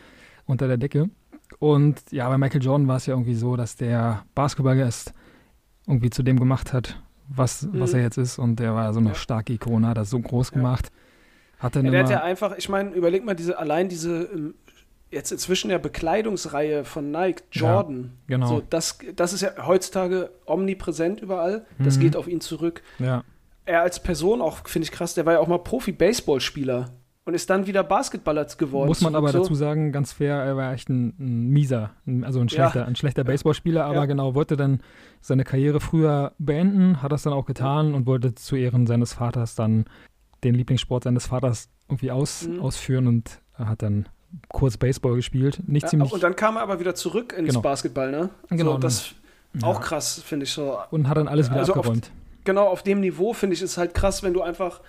[0.46, 1.10] unter der Decke.
[1.60, 5.14] Und ja, bei Michael Jordan war es ja irgendwie so, dass der Basketballgast
[5.88, 7.80] irgendwie zu dem gemacht hat, was, mhm.
[7.80, 8.38] was er jetzt ist.
[8.38, 9.16] Und der war so eine ja.
[9.16, 10.92] starke Ikone, hat das so groß gemacht.
[11.60, 14.54] Hat dann ja, der hat ja einfach, ich meine, überleg mal, diese, allein diese ähm,
[15.12, 18.14] jetzt inzwischen ja Bekleidungsreihe von Nike, Jordan.
[18.28, 18.48] Ja, genau.
[18.48, 21.66] So, das, das ist ja heutzutage omnipräsent überall.
[21.80, 22.02] Das mhm.
[22.02, 22.82] geht auf ihn zurück.
[23.00, 23.24] Ja.
[23.66, 26.92] Er als Person auch, finde ich krass, der war ja auch mal Profi-Baseballspieler
[27.26, 28.88] und ist dann wieder Basketballer geworden.
[28.88, 29.40] Muss man aber so.
[29.40, 32.86] dazu sagen, ganz fair, er war echt ein, ein mieser, ein, also ein schlechter, ja.
[32.86, 34.06] ein schlechter Baseballspieler, aber ja.
[34.06, 34.80] genau, wollte dann
[35.20, 39.56] seine Karriere früher beenden, hat das dann auch getan und wollte zu Ehren seines Vaters
[39.56, 39.86] dann
[40.46, 42.62] den Lieblingssport seines Vaters irgendwie aus, mhm.
[42.62, 44.08] ausführen und hat dann
[44.50, 45.62] kurz Baseball gespielt.
[45.68, 46.12] Nicht ja, ziemlich.
[46.12, 47.62] Und dann kam er aber wieder zurück ins genau.
[47.62, 48.30] Basketball, ne?
[48.50, 48.74] Genau.
[48.74, 49.14] So, das
[49.62, 50.78] auch krass, finde ich so.
[50.92, 52.06] Und hat dann alles wieder also abgeräumt.
[52.06, 54.82] Auf, genau, auf dem Niveau finde ich es halt krass, wenn du einfach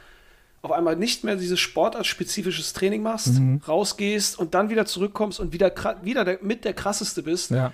[0.60, 3.60] auf einmal nicht mehr dieses sportartspezifisches Training machst, mhm.
[3.66, 5.72] rausgehst und dann wieder zurückkommst und wieder,
[6.02, 7.50] wieder der, mit der krasseste bist.
[7.50, 7.72] Ja.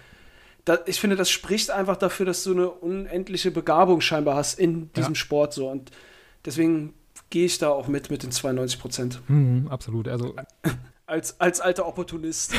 [0.64, 4.92] Da, ich finde, das spricht einfach dafür, dass du eine unendliche Begabung scheinbar hast in
[4.92, 5.18] diesem ja.
[5.18, 5.90] Sport so und
[6.44, 6.94] deswegen
[7.30, 9.22] gehe ich da auch mit mit den 92 Prozent.
[9.28, 10.08] Mhm, absolut.
[10.08, 10.34] Also
[11.06, 12.54] als, als alter Opportunist.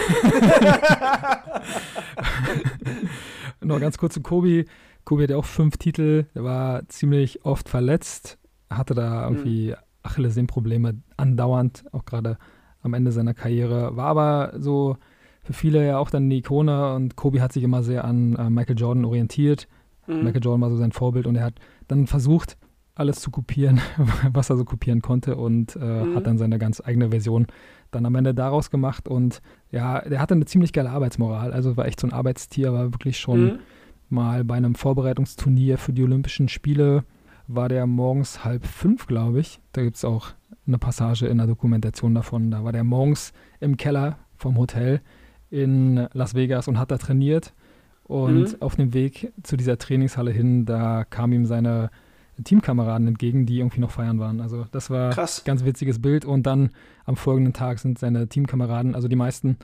[3.61, 4.65] Noch ganz kurz zu Kobi.
[5.03, 6.25] Kobi hat ja auch fünf Titel.
[6.35, 8.37] Der war ziemlich oft verletzt,
[8.69, 9.75] hatte da irgendwie mhm.
[10.03, 12.37] Achillessehnenprobleme andauernd, auch gerade
[12.81, 13.95] am Ende seiner Karriere.
[13.95, 14.97] War aber so
[15.43, 18.49] für viele ja auch dann eine Ikone und Kobi hat sich immer sehr an äh,
[18.49, 19.67] Michael Jordan orientiert.
[20.07, 20.23] Mhm.
[20.23, 21.55] Michael Jordan war so sein Vorbild und er hat
[21.87, 22.57] dann versucht,
[22.95, 23.81] alles zu kopieren,
[24.31, 26.15] was er so kopieren konnte und äh, mhm.
[26.15, 27.47] hat dann seine ganz eigene Version
[27.95, 29.41] dann am Ende daraus gemacht und
[29.71, 33.17] ja, der hatte eine ziemlich geile Arbeitsmoral, also war echt so ein Arbeitstier, war wirklich
[33.17, 33.59] schon mhm.
[34.09, 37.03] mal bei einem Vorbereitungsturnier für die Olympischen Spiele,
[37.47, 40.29] war der morgens halb fünf, glaube ich, da gibt es auch
[40.67, 45.01] eine Passage in der Dokumentation davon, da war der morgens im Keller vom Hotel
[45.49, 47.53] in Las Vegas und hat da trainiert
[48.03, 48.61] und mhm.
[48.61, 51.89] auf dem Weg zu dieser Trainingshalle hin, da kam ihm seine
[52.43, 54.41] Teamkameraden entgegen, die irgendwie noch feiern waren.
[54.41, 55.43] Also das war Krass.
[55.45, 56.25] ganz witziges Bild.
[56.25, 56.71] Und dann
[57.05, 59.57] am folgenden Tag sind seine Teamkameraden, also die meisten,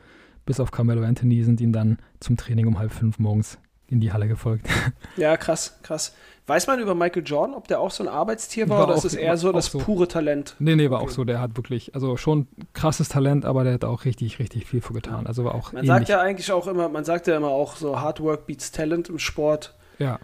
[0.45, 3.57] bis auf Carmelo Anthony, sind ihm dann zum Training um halb fünf morgens
[3.87, 4.67] in die Halle gefolgt.
[5.17, 6.15] Ja, krass, krass.
[6.47, 9.03] Weiß man über Michael Jordan, ob der auch so ein Arbeitstier war, war oder ist
[9.03, 9.79] es eher so das so.
[9.79, 10.55] pure Talent?
[10.57, 11.09] Nee, nee, war okay.
[11.09, 11.25] auch so.
[11.25, 14.93] Der hat wirklich, also schon krasses Talent, aber der hat auch richtig, richtig viel für
[14.93, 15.27] getan.
[15.27, 15.87] Also war auch Man ähnlich.
[15.87, 19.09] sagt ja eigentlich auch immer, man sagt ja immer auch so Hard Work beats Talent
[19.09, 19.75] im Sport.
[19.99, 20.19] Ja.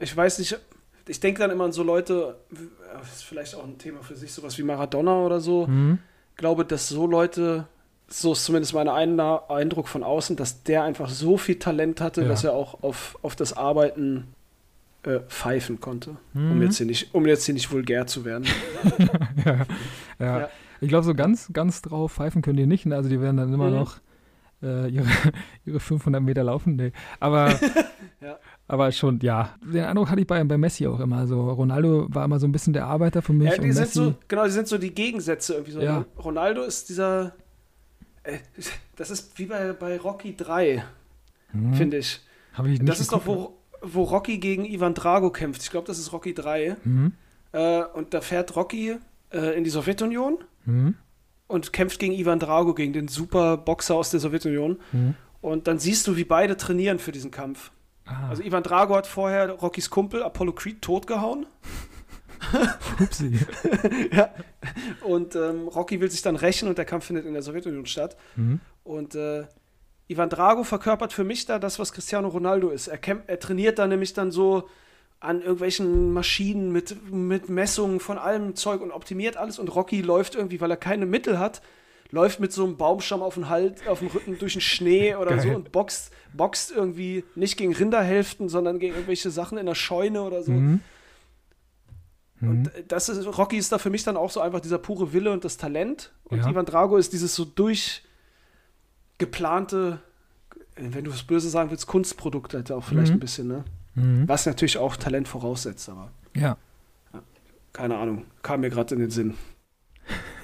[0.00, 0.58] Ich weiß nicht,
[1.06, 4.32] ich denke dann immer an so Leute, das ist vielleicht auch ein Thema für sich,
[4.32, 5.66] sowas wie Maradona oder so.
[5.66, 5.98] Mhm.
[6.32, 7.66] Ich glaube, dass so Leute,
[8.08, 12.28] so ist zumindest mein Eindruck von außen, dass der einfach so viel Talent hatte, ja.
[12.28, 14.28] dass er auch auf, auf das Arbeiten
[15.02, 16.52] äh, pfeifen konnte, mhm.
[16.52, 18.46] um, jetzt hier nicht, um jetzt hier nicht vulgär zu werden.
[19.44, 19.66] ja,
[20.18, 20.40] ja.
[20.40, 20.48] ja.
[20.80, 22.86] Ich glaube, so ganz, ganz drauf pfeifen können die nicht.
[22.86, 22.96] Ne?
[22.96, 23.76] Also die werden dann immer mhm.
[23.76, 23.98] noch
[24.62, 25.06] äh, ihre,
[25.64, 26.76] ihre 500 Meter laufen.
[26.76, 26.92] Nee.
[27.18, 27.50] Aber
[28.20, 28.38] ja.
[28.68, 31.26] Aber schon, ja, den Eindruck hatte ich bei, bei Messi auch immer.
[31.26, 33.50] So, Ronaldo war immer so ein bisschen der Arbeiter für mich.
[33.50, 35.80] Ja, die sind Messi, so, genau, die sind so die Gegensätze irgendwie so.
[35.80, 36.04] Ja.
[36.22, 37.32] Ronaldo ist dieser,
[38.22, 38.38] äh,
[38.96, 40.84] das ist wie bei, bei Rocky 3,
[41.50, 41.74] hm.
[41.74, 42.20] finde ich.
[42.52, 45.62] Habe ich nicht Das ist doch, wo, wo Rocky gegen Ivan Drago kämpft.
[45.62, 46.76] Ich glaube, das ist Rocky 3.
[46.84, 47.12] Mhm.
[47.52, 48.96] Äh, und da fährt Rocky
[49.32, 50.94] äh, in die Sowjetunion mhm.
[51.50, 54.80] Und kämpft gegen Ivan Drago, gegen den super Boxer aus der Sowjetunion.
[54.92, 55.14] Mhm.
[55.40, 57.72] Und dann siehst du, wie beide trainieren für diesen Kampf.
[58.06, 58.28] Ah.
[58.28, 61.46] Also Ivan Drago hat vorher Rockys Kumpel Apollo Creed totgehauen.
[63.00, 63.38] Upsi.
[64.12, 64.30] ja.
[65.02, 68.16] Und ähm, Rocky will sich dann rächen und der Kampf findet in der Sowjetunion statt.
[68.36, 68.60] Mhm.
[68.84, 69.44] Und äh,
[70.08, 72.88] Ivan Drago verkörpert für mich da das, was Cristiano Ronaldo ist.
[72.88, 74.68] Er, er trainiert da nämlich dann so
[75.20, 79.58] an irgendwelchen Maschinen mit, mit Messungen von allem Zeug und optimiert alles.
[79.58, 81.60] Und Rocky läuft irgendwie, weil er keine Mittel hat,
[82.10, 85.36] läuft mit so einem Baumstamm auf dem, Hals, auf dem Rücken durch den Schnee oder
[85.36, 85.42] Geil.
[85.42, 90.22] so und boxt, boxt irgendwie nicht gegen Rinderhälften, sondern gegen irgendwelche Sachen in der Scheune
[90.22, 90.52] oder so.
[90.52, 90.80] Mhm.
[92.40, 92.70] Und mhm.
[92.88, 95.44] das ist, Rocky ist da für mich dann auch so einfach dieser pure Wille und
[95.44, 96.12] das Talent.
[96.24, 96.48] Und ja.
[96.48, 100.00] Ivan Drago ist dieses so durchgeplante,
[100.76, 103.18] wenn du es böse sagen willst, Kunstprodukt halt auch vielleicht mhm.
[103.18, 103.66] ein bisschen, ne?
[104.00, 104.28] Mhm.
[104.28, 106.10] Was natürlich auch Talent voraussetzt, aber.
[106.34, 106.56] Ja.
[107.12, 107.22] ja
[107.72, 109.34] keine Ahnung, kam mir gerade in den Sinn.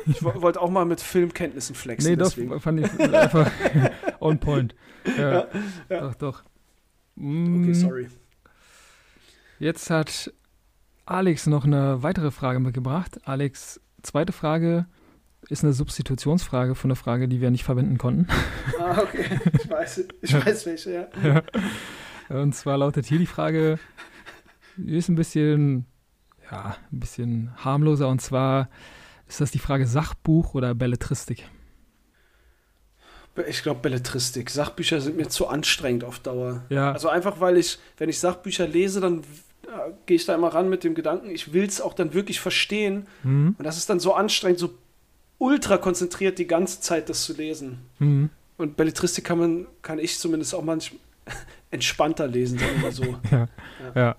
[0.07, 2.09] Ich wollte auch mal mit Filmkenntnissen flexen.
[2.09, 2.61] Nee, deswegen.
[2.61, 3.51] fand ich einfach
[4.21, 4.75] on point.
[5.19, 5.47] Ja, ja,
[5.89, 6.01] ja.
[6.01, 6.43] Doch, doch.
[7.19, 8.09] Okay, sorry.
[9.59, 10.33] Jetzt hat
[11.07, 13.19] Alex noch eine weitere Frage mitgebracht.
[13.25, 14.87] Alex, zweite Frage
[15.49, 18.27] ist eine Substitutionsfrage von der Frage, die wir nicht verwenden konnten.
[18.79, 19.25] Ah, okay.
[19.55, 21.09] Ich weiß, ich weiß welche, ja.
[21.23, 21.43] ja.
[22.29, 23.79] Und zwar lautet hier die Frage,
[24.77, 25.87] die ist ein bisschen,
[26.51, 28.09] ja, ein bisschen harmloser.
[28.09, 28.69] Und zwar
[29.29, 31.49] ist das die Frage Sachbuch oder Belletristik?
[33.49, 34.49] Ich glaube Belletristik.
[34.49, 36.65] Sachbücher sind mir zu anstrengend auf Dauer.
[36.71, 36.93] Ja.
[36.93, 39.23] Also einfach, weil ich, wenn ich Sachbücher lese, dann
[40.07, 43.07] gehe ich da immer ran mit dem Gedanken, ich will es auch dann wirklich verstehen.
[43.23, 43.57] Mhm.
[43.59, 44.75] Und das ist dann so anstrengend, so
[45.39, 47.81] ultra konzentriert die ganze Zeit das zu lesen.
[47.99, 48.31] Mhm.
[48.57, 51.01] Und Belletristik kann man, kann ich zumindest auch manchmal
[51.71, 53.05] entspannter lesen, sagen wir so.
[53.31, 53.49] ja, ja.
[53.95, 54.17] ja.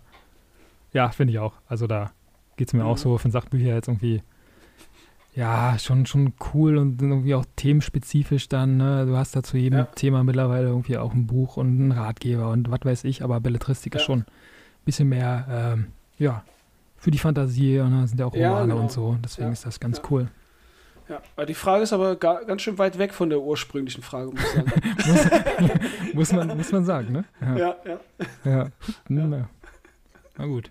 [0.93, 1.53] ja finde ich auch.
[1.67, 2.11] Also da
[2.55, 2.89] geht es mir mhm.
[2.89, 4.21] auch so von Sachbüchern jetzt irgendwie
[5.38, 8.77] ja, schon, schon cool und irgendwie auch themenspezifisch dann.
[8.77, 9.05] Ne?
[9.05, 9.85] Du hast da zu jedem ja.
[9.85, 13.93] Thema mittlerweile irgendwie auch ein Buch und einen Ratgeber und was weiß ich, aber Belletristik
[13.93, 14.25] ist schon ein
[14.84, 16.43] bisschen mehr, ähm, ja,
[16.97, 18.79] für die Fantasie und da sind ja auch Romane genau.
[18.79, 19.15] und so.
[19.23, 20.27] Deswegen ist das ganz cool.
[21.09, 24.31] Ja, weil die Frage ist aber gar, ganz schön weit weg von der ursprünglichen Frage,
[24.31, 24.55] muss
[25.05, 27.25] muss, muss, man, muss man sagen, ne?
[27.41, 27.77] Ja, ja.
[27.85, 28.51] Ja.
[28.51, 28.71] ja.
[29.07, 29.49] Na,
[30.38, 30.69] na gut.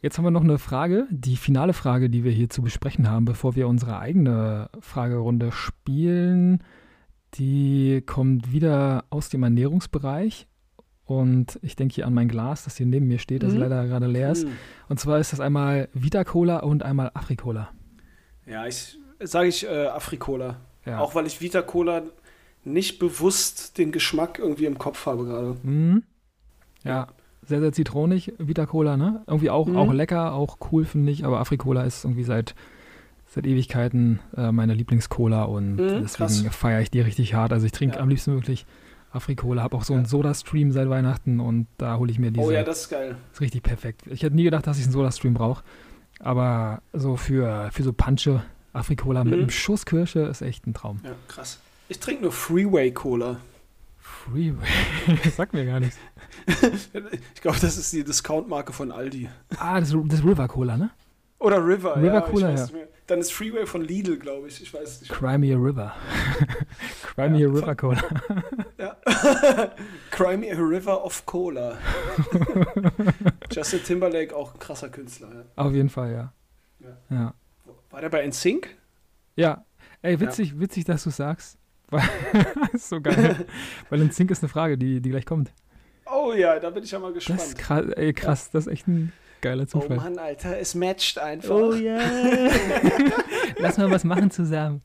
[0.00, 3.24] Jetzt haben wir noch eine Frage, die finale Frage, die wir hier zu besprechen haben,
[3.24, 6.64] bevor wir unsere eigene Fragerunde spielen.
[7.34, 10.48] Die kommt wieder aus dem Ernährungsbereich.
[11.04, 13.60] Und ich denke hier an mein Glas, das hier neben mir steht, das mhm.
[13.60, 14.46] leider gerade leer ist.
[14.46, 14.52] Mhm.
[14.88, 17.70] Und zwar ist das einmal Vita-Cola und einmal Africola.
[18.46, 20.56] Ja, ich sage ich äh, Africola.
[20.84, 20.98] Ja.
[20.98, 22.02] Auch weil ich Vita-Cola
[22.64, 25.56] nicht bewusst den Geschmack irgendwie im Kopf habe gerade.
[25.62, 26.04] Mhm.
[26.84, 27.08] Ja.
[27.46, 29.22] sehr, sehr zitronig, Vita Cola, ne?
[29.26, 29.76] Irgendwie auch, mhm.
[29.76, 32.54] auch lecker, auch cool, finde ich, aber Africola ist irgendwie seit,
[33.26, 37.52] seit Ewigkeiten äh, meine Lieblings-Cola und mhm, deswegen feiere ich die richtig hart.
[37.52, 38.02] Also ich trinke ja.
[38.02, 38.66] am liebsten wirklich
[39.12, 39.98] Africola, habe auch so ja.
[39.98, 42.46] einen Soda-Stream seit Weihnachten und da hole ich mir diese.
[42.46, 43.16] Oh ja, das ist geil.
[43.32, 44.02] Ist richtig perfekt.
[44.06, 45.62] Ich hätte nie gedacht, dass ich einen Soda-Stream brauche,
[46.18, 48.42] aber so für, für so Punche,
[48.72, 49.30] Africola mhm.
[49.30, 51.00] mit einem Schuss Kirsche ist echt ein Traum.
[51.04, 51.60] Ja, krass.
[51.88, 53.38] Ich trinke nur Freeway-Cola.
[53.98, 54.66] Freeway?
[55.36, 55.98] Sag mir gar nichts.
[56.46, 59.28] ich glaube, das ist die Discount-Marke von Aldi.
[59.58, 60.90] Ah, das, das River Cola, ne?
[61.38, 62.68] Oder River, River ja, Cola, ja.
[63.08, 64.62] Dann ist Freeway von Lidl, glaube ich.
[64.62, 65.12] Ich weiß nicht.
[65.12, 65.92] Crimea River.
[67.14, 68.02] Crimea ja, River Cola.
[68.78, 68.96] ja.
[70.12, 71.78] Crimea River of Cola.
[73.50, 75.28] Justin Timberlake, auch ein krasser Künstler.
[75.34, 75.42] Ja.
[75.56, 76.32] Auf jeden Fall, ja.
[76.78, 76.96] ja.
[77.10, 77.34] ja.
[77.92, 78.74] War der bei NSYNC?
[79.36, 79.64] Ja.
[80.00, 81.58] Ey, witzig, witzig, dass du sagst.
[82.72, 83.46] ist so geil.
[83.90, 85.52] Weil NSYNC ist eine Frage, die, die gleich kommt.
[86.06, 87.40] Oh ja, da bin ich ja mal gespannt.
[87.40, 89.12] Das ist krass, ey, krass, das ist echt ein
[89.42, 89.98] geiler Zufall.
[89.98, 91.50] Oh Mann, Alter, es matcht einfach.
[91.50, 91.98] Oh ja.
[91.98, 92.50] Yeah.
[93.58, 94.82] Lass mal was machen zusammen.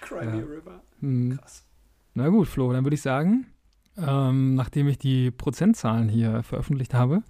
[0.00, 0.44] Crimey ja.
[0.44, 0.82] River.
[1.00, 1.38] Hm.
[1.38, 1.64] Krass.
[2.14, 3.46] Na gut, Flo, dann würde ich sagen,
[3.98, 7.22] ähm, nachdem ich die Prozentzahlen hier veröffentlicht habe,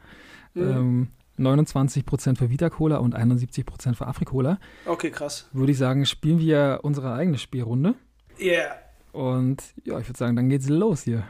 [0.55, 0.63] mhm.
[0.63, 1.09] ähm,
[1.39, 4.59] 29% für Vita Cola und 71% für Africola.
[4.87, 5.49] Okay, krass.
[5.53, 7.95] Würde ich sagen, spielen wir unsere eigene Spielrunde.
[8.41, 8.77] Yeah.
[9.13, 11.25] Und ja, ich würde sagen, dann geht's los hier.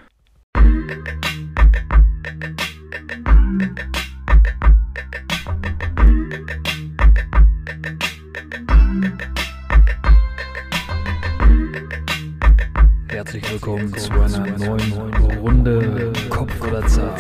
[13.09, 14.93] Herzlich willkommen zu einer neuen
[15.41, 17.15] Runde Kopf oder Zahl.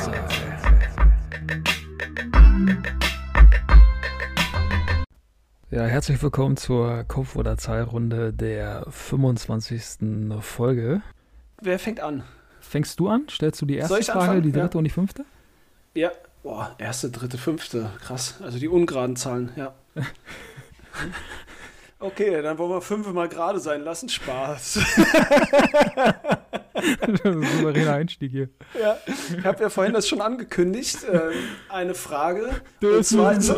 [5.74, 9.98] Ja, herzlich willkommen zur Kopf- oder Zahlrunde der 25.
[10.40, 11.02] Folge.
[11.60, 12.22] Wer fängt an?
[12.60, 13.26] Fängst du an?
[13.28, 14.42] Stellst du die erste Frage, anfangen?
[14.44, 14.78] die dritte ja.
[14.78, 15.24] und die fünfte?
[15.94, 16.12] Ja,
[16.44, 17.90] boah, erste, dritte, fünfte.
[17.98, 18.36] Krass.
[18.40, 19.74] Also die ungeraden Zahlen, ja.
[21.98, 24.08] okay, dann wollen wir fünf mal gerade sein lassen.
[24.08, 24.78] Spaß.
[27.24, 28.48] souveräner Einstieg hier.
[28.80, 30.98] Ja, ich habe ja vorhin das schon angekündigt.
[31.10, 31.32] Ähm,
[31.68, 32.60] eine Frage.
[32.82, 33.50] und, zwar ist,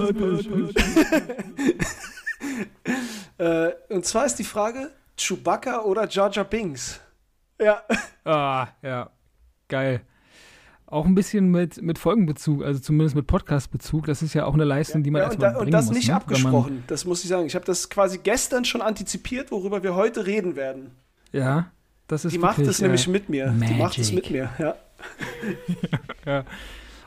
[3.39, 7.01] äh, und zwar ist die Frage: Chewbacca oder Jar Jar Binks?
[7.61, 7.82] Ja.
[8.24, 9.11] Ah, ja.
[9.69, 10.03] Geil.
[10.89, 14.07] Auch ein bisschen mit, mit Folgenbezug, also zumindest mit Podcastbezug.
[14.07, 15.97] Das ist ja auch eine Leistung, die man ja, erstmal und, da, und das muss,
[15.97, 16.15] nicht ne?
[16.15, 17.47] abgesprochen, das muss ich sagen.
[17.47, 20.93] Ich habe das quasi gestern schon antizipiert, worüber wir heute reden werden.
[21.32, 21.73] Ja,
[22.07, 23.53] das ist Die macht es nämlich mit mir.
[23.53, 23.69] Magic.
[23.69, 24.74] Die macht es mit mir, ja.
[26.27, 26.45] ja.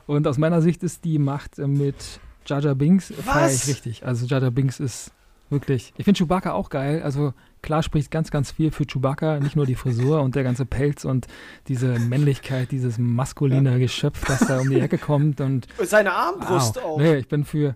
[0.05, 4.05] Und aus meiner Sicht ist die Macht mit Jaja Binks feiere ich richtig.
[4.05, 5.11] Also Jaja Binks ist
[5.49, 5.93] Wirklich.
[5.97, 7.01] Ich finde Chewbacca auch geil.
[7.01, 9.39] Also klar spricht ganz, ganz viel für Chewbacca.
[9.39, 11.25] Nicht nur die Frisur und der ganze Pelz und
[11.67, 13.77] diese Männlichkeit, dieses maskuline ja.
[13.77, 15.41] Geschöpf, das da um die Ecke kommt.
[15.41, 16.83] Und seine Armbrust wow.
[16.83, 16.97] auch.
[16.99, 17.75] Nee, ich bin für.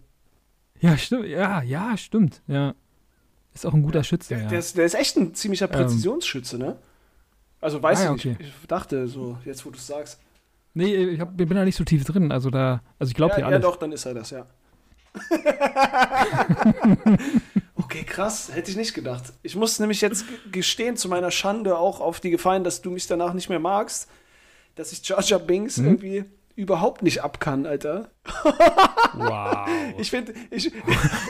[0.80, 1.28] Ja, stimmt.
[1.28, 2.42] Ja, ja, stimmt.
[2.48, 2.76] Ja.
[3.56, 4.36] Ist auch ein guter Schütze.
[4.36, 4.50] Der, ja.
[4.50, 5.72] der, ist, der ist echt ein ziemlicher ähm.
[5.72, 6.78] Präzisionsschütze, ne?
[7.64, 8.36] Also weiß ah, ich okay.
[8.38, 8.42] nicht.
[8.42, 10.20] Ich dachte so, jetzt wo du es sagst.
[10.74, 12.32] Nee, ich, hab, ich bin da nicht so tief drin.
[12.32, 13.64] Also da, also ich glaube ja, hier alles.
[13.64, 14.46] Ja, doch, dann ist er das, ja.
[17.76, 18.52] okay, krass.
[18.54, 19.32] Hätte ich nicht gedacht.
[19.44, 23.08] Ich muss nämlich jetzt gestehen, zu meiner Schande auch auf die Gefallen, dass du mich
[23.08, 24.10] danach nicht mehr magst,
[24.76, 25.86] dass ich Jar Jar Binks hm?
[25.86, 26.26] irgendwie
[26.56, 28.10] überhaupt nicht ab kann, Alter.
[29.14, 29.68] Wow.
[29.98, 30.72] Ich finde ich,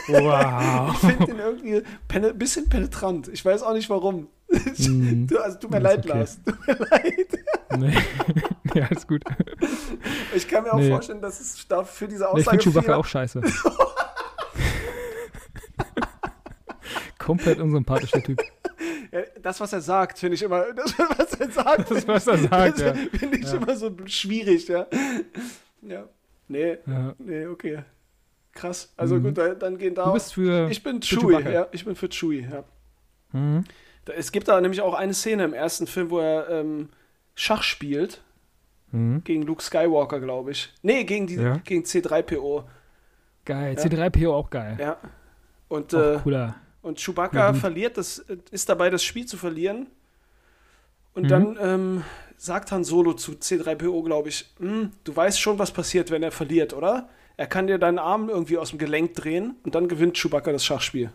[0.08, 0.92] wow.
[0.92, 3.28] ich find den irgendwie ein bisschen penetrant.
[3.28, 4.28] Ich weiß auch nicht warum.
[5.26, 6.08] Du, also tut mir leid, okay.
[6.08, 6.38] Lars.
[6.44, 7.28] Tut mir leid.
[7.76, 7.94] Nee.
[8.74, 9.22] nee, alles gut.
[10.34, 10.90] Ich kann mir auch nee.
[10.90, 12.56] vorstellen, dass es da für diese Aussage.
[12.56, 13.42] Nee, ich finde Chewbacca auch scheiße.
[17.18, 18.40] Komplett unsympathischer Typ.
[19.10, 20.72] Ja, das, was er sagt, finde ich immer.
[20.72, 22.94] Das, was er sagt, das, was er sagt, ja.
[22.94, 23.54] finde ich ja.
[23.54, 24.86] immer so schwierig, ja.
[25.82, 26.04] Ja.
[26.48, 27.14] Nee, ja.
[27.18, 27.82] nee, okay.
[28.52, 28.92] Krass.
[28.96, 29.34] Also mhm.
[29.34, 30.04] gut, dann gehen da.
[30.06, 30.68] Du bist für.
[30.70, 31.66] Ich bin für Chewie, ja.
[31.72, 32.64] Ich bin für Chewie, ja.
[33.32, 33.64] Mhm.
[34.16, 36.88] Es gibt da nämlich auch eine Szene im ersten Film, wo er ähm,
[37.34, 38.20] Schach spielt.
[38.92, 39.24] Mhm.
[39.24, 40.72] Gegen Luke Skywalker, glaube ich.
[40.82, 41.56] Nee, gegen, die, ja.
[41.58, 42.64] gegen C3PO.
[43.44, 43.82] Geil, ja.
[43.82, 44.76] C3PO auch geil.
[44.80, 44.96] Ja.
[45.68, 46.54] Und, auch äh, cooler.
[46.82, 49.88] und Chewbacca ja, verliert, das ist dabei, das Spiel zu verlieren.
[51.14, 51.28] Und mhm.
[51.28, 52.04] dann ähm,
[52.36, 56.32] sagt Han Solo zu C3PO, glaube ich, hm, du weißt schon, was passiert, wenn er
[56.32, 57.08] verliert, oder?
[57.36, 60.64] Er kann dir deinen Arm irgendwie aus dem Gelenk drehen und dann gewinnt Chewbacca das
[60.64, 61.10] Schachspiel.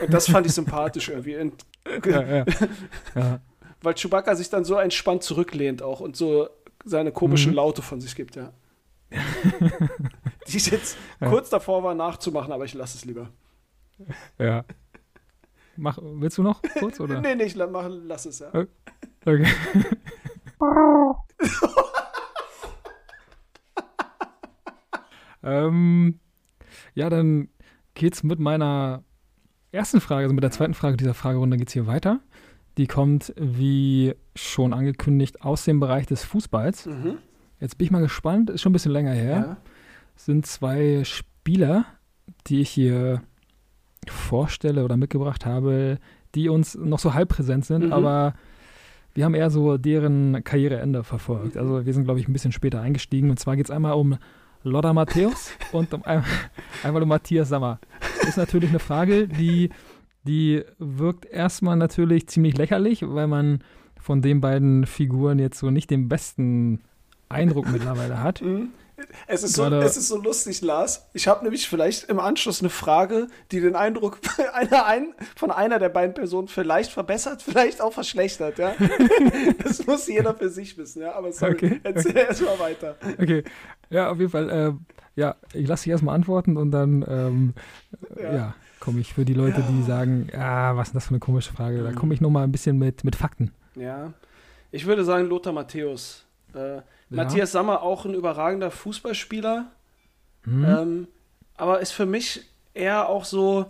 [0.00, 1.36] Und das fand ich sympathisch irgendwie.
[1.36, 1.64] Und,
[2.06, 2.44] ja,
[3.14, 3.40] ja.
[3.82, 6.48] Weil Chewbacca sich dann so entspannt zurücklehnt auch und so
[6.84, 7.56] seine komischen mhm.
[7.56, 8.52] Laute von sich gibt, ja.
[10.48, 13.28] Die ich jetzt kurz davor war nachzumachen, aber ich lasse es lieber.
[14.38, 14.64] Ja.
[15.76, 17.20] Mach, willst du noch kurz, oder?
[17.22, 18.50] nee, nee, ich mach, lass es, ja.
[19.24, 19.46] Okay.
[25.42, 26.20] ähm,
[26.94, 27.48] ja, dann
[27.94, 29.04] geht's mit meiner
[29.72, 32.20] ersten Frage, also mit der zweiten Frage dieser Fragerunde geht's hier weiter.
[32.78, 36.86] Die kommt, wie schon angekündigt, aus dem Bereich des Fußballs.
[36.86, 37.18] Mhm.
[37.60, 39.36] Jetzt bin ich mal gespannt, ist schon ein bisschen länger her.
[39.36, 39.56] Ja.
[40.16, 41.84] Es sind zwei Spieler,
[42.46, 43.22] die ich hier
[44.08, 45.98] vorstelle oder mitgebracht habe,
[46.34, 47.92] die uns noch so halb präsent sind, mhm.
[47.92, 48.34] aber
[49.14, 51.56] wir haben eher so deren Karriereende verfolgt.
[51.56, 53.28] Also wir sind, glaube ich, ein bisschen später eingestiegen.
[53.28, 54.16] Und zwar geht es einmal um
[54.62, 56.24] Lothar Matthäus und um einmal,
[56.82, 57.78] einmal um Matthias Sammer.
[58.26, 59.70] Ist natürlich eine Frage, die,
[60.24, 63.62] die wirkt erstmal natürlich ziemlich lächerlich, weil man
[64.00, 66.80] von den beiden Figuren jetzt so nicht den besten
[67.28, 68.42] Eindruck mittlerweile hat.
[68.52, 68.70] Mhm.
[69.26, 71.08] Es ist, so, es ist so lustig, Lars.
[71.12, 74.20] Ich habe nämlich vielleicht im Anschluss eine Frage, die den Eindruck
[74.52, 78.58] einer ein, von einer der beiden Personen vielleicht verbessert, vielleicht auch verschlechtert.
[78.58, 78.74] Ja?
[79.64, 81.02] das muss jeder für sich wissen.
[81.02, 81.14] Ja?
[81.14, 81.80] Aber sorry, okay.
[81.82, 82.26] erzähl okay.
[82.28, 82.96] erstmal weiter.
[83.20, 83.44] Okay,
[83.90, 84.50] ja, auf jeden Fall.
[84.50, 84.72] Äh,
[85.14, 87.54] ja, ich lasse dich erstmal antworten und dann ähm,
[88.20, 88.32] ja.
[88.32, 89.66] ja komme ich für die Leute, ja.
[89.68, 91.84] die sagen, ja, was ist das für eine komische Frage?
[91.84, 91.94] Da mhm.
[91.94, 93.52] komme ich nochmal ein bisschen mit, mit Fakten.
[93.76, 94.12] Ja,
[94.72, 96.24] ich würde sagen Lothar Matthäus.
[96.54, 99.66] Äh, Matthias Sammer auch ein überragender Fußballspieler.
[100.44, 100.64] Mhm.
[100.64, 101.08] Ähm,
[101.56, 102.42] aber ist für mich
[102.74, 103.66] eher auch so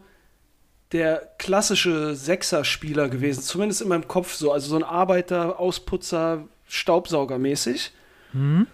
[0.93, 4.53] der klassische Sechser-Spieler gewesen, zumindest in meinem Kopf so.
[4.53, 7.93] Also so ein Arbeiter, Ausputzer, Staubsauger mäßig.
[8.33, 8.67] Mhm.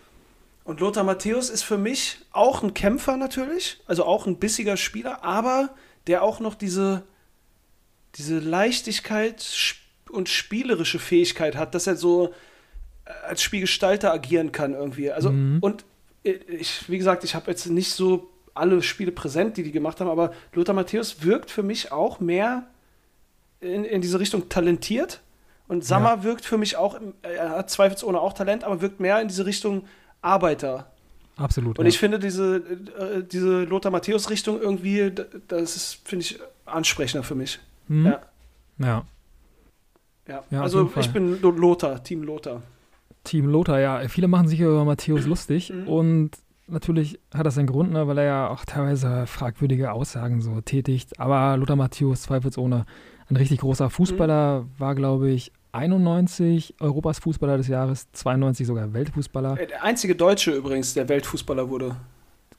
[0.69, 5.25] Und Lothar Matthäus ist für mich auch ein Kämpfer natürlich, also auch ein bissiger Spieler,
[5.25, 5.71] aber
[6.07, 7.05] der auch noch diese,
[8.17, 9.47] diese Leichtigkeit
[10.11, 12.35] und spielerische Fähigkeit hat, dass er so
[13.27, 15.11] als Spielgestalter agieren kann irgendwie.
[15.11, 15.57] Also mhm.
[15.63, 15.87] und
[16.23, 20.11] ich, wie gesagt, ich habe jetzt nicht so alle Spiele präsent, die die gemacht haben,
[20.11, 22.67] aber Lothar Matthäus wirkt für mich auch mehr
[23.61, 25.23] in, in diese Richtung talentiert.
[25.67, 26.25] Und Sammer ja.
[26.25, 29.87] wirkt für mich auch, er hat zweifelsohne auch Talent, aber wirkt mehr in diese Richtung
[30.23, 30.91] Arbeiter.
[31.37, 31.79] Absolut.
[31.79, 31.89] Und ja.
[31.89, 35.13] ich finde diese, äh, diese Lothar Matthäus-Richtung irgendwie,
[35.47, 37.61] das ist, finde ich, ansprechender für mich.
[37.87, 38.07] Mhm.
[38.07, 38.21] Ja.
[38.79, 39.05] Ja.
[40.27, 42.63] Ja, ja also ich bin Lothar, Team Lothar.
[43.25, 44.09] Team Lothar, ja.
[44.09, 45.89] Viele machen sich über Matthäus lustig mhm.
[45.89, 46.31] und
[46.67, 51.19] natürlich hat das seinen Grund, ne, weil er ja auch teilweise fragwürdige Aussagen so tätigt.
[51.19, 52.85] Aber Lothar Matthäus zweifelsohne
[53.31, 54.71] ein richtig großer Fußballer, mhm.
[54.79, 59.61] war, glaube ich, 91 Europas Fußballer des Jahres, 92 sogar Weltfußballer.
[59.61, 61.97] Äh, der einzige Deutsche übrigens, der Weltfußballer wurde.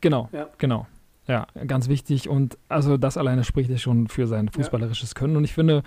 [0.01, 0.47] Genau, ja.
[0.57, 0.87] genau.
[1.27, 2.27] Ja, ganz wichtig.
[2.27, 5.35] Und also das alleine spricht ja schon für sein fußballerisches Können.
[5.35, 5.83] Und ich finde,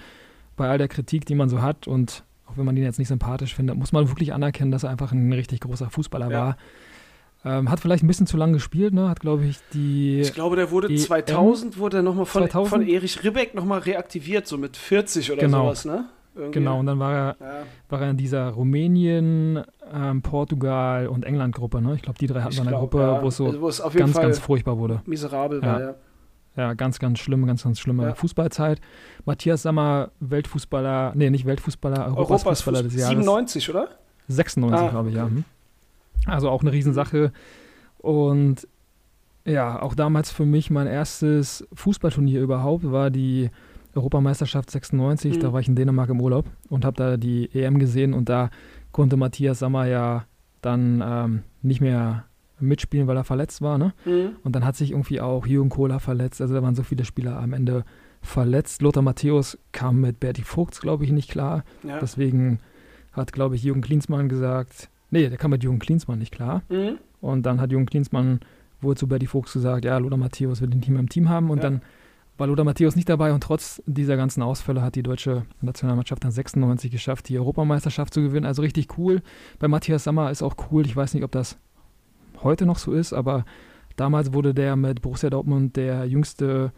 [0.57, 3.09] bei all der Kritik, die man so hat und auch wenn man ihn jetzt nicht
[3.09, 6.39] sympathisch findet, muss man wirklich anerkennen, dass er einfach ein richtig großer Fußballer ja.
[6.39, 6.57] war.
[7.45, 9.09] Ähm, hat vielleicht ein bisschen zu lange gespielt, ne?
[9.09, 10.21] Hat, glaube ich, die.
[10.21, 14.59] Ich glaube, der wurde EM 2000 wurde nochmal von, von Erich Ribbeck nochmal reaktiviert, so
[14.59, 15.65] mit 40 oder genau.
[15.65, 16.09] sowas, ne?
[16.35, 16.61] Irgendwie.
[16.61, 17.63] Genau, und dann war er, ja.
[17.91, 21.95] war er in dieser Rumänien, ähm, Portugal und England-Gruppe, ne?
[21.95, 23.23] Ich glaube, die drei hatten wir in der Gruppe, ja.
[23.23, 25.03] wo es so also, ganz, Fall ganz furchtbar wurde.
[25.05, 25.67] Miserabel ja.
[25.67, 25.95] war, ja.
[26.55, 28.15] Ja, ganz, ganz schlimm, ganz, ganz schlimme ja.
[28.15, 28.81] Fußballzeit.
[29.25, 33.09] Matthias Sammer, Weltfußballer, nee, nicht Weltfußballer, Europas, Europas Fußballer des Jahres.
[33.09, 33.89] 97, oder?
[34.29, 35.27] 96, ah, glaube ich, ja.
[35.27, 35.45] Mhm.
[36.27, 37.33] Also auch eine Riesensache.
[37.99, 38.69] Und
[39.45, 43.51] ja, auch damals für mich mein erstes Fußballturnier überhaupt war die
[43.95, 45.37] Europameisterschaft 96.
[45.37, 45.41] Mhm.
[45.41, 48.51] Da war ich in Dänemark im Urlaub und habe da die EM gesehen und da
[48.91, 50.25] konnte Matthias Sammer ja
[50.61, 52.25] dann ähm, nicht mehr
[52.61, 53.79] mitspielen, weil er verletzt war.
[53.79, 53.93] Ne?
[54.05, 54.37] Mhm.
[54.45, 56.41] Und dann hat sich irgendwie auch Jürgen Kohler verletzt.
[56.41, 57.85] Also da waren so viele Spieler am Ende
[58.23, 58.83] verletzt.
[58.83, 61.65] Lothar Matthäus kam mit Berti Vogts, glaube ich, nicht klar.
[61.83, 61.99] Ja.
[61.99, 62.61] Deswegen
[63.13, 66.63] hat, glaube ich, Jürgen Klinsmann gesagt, nee, der kam mit Jürgen Klinsmann nicht klar.
[66.69, 66.99] Mhm.
[67.21, 68.41] Und dann hat Jürgen Klinsmann
[68.81, 71.51] wohl zu Berti Vogts gesagt, ja, Lothar Matthäus will den Team im Team haben.
[71.51, 71.65] Und ja.
[71.65, 71.83] dann
[72.43, 76.33] war Lothar Matthäus nicht dabei und trotz dieser ganzen Ausfälle hat die deutsche Nationalmannschaft dann
[76.33, 78.47] 96 geschafft, die Europameisterschaft zu gewinnen.
[78.47, 79.23] Also richtig cool.
[79.61, 80.85] Bei Matthias Sammer ist auch cool.
[80.85, 81.57] Ich weiß nicht, ob das
[82.43, 83.45] heute noch so ist, aber
[83.95, 86.73] damals wurde der mit Borussia Dortmund der jüngste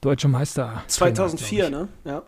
[0.00, 0.82] deutsche Meister.
[0.88, 1.88] 2004, ne?
[2.04, 2.22] Ja.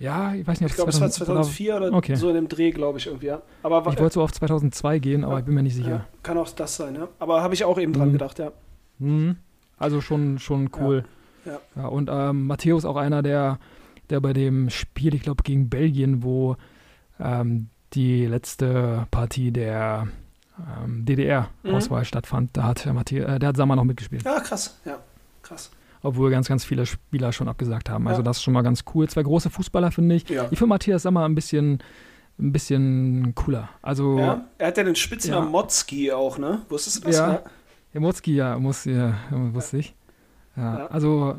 [0.00, 2.16] Ja, ich weiß nicht, ob Ich glaube, es war 2004 oder okay.
[2.16, 3.42] so in dem Dreh, glaube ich, irgendwie, ja.
[3.62, 5.88] Aber, ich wollte so auf 2002 gehen, aber ja, ich bin mir nicht sicher.
[5.88, 7.06] Ja, kann auch das sein, ja.
[7.20, 8.14] Aber habe ich auch eben dran mhm.
[8.14, 8.50] gedacht, ja.
[8.98, 9.36] Mhm.
[9.78, 11.04] Also schon, schon cool.
[11.06, 11.21] Ja.
[11.44, 11.86] Ja.
[11.86, 13.58] und ähm, Matthäus auch einer, der,
[14.10, 16.56] der bei dem Spiel, ich glaube, gegen Belgien, wo
[17.20, 20.08] ähm, die letzte Partie der
[20.84, 22.06] ähm, DDR-Auswahl mhm.
[22.06, 24.24] stattfand, da hat Matthäus, äh, der hat Sammer noch mitgespielt.
[24.24, 24.98] Ja, krass, ja,
[25.42, 25.70] krass
[26.02, 28.08] obwohl ganz, ganz viele Spieler schon abgesagt haben.
[28.08, 28.24] Also ja.
[28.24, 29.08] das ist schon mal ganz cool.
[29.08, 30.28] Zwei große Fußballer, finde ich.
[30.28, 30.44] Ja.
[30.50, 31.82] Ich finde Matthias Sammer ein bisschen,
[32.38, 33.68] ein bisschen cooler.
[33.82, 34.44] Also, ja.
[34.58, 35.50] Er hat ja den Spitznamen ja.
[35.50, 36.62] Motzki auch, ne?
[36.68, 37.16] Wusstest du das?
[37.16, 37.42] Ja,
[37.94, 38.00] ja.
[38.00, 39.94] Motzki, ja, muss, ja, wusste ich.
[40.56, 41.36] Ja, also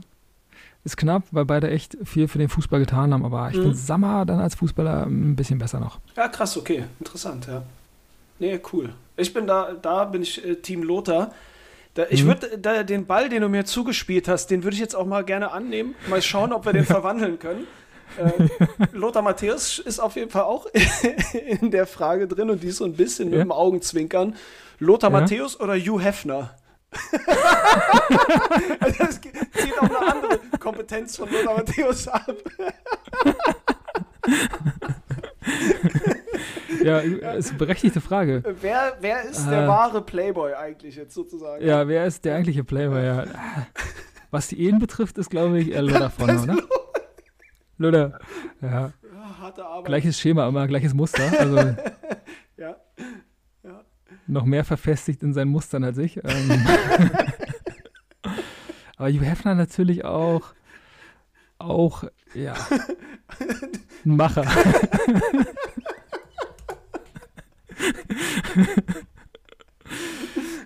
[0.83, 3.61] ist knapp, weil beide echt viel für den Fußball getan haben, aber ich mhm.
[3.61, 5.99] finde Sammer dann als Fußballer ein bisschen besser noch.
[6.15, 6.83] Ja, krass, okay.
[6.99, 7.63] Interessant, ja.
[8.39, 8.89] Nee, cool.
[9.15, 11.31] Ich bin da, da bin ich äh, Team Lothar.
[11.93, 12.27] Da, ich mhm.
[12.27, 15.51] würde den Ball, den du mir zugespielt hast, den würde ich jetzt auch mal gerne
[15.51, 15.95] annehmen.
[16.09, 17.67] Mal schauen, ob wir den verwandeln können.
[18.17, 18.49] Äh,
[18.91, 20.67] Lothar Matthäus ist auf jeden Fall auch
[21.59, 23.37] in der Frage drin und die ist so ein bisschen ja.
[23.37, 24.35] mit dem Augenzwinkern.
[24.79, 25.19] Lothar ja.
[25.21, 26.55] Matthäus oder Hugh Hefner?
[28.79, 32.35] Also das zieht auch eine andere Kompetenz von Lothar Matthäus ab.
[36.83, 38.43] ja, ist eine berechtigte Frage.
[38.61, 41.65] Wer, wer ist der äh, wahre Playboy eigentlich jetzt sozusagen?
[41.65, 43.03] Ja, wer ist der eigentliche Playboy?
[43.03, 43.25] Ja.
[44.31, 46.57] Was die Ehen betrifft, ist, glaube ich, eher Loda von, oder?
[47.77, 48.19] Loda.
[48.61, 48.91] Ja.
[49.39, 49.85] Harte Arbeit.
[49.85, 51.23] Gleiches Schema, immer gleiches Muster.
[51.39, 51.57] Also
[52.57, 52.75] ja.
[54.27, 56.23] Noch mehr verfestigt in seinen Mustern als ich.
[56.23, 56.65] Ähm.
[58.97, 60.53] Aber Hugh Hefner natürlich auch
[61.63, 62.53] auch, ja,
[64.05, 64.43] ein Macher.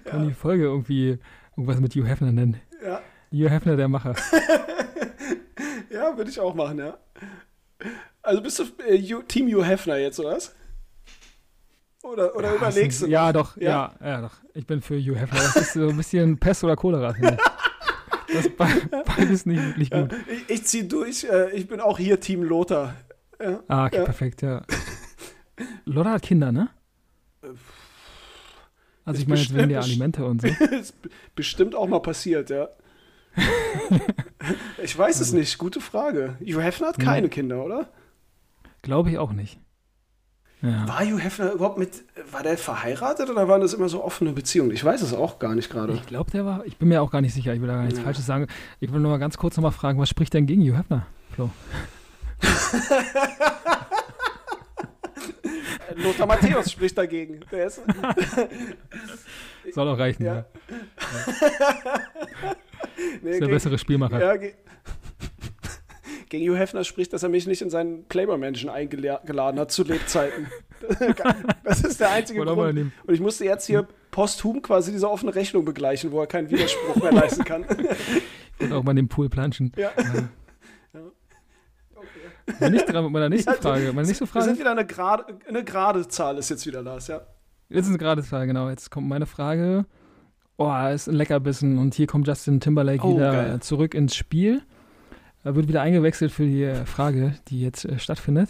[0.05, 0.25] Kann ja.
[0.25, 1.19] die Folge irgendwie
[1.51, 2.59] irgendwas mit Hugh Hefner nennen?
[2.83, 3.01] Ja.
[3.31, 4.15] Hugh Hefner, der Macher.
[5.89, 6.97] ja, würde ich auch machen, ja.
[8.21, 10.55] Also bist du äh, Team Hugh Hefner jetzt, oder was?
[12.17, 13.05] Oder, oder ja, überlegst du?
[13.05, 13.93] Ja, doch, ja?
[14.01, 14.07] ja?
[14.07, 14.33] ja, doch.
[14.55, 15.39] Ich bin für Hugh Hefner.
[15.39, 17.13] Das ist so ein bisschen Pest oder Cholera.
[18.33, 18.49] Das
[19.05, 20.15] beides nicht wirklich gut.
[20.27, 21.25] Ich, ich ziehe durch.
[21.25, 22.95] Äh, ich bin auch hier Team Lothar.
[23.67, 24.63] Ah, okay, perfekt, ja.
[25.85, 26.69] Lothar hat Kinder, ne?
[29.05, 30.47] Also ich meine, jetzt wegen der Alimente und so.
[30.71, 30.95] ist
[31.35, 32.69] bestimmt auch mal passiert, ja.
[34.81, 35.21] ich weiß also.
[35.21, 36.35] es nicht, gute Frage.
[36.41, 37.29] Hugh Hefner hat keine.
[37.29, 37.89] Kinder, oder?
[38.81, 39.59] Glaube ich auch nicht.
[40.61, 40.87] Ja.
[40.87, 44.71] War Hugh Hefner überhaupt mit, war der verheiratet oder waren das immer so offene Beziehungen?
[44.71, 45.93] Ich weiß es auch gar nicht gerade.
[45.93, 47.83] Ich glaube, der war, ich bin mir auch gar nicht sicher, ich will da gar
[47.83, 48.05] nichts ja.
[48.05, 48.47] Falsches sagen.
[48.79, 51.05] Ich will nur mal ganz kurz nochmal fragen, was spricht denn gegen Hugh Hefner,
[51.35, 51.51] Flo?
[55.95, 57.39] Lothar Matthäus spricht dagegen.
[57.51, 57.81] Der ist
[59.73, 60.35] Soll auch reichen, ja.
[60.35, 60.45] ja.
[63.21, 64.19] nee, ist der bessere Spielmacher.
[64.19, 64.49] Ja,
[66.29, 70.47] gegen Hugh Hefner spricht, dass er mich nicht in seinen Playboy-Menschen eingeladen hat zu Lebzeiten.
[71.63, 72.91] das ist der einzige Grund.
[73.05, 76.95] Und ich musste jetzt hier posthum quasi diese offene Rechnung begleichen, wo er keinen Widerspruch
[76.97, 77.65] mehr leisten kann.
[77.69, 79.71] ich wollte auch mal in den Pool planschen.
[79.75, 79.91] Ja.
[80.93, 81.01] ja.
[82.49, 82.69] Okay.
[82.69, 83.91] Nicht dran mit meiner nächsten Frage.
[83.93, 84.45] Meine nächste Frage.
[84.45, 87.21] Wir sind wieder eine gerade, eine gerade Zahl, ist jetzt wieder Lars, ja.
[87.69, 88.69] Jetzt ist eine gerade Zahl, genau.
[88.69, 89.85] Jetzt kommt meine Frage.
[90.57, 91.77] Oh, ist ein Leckerbissen.
[91.77, 93.59] Und hier kommt Justin Timberlake oh, wieder geil.
[93.59, 94.63] zurück ins Spiel.
[95.47, 98.49] Er wird wieder eingewechselt für die Frage, die jetzt äh, stattfindet.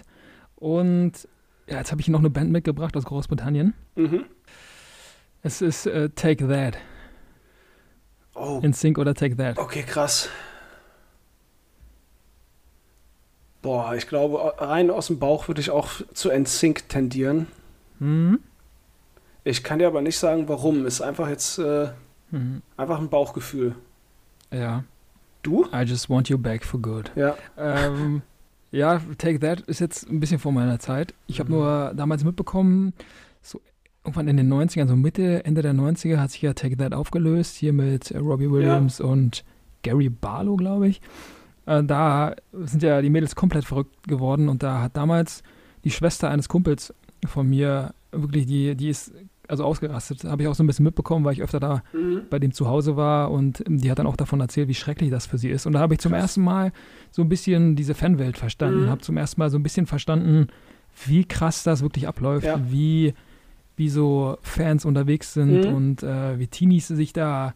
[0.56, 1.28] Und
[1.68, 3.76] ja, jetzt habe ich noch eine Band mitgebracht aus Großbritannien.
[3.94, 4.26] Mhm.
[5.44, 6.80] Es ist äh, Take That.
[8.34, 8.62] Oh.
[8.64, 9.60] In Sync oder Take That.
[9.60, 10.30] Okay, krass.
[13.62, 17.46] Boah, ich glaube, rein aus dem Bauch würde ich auch zu NSYNC tendieren.
[18.00, 18.40] Mhm.
[19.44, 20.88] Ich kann dir aber nicht sagen, warum.
[20.88, 21.90] Ist einfach jetzt äh,
[22.32, 22.64] mhm.
[22.76, 23.76] einfach ein Bauchgefühl.
[24.52, 24.84] Ja.
[25.48, 25.66] Du?
[25.74, 27.10] I just want you back for good.
[27.16, 27.38] Ja.
[27.58, 28.22] Ähm,
[28.70, 31.14] ja, Take That ist jetzt ein bisschen vor meiner Zeit.
[31.26, 31.58] Ich habe mhm.
[31.58, 32.92] nur damals mitbekommen,
[33.42, 33.62] so
[34.04, 37.56] irgendwann in den 90ern, so Mitte, Ende der 90er hat sich ja Take That aufgelöst,
[37.56, 39.06] hier mit Robbie Williams ja.
[39.06, 39.46] und
[39.84, 41.00] Gary Barlow, glaube ich.
[41.66, 45.44] Äh, da sind ja die Mädels komplett verrückt geworden und da hat damals
[45.86, 46.94] die Schwester eines Kumpels
[47.26, 49.14] von mir wirklich, die, die ist
[49.48, 50.24] also ausgerastet.
[50.26, 52.22] Habe ich auch so ein bisschen mitbekommen, weil ich öfter da mhm.
[52.30, 55.26] bei dem zu Hause war und die hat dann auch davon erzählt, wie schrecklich das
[55.26, 55.66] für sie ist.
[55.66, 56.22] Und da habe ich zum Krass.
[56.22, 56.72] ersten Mal
[57.12, 58.90] so ein bisschen diese Fanwelt verstanden, mhm.
[58.90, 60.48] habe zum ersten Mal so ein bisschen verstanden,
[61.06, 62.60] wie krass das wirklich abläuft, ja.
[62.70, 63.14] wie,
[63.76, 65.74] wie so Fans unterwegs sind mhm.
[65.74, 67.54] und äh, wie Teenies sich da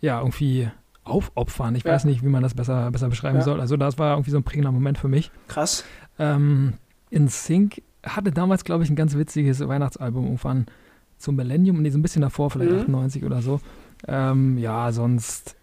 [0.00, 0.68] ja irgendwie
[1.04, 1.74] aufopfern.
[1.74, 1.92] Ich ja.
[1.92, 3.44] weiß nicht, wie man das besser, besser beschreiben ja.
[3.44, 3.60] soll.
[3.60, 5.30] Also das war irgendwie so ein prägender Moment für mich.
[5.48, 5.84] Krass.
[6.18, 6.74] Ähm,
[7.10, 10.66] in Sync hatte damals, glaube ich, ein ganz witziges Weihnachtsalbum irgendwann
[11.18, 12.78] zum Millennium, nee, so ein bisschen davor, vielleicht mhm.
[12.80, 13.60] 98 oder so.
[14.06, 15.56] Ähm, ja, sonst,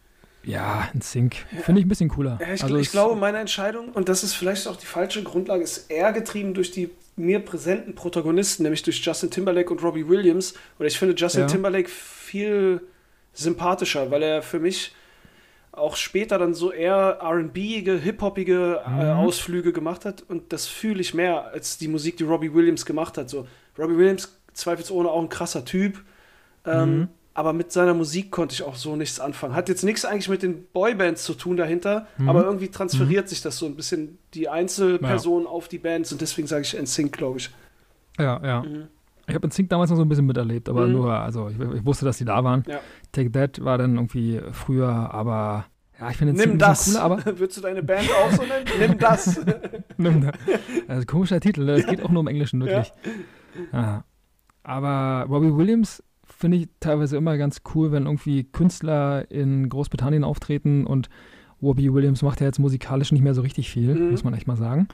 [0.44, 1.36] ja, ein Sync.
[1.64, 2.40] Finde ich ein bisschen cooler.
[2.42, 5.64] Ja, ich, also ich glaube, meine Entscheidung, und das ist vielleicht auch die falsche Grundlage,
[5.64, 10.54] ist eher getrieben durch die mir präsenten Protagonisten, nämlich durch Justin Timberlake und Robbie Williams.
[10.80, 11.48] Und ich finde Justin ja.
[11.48, 12.82] Timberlake viel
[13.34, 14.94] sympathischer, weil er für mich
[15.72, 19.10] auch später dann so eher RB-ige, hip-hopige äh, mhm.
[19.12, 20.24] Ausflüge gemacht hat.
[20.28, 23.30] Und das fühle ich mehr als die Musik, die Robbie Williams gemacht hat.
[23.30, 23.48] So,
[23.78, 26.04] Robbie Williams zweifelsohne auch ein krasser Typ.
[26.66, 27.08] Ähm, mhm.
[27.34, 29.56] Aber mit seiner Musik konnte ich auch so nichts anfangen.
[29.56, 32.30] Hat jetzt nichts eigentlich mit den Boybands zu tun dahinter, mhm.
[32.30, 33.30] aber irgendwie transferiert mhm.
[33.30, 35.50] sich das so ein bisschen die Einzelpersonen ja.
[35.50, 37.50] auf die Bands und deswegen sage ich NSYNC, glaube ich.
[38.20, 38.62] Ja, ja.
[38.64, 38.88] Mhm.
[39.28, 40.94] Ich habe NSYNC damals noch so ein bisschen miterlebt, aber mhm.
[40.94, 42.66] nur, also ich, ich, wusste, dass die da waren.
[42.68, 42.80] Ja.
[43.14, 45.66] Take That war dann irgendwie früher, aber
[46.02, 46.86] ja, ich finde Nimm das.
[46.86, 47.26] cooler, aber.
[47.40, 48.66] Würdest du deine Band auch so nennen?
[48.80, 49.40] Nimm das.
[49.98, 50.34] Nimm das.
[50.88, 51.74] Also, komischer Titel, ne?
[51.74, 52.92] es geht auch nur um Englischen, wirklich.
[53.72, 53.82] Ja.
[53.82, 54.04] ja.
[54.64, 60.86] Aber Robbie Williams finde ich teilweise immer ganz cool, wenn irgendwie Künstler in Großbritannien auftreten
[60.86, 61.10] und
[61.62, 64.12] Robbie Williams macht ja jetzt musikalisch nicht mehr so richtig viel, mhm.
[64.12, 64.88] muss man echt mal sagen.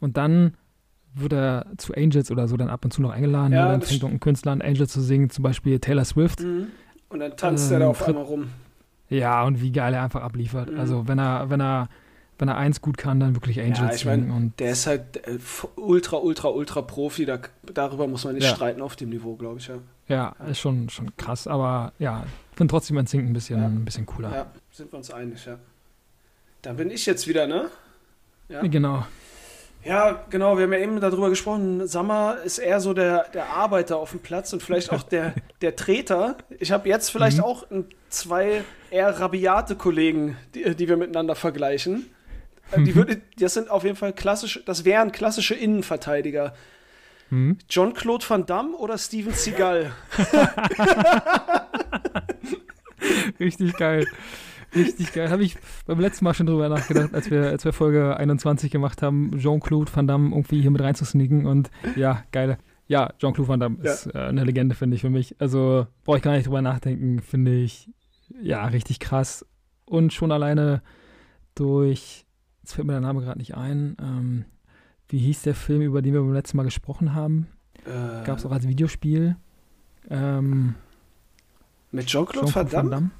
[0.00, 0.56] Und dann
[1.14, 3.52] wird er zu Angels oder so dann ab und zu noch eingeladen.
[3.52, 6.40] Ja, dann fängt ein Künstler an, Angels zu singen, zum Beispiel Taylor Swift.
[6.40, 6.68] Mhm.
[7.08, 8.46] Und dann tanzt ähm, er da auf einmal rum.
[9.08, 10.70] Ja, und wie geil er einfach abliefert.
[10.70, 10.78] Mhm.
[10.78, 11.88] Also wenn er, wenn er
[12.42, 13.78] wenn er eins gut kann, dann wirklich Angels.
[13.78, 15.38] Ja, ich meine, der ist halt äh,
[15.76, 17.24] ultra, ultra, ultra Profi.
[17.24, 17.38] Da,
[17.72, 18.56] darüber muss man nicht ja.
[18.56, 19.76] streiten auf dem Niveau, glaube ich, ja.
[20.08, 21.46] Ja, ist schon, schon krass.
[21.46, 22.24] Aber ja,
[22.56, 23.66] finde trotzdem ein Sink ein bisschen, ja.
[23.66, 24.34] ein bisschen cooler.
[24.34, 25.56] Ja, sind wir uns einig, ja.
[26.62, 27.70] Da bin ich jetzt wieder, ne?
[28.48, 28.60] Ja.
[28.62, 29.06] Genau.
[29.84, 31.86] Ja, genau, wir haben ja eben darüber gesprochen.
[31.86, 35.76] Sammer ist eher so der, der Arbeiter auf dem Platz und vielleicht auch der, der
[35.76, 36.38] Treter.
[36.58, 37.44] Ich habe jetzt vielleicht mhm.
[37.44, 37.66] auch
[38.08, 42.10] zwei eher rabiate Kollegen, die, die wir miteinander vergleichen.
[42.72, 46.54] Äh, die würde, das sind auf jeden Fall klassische, das wären klassische Innenverteidiger.
[47.28, 47.58] Hm?
[47.68, 49.92] John-Claude Van Damme oder Steven Seagal?
[53.40, 54.06] Richtig geil.
[54.74, 55.30] Richtig geil.
[55.30, 59.02] Habe ich beim letzten Mal schon drüber nachgedacht, als wir, als wir Folge 21 gemacht
[59.02, 61.46] haben, Jean-Claude Van Damme irgendwie hier mit reinzusneaken.
[61.46, 62.58] Und ja, geil.
[62.86, 63.92] Ja, Jean-Claude Van Damme ja.
[63.92, 65.36] ist äh, eine Legende, finde ich, für mich.
[65.38, 67.90] Also brauche ich gar nicht drüber nachdenken, finde ich.
[68.42, 69.46] Ja, richtig krass.
[69.84, 70.82] Und schon alleine
[71.54, 72.24] durch
[72.62, 73.96] jetzt fällt mir der Name gerade nicht ein.
[74.00, 74.44] Ähm,
[75.08, 77.48] wie hieß der Film, über den wir beim letzten Mal gesprochen haben?
[77.84, 79.36] Äh, Gab es auch als Videospiel.
[80.08, 80.74] Ähm,
[81.90, 83.10] mit Jean-Claude Jean Van, Damme?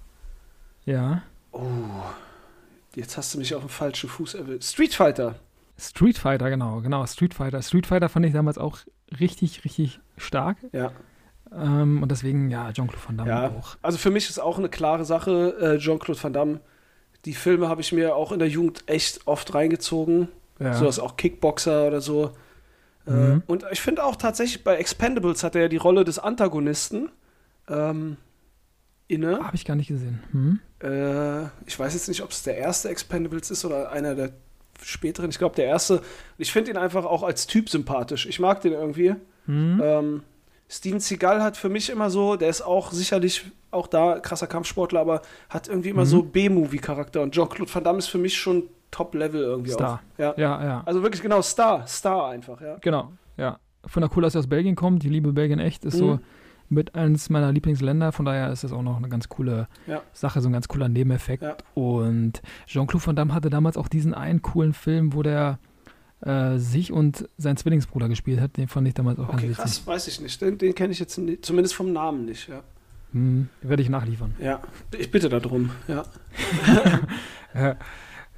[0.84, 1.22] Ja.
[1.52, 1.60] Oh,
[2.94, 4.64] jetzt hast du mich auf dem falschen Fuß erwischt.
[4.64, 5.34] Street Fighter.
[5.78, 7.60] Street Fighter, genau, genau, Street Fighter.
[7.62, 8.78] Street Fighter fand ich damals auch
[9.20, 10.56] richtig, richtig stark.
[10.72, 10.92] Ja.
[11.54, 13.50] Ähm, und deswegen, ja, Jean-Claude Van Damme ja.
[13.50, 13.76] auch.
[13.82, 16.60] Also für mich ist auch eine klare Sache, äh, Jean-Claude Van Damme
[17.24, 20.28] die Filme habe ich mir auch in der Jugend echt oft reingezogen.
[20.58, 20.74] Ja.
[20.74, 22.32] So was auch Kickboxer oder so.
[23.06, 23.42] Äh, mhm.
[23.46, 27.10] und ich finde auch tatsächlich bei Expendables hat er ja die Rolle des Antagonisten
[27.68, 28.16] ähm,
[29.08, 29.40] inne.
[29.42, 30.22] Habe ich gar nicht gesehen.
[30.32, 30.60] Mhm.
[30.80, 34.30] Äh, ich weiß jetzt nicht, ob es der erste Expendables ist oder einer der
[34.82, 35.30] späteren.
[35.30, 36.02] Ich glaube, der erste.
[36.38, 38.26] Ich finde ihn einfach auch als Typ sympathisch.
[38.26, 39.14] Ich mag den irgendwie.
[39.46, 39.80] Mhm.
[39.82, 40.22] Ähm,
[40.72, 45.00] Steven Seagal hat für mich immer so, der ist auch sicherlich auch da krasser Kampfsportler,
[45.00, 45.20] aber
[45.50, 46.08] hat irgendwie immer mhm.
[46.08, 47.20] so B-Movie-Charakter.
[47.20, 50.00] Und Jean-Claude Van Damme ist für mich schon Top-Level irgendwie Star.
[50.14, 50.18] Auch.
[50.18, 50.34] Ja.
[50.38, 50.82] ja, ja.
[50.86, 52.78] Also wirklich genau Star, Star einfach, ja.
[52.80, 53.58] Genau, ja.
[53.84, 55.98] Von der cool, dass er aus Belgien kommt, die liebe Belgien echt, ist mhm.
[55.98, 56.18] so
[56.70, 58.10] mit eines meiner Lieblingsländer.
[58.12, 60.00] Von daher ist das auch noch eine ganz coole ja.
[60.14, 61.42] Sache, so ein ganz cooler Nebeneffekt.
[61.42, 61.56] Ja.
[61.74, 65.58] Und Jean-Claude Van Damme hatte damals auch diesen einen coolen Film, wo der
[66.22, 68.56] äh, sich und sein Zwillingsbruder gespielt hat.
[68.56, 69.58] Den fand ich damals auch okay, ganz witzig.
[69.58, 70.40] krass, weiß ich nicht.
[70.40, 72.62] Den, den kenne ich jetzt nicht, zumindest vom Namen nicht, ja.
[73.12, 74.34] Hm, werde ich nachliefern.
[74.38, 74.62] Ja,
[74.96, 76.04] ich bitte darum, ja.
[77.54, 77.76] ja.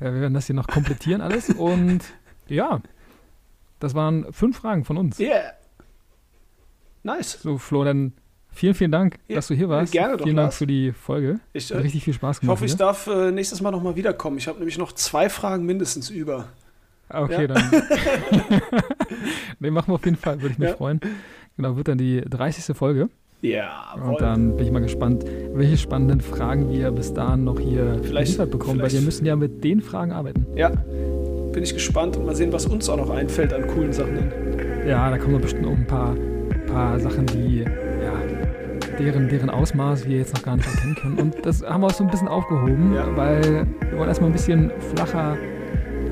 [0.01, 2.01] Wir werden das hier noch komplettieren alles und
[2.49, 2.81] ja,
[3.79, 5.21] das waren fünf Fragen von uns.
[5.21, 5.53] Yeah.
[7.05, 7.39] Nice.
[7.43, 8.13] So, Flo, dann
[8.51, 9.37] vielen, vielen Dank, yeah.
[9.37, 9.93] dass du hier warst.
[9.93, 10.25] Gerne doch.
[10.25, 11.39] Vielen Dank für die Folge.
[11.53, 12.57] Ich, Hat richtig viel Spaß gemacht.
[12.57, 14.39] Ich hoffe, ich darf äh, nächstes Mal nochmal wiederkommen.
[14.39, 16.49] Ich habe nämlich noch zwei Fragen mindestens über.
[17.17, 17.47] Okay, ja?
[17.47, 17.63] dann.
[19.61, 20.77] nee, machen wir auf jeden Fall, würde ich mich ja.
[20.77, 21.01] freuen.
[21.57, 22.77] Genau, wird dann die 30.
[22.77, 23.09] Folge.
[23.45, 25.23] Ja, Und dann bin ich mal gespannt,
[25.53, 29.63] welche spannenden Fragen wir bis dahin noch hier geliefert bekommen, weil wir müssen ja mit
[29.63, 30.47] den Fragen arbeiten.
[30.57, 34.33] Ja, bin ich gespannt und mal sehen, was uns auch noch einfällt an coolen Sachen.
[34.89, 36.17] Ja, da kommen bestimmt auch ein paar,
[36.67, 41.19] paar Sachen, die, ja, deren, deren Ausmaß wir jetzt noch gar nicht erkennen können.
[41.19, 43.15] Und das haben wir auch so ein bisschen aufgehoben, ja.
[43.15, 45.37] weil wir wollen erstmal ein bisschen flacher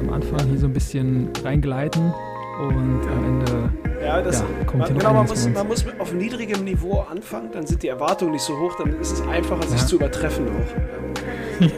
[0.03, 2.13] am Anfang hier so ein bisschen reingleiten
[2.61, 3.71] und am Ende
[4.03, 7.67] ja, das, ja, kommt man, genau, man muss, man muss auf niedrigem Niveau anfangen, dann
[7.67, 9.87] sind die Erwartungen nicht so hoch, dann ist es einfacher, sich ja.
[9.87, 11.63] zu übertreffen auch.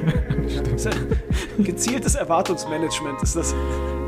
[0.76, 0.90] Ja.
[1.58, 3.54] Gezieltes Erwartungsmanagement ist das.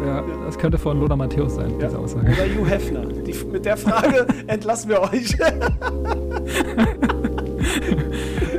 [0.05, 2.27] Ja, das könnte von Lothar Matthäus sein, diese Aussage.
[2.27, 3.07] Oder Hugh Hefner.
[3.07, 5.37] Die, mit der Frage entlassen wir euch.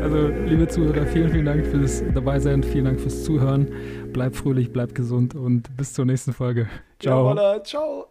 [0.01, 3.67] also, liebe Zuhörer, vielen, vielen Dank fürs Dabeisein, vielen Dank fürs Zuhören.
[4.13, 6.67] Bleibt fröhlich, bleibt gesund und bis zur nächsten Folge.
[6.99, 7.35] Ciao.
[7.35, 8.07] Ja, ciao.